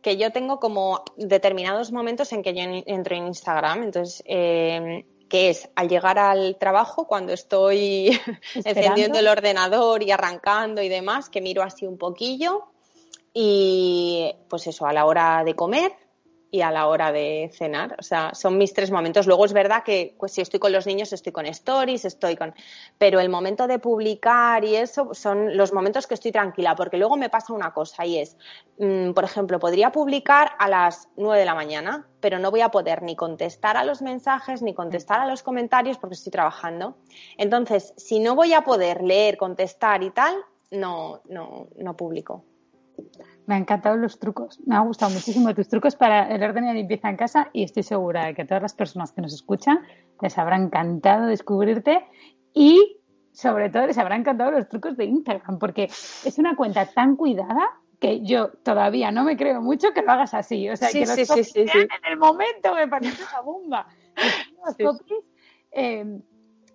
que 0.00 0.16
yo 0.16 0.32
tengo 0.32 0.58
como 0.58 1.02
determinados 1.16 1.92
momentos 1.92 2.32
en 2.32 2.42
que 2.42 2.54
yo 2.54 2.62
entro 2.86 3.16
en 3.16 3.26
Instagram. 3.26 3.82
Entonces, 3.82 4.22
eh, 4.26 5.04
que 5.28 5.50
es 5.50 5.68
al 5.74 5.88
llegar 5.88 6.18
al 6.18 6.56
trabajo, 6.56 7.06
cuando 7.06 7.32
estoy 7.32 8.20
encendiendo 8.54 9.18
el 9.18 9.28
ordenador 9.28 10.02
y 10.02 10.10
arrancando 10.10 10.82
y 10.82 10.88
demás, 10.88 11.28
que 11.28 11.40
miro 11.40 11.62
así 11.62 11.86
un 11.86 11.98
poquillo. 11.98 12.64
Y 13.32 14.34
pues 14.48 14.66
eso, 14.66 14.86
a 14.86 14.92
la 14.92 15.04
hora 15.04 15.42
de 15.44 15.54
comer, 15.54 15.92
y 16.56 16.62
a 16.62 16.70
la 16.70 16.86
hora 16.86 17.12
de 17.12 17.50
cenar. 17.52 17.96
O 17.98 18.02
sea, 18.02 18.34
son 18.34 18.56
mis 18.56 18.72
tres 18.72 18.90
momentos. 18.90 19.26
Luego 19.26 19.44
es 19.44 19.52
verdad 19.52 19.82
que 19.84 20.16
pues, 20.18 20.32
si 20.32 20.40
estoy 20.40 20.58
con 20.58 20.72
los 20.72 20.86
niños 20.86 21.12
estoy 21.12 21.32
con 21.32 21.44
stories, 21.46 22.04
estoy 22.06 22.34
con... 22.36 22.54
Pero 22.96 23.20
el 23.20 23.28
momento 23.28 23.66
de 23.66 23.78
publicar 23.78 24.64
y 24.64 24.74
eso 24.76 25.12
son 25.12 25.56
los 25.56 25.72
momentos 25.72 26.06
que 26.06 26.14
estoy 26.14 26.32
tranquila, 26.32 26.74
porque 26.74 26.96
luego 26.96 27.16
me 27.16 27.28
pasa 27.28 27.52
una 27.52 27.72
cosa 27.74 28.06
y 28.06 28.18
es, 28.18 28.36
mm, 28.78 29.12
por 29.12 29.24
ejemplo, 29.24 29.58
podría 29.58 29.92
publicar 29.92 30.52
a 30.58 30.68
las 30.68 31.08
nueve 31.16 31.40
de 31.40 31.44
la 31.44 31.54
mañana, 31.54 32.06
pero 32.20 32.38
no 32.38 32.50
voy 32.50 32.62
a 32.62 32.70
poder 32.70 33.02
ni 33.02 33.14
contestar 33.14 33.76
a 33.76 33.84
los 33.84 34.00
mensajes 34.00 34.62
ni 34.62 34.72
contestar 34.72 35.20
a 35.20 35.26
los 35.26 35.42
comentarios 35.42 35.98
porque 35.98 36.14
estoy 36.14 36.32
trabajando. 36.32 36.96
Entonces, 37.36 37.92
si 37.98 38.18
no 38.18 38.34
voy 38.34 38.54
a 38.54 38.62
poder 38.62 39.02
leer, 39.02 39.36
contestar 39.36 40.02
y 40.02 40.10
tal, 40.10 40.34
no, 40.70 41.20
no, 41.28 41.68
no 41.76 41.96
publico. 41.96 42.44
Me 43.46 43.54
han 43.54 43.62
encantado 43.62 43.96
los 43.96 44.18
trucos. 44.18 44.60
Me 44.66 44.76
han 44.76 44.86
gustado 44.86 45.12
muchísimo 45.12 45.54
tus 45.54 45.68
trucos 45.68 45.96
para 45.96 46.28
el 46.34 46.42
orden 46.42 46.64
y 46.64 46.66
la 46.68 46.74
limpieza 46.74 47.08
en 47.08 47.16
casa 47.16 47.48
y 47.52 47.62
estoy 47.62 47.82
segura 47.82 48.26
de 48.26 48.34
que 48.34 48.42
a 48.42 48.46
todas 48.46 48.62
las 48.62 48.74
personas 48.74 49.12
que 49.12 49.22
nos 49.22 49.32
escuchan 49.32 49.80
les 50.20 50.36
habrá 50.38 50.56
encantado 50.56 51.26
descubrirte 51.26 52.06
y 52.52 52.98
sobre 53.32 53.70
todo 53.70 53.86
les 53.86 53.98
habrá 53.98 54.16
encantado 54.16 54.50
los 54.50 54.68
trucos 54.68 54.96
de 54.96 55.04
Instagram 55.04 55.58
porque 55.58 55.84
es 55.84 56.38
una 56.38 56.56
cuenta 56.56 56.86
tan 56.86 57.16
cuidada 57.16 57.68
que 58.00 58.22
yo 58.22 58.48
todavía 58.62 59.10
no 59.10 59.24
me 59.24 59.36
creo 59.36 59.62
mucho 59.62 59.92
que 59.92 60.02
lo 60.02 60.12
hagas 60.12 60.34
así. 60.34 60.68
O 60.68 60.76
sea, 60.76 60.90
que 60.90 61.00
los 61.06 61.10
sí, 61.10 61.44
sí, 61.44 61.60
en 61.60 61.88
el 62.10 62.18
momento 62.18 62.74
me 62.74 62.88
parece 62.88 63.22
una 63.22 63.40
bomba. 63.40 63.86
Los 64.78 65.00
eh, 65.72 66.20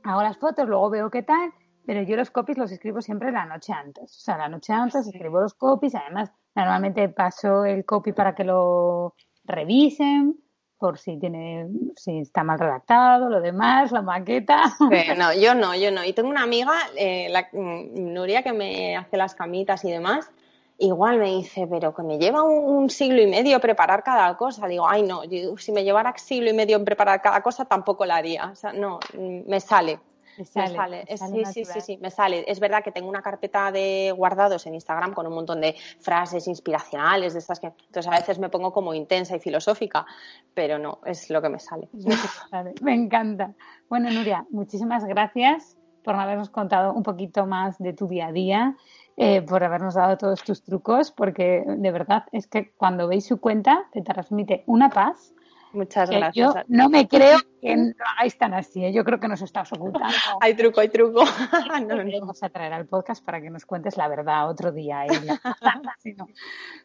hago 0.03 0.21
las 0.21 0.37
fotos, 0.37 0.69
luego 0.69 0.89
veo 0.91 1.09
qué 1.09 1.23
tal 1.23 1.51
pero 1.85 2.03
yo 2.03 2.15
los 2.15 2.31
copies 2.31 2.57
los 2.57 2.71
escribo 2.71 3.01
siempre 3.01 3.31
la 3.31 3.45
noche 3.45 3.73
antes. 3.73 4.15
O 4.17 4.21
sea, 4.21 4.37
la 4.37 4.49
noche 4.49 4.73
antes 4.73 5.07
escribo 5.07 5.41
los 5.41 5.53
copies, 5.53 5.95
además 5.95 6.31
normalmente 6.55 7.09
paso 7.09 7.65
el 7.65 7.85
copy 7.85 8.13
para 8.13 8.35
que 8.35 8.43
lo 8.43 9.15
revisen 9.43 10.37
por 10.81 10.97
si 10.97 11.19
tiene 11.19 11.67
si 11.95 12.17
está 12.17 12.43
mal 12.43 12.57
redactado, 12.57 13.29
lo 13.29 13.39
demás, 13.39 13.91
la 13.91 14.01
maqueta. 14.01 14.63
no, 15.17 15.31
yo 15.31 15.53
no, 15.53 15.75
yo 15.75 15.91
no. 15.91 16.03
Y 16.03 16.13
tengo 16.13 16.27
una 16.27 16.41
amiga, 16.41 16.73
eh, 16.97 17.27
la, 17.29 17.47
mm, 17.53 18.13
Nuria, 18.13 18.41
que 18.41 18.51
me 18.51 18.97
hace 18.97 19.15
las 19.15 19.35
camitas 19.35 19.85
y 19.85 19.91
demás, 19.91 20.31
igual 20.79 21.19
me 21.19 21.35
dice, 21.35 21.67
pero 21.69 21.93
que 21.93 22.01
me 22.01 22.17
lleva 22.17 22.41
un, 22.41 22.89
siglo 22.89 23.21
y 23.21 23.27
medio 23.27 23.59
preparar 23.59 24.01
cada 24.01 24.35
cosa. 24.37 24.67
Digo, 24.67 24.89
ay, 24.89 25.03
no, 25.03 25.21
si 25.57 25.71
me 25.71 25.83
llevara 25.83 26.17
siglo 26.17 26.49
y 26.49 26.53
medio 26.53 26.77
en 26.77 26.83
preparar 26.83 27.21
cada 27.21 27.41
cosa, 27.41 27.65
tampoco 27.65 28.03
la 28.07 28.15
haría. 28.15 28.47
O 28.47 28.55
sea, 28.55 28.73
no, 28.73 28.99
mm, 29.15 29.47
me 30.41 30.67
sale. 30.67 31.05
me 31.09 31.17
sale. 31.17 31.45
sí, 31.45 31.45
sí, 31.45 31.65
sí, 31.65 31.81
sí, 31.81 31.97
me 32.01 32.11
sale. 32.11 32.43
Es 32.47 32.59
verdad 32.59 32.83
que 32.83 32.91
tengo 32.91 33.09
una 33.09 33.21
carpeta 33.21 33.71
de 33.71 34.13
guardados 34.15 34.65
en 34.67 34.75
Instagram 34.75 35.13
con 35.13 35.27
un 35.27 35.33
montón 35.33 35.61
de 35.61 35.75
frases 35.99 36.47
inspiracionales, 36.47 37.33
de 37.33 37.39
estas 37.39 37.59
que. 37.59 37.67
Entonces 37.67 38.07
a 38.07 38.15
veces 38.15 38.39
me 38.39 38.49
pongo 38.49 38.71
como 38.71 38.93
intensa 38.93 39.35
y 39.35 39.39
filosófica, 39.39 40.05
pero 40.53 40.77
no, 40.77 40.99
es 41.05 41.29
lo 41.29 41.41
que 41.41 41.49
me 41.49 41.59
sale. 41.59 41.89
me 42.81 42.93
encanta. 42.93 43.53
Bueno, 43.89 44.09
Nuria, 44.09 44.45
muchísimas 44.49 45.05
gracias 45.05 45.77
por 46.03 46.15
habernos 46.15 46.49
contado 46.49 46.93
un 46.93 47.03
poquito 47.03 47.45
más 47.45 47.77
de 47.77 47.93
tu 47.93 48.07
día 48.07 48.27
a 48.27 48.31
día, 48.31 48.75
eh, 49.17 49.41
por 49.41 49.63
habernos 49.63 49.93
dado 49.93 50.17
todos 50.17 50.43
tus 50.43 50.63
trucos, 50.63 51.11
porque 51.11 51.63
de 51.67 51.91
verdad 51.91 52.23
es 52.31 52.47
que 52.47 52.71
cuando 52.71 53.07
veis 53.07 53.25
su 53.25 53.39
cuenta 53.39 53.85
te 53.91 54.01
transmite 54.01 54.63
una 54.65 54.89
paz 54.89 55.33
Muchas 55.73 56.09
gracias. 56.09 56.33
Yo 56.33 56.61
no 56.67 56.89
me 56.89 57.07
creo 57.07 57.39
que 57.61 57.75
no 57.75 57.93
hagáis 58.15 58.37
tan 58.37 58.53
así. 58.53 58.83
¿eh? 58.83 58.93
Yo 58.93 59.03
creo 59.03 59.19
que 59.19 59.27
nos 59.27 59.41
estás 59.41 59.71
ocultando. 59.73 60.07
hay 60.41 60.53
truco, 60.53 60.81
hay 60.81 60.89
truco. 60.89 61.23
no, 61.87 62.03
no, 62.03 62.19
Vamos 62.19 62.43
a 62.43 62.49
traer 62.49 62.73
al 62.73 62.87
podcast 62.87 63.23
para 63.23 63.41
que 63.41 63.49
nos 63.49 63.65
cuentes 63.65 63.97
la 63.97 64.07
verdad 64.07 64.49
otro 64.49 64.71
día. 64.71 65.05
¿eh? 65.05 65.09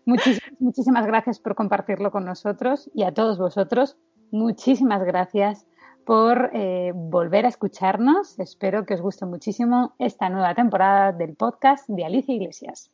muchísimas, 0.04 1.06
gracias 1.06 1.40
por 1.40 1.54
compartirlo 1.54 2.10
con 2.10 2.24
nosotros 2.24 2.90
y 2.94 3.02
a 3.02 3.12
todos 3.12 3.38
vosotros. 3.38 3.96
Muchísimas 4.30 5.02
gracias 5.04 5.66
por 6.04 6.50
eh, 6.52 6.92
volver 6.94 7.46
a 7.46 7.48
escucharnos. 7.48 8.38
Espero 8.38 8.86
que 8.86 8.94
os 8.94 9.00
guste 9.00 9.26
muchísimo 9.26 9.94
esta 9.98 10.28
nueva 10.28 10.54
temporada 10.54 11.12
del 11.12 11.34
podcast 11.34 11.88
de 11.88 12.04
Alicia 12.04 12.34
Iglesias. 12.34 12.90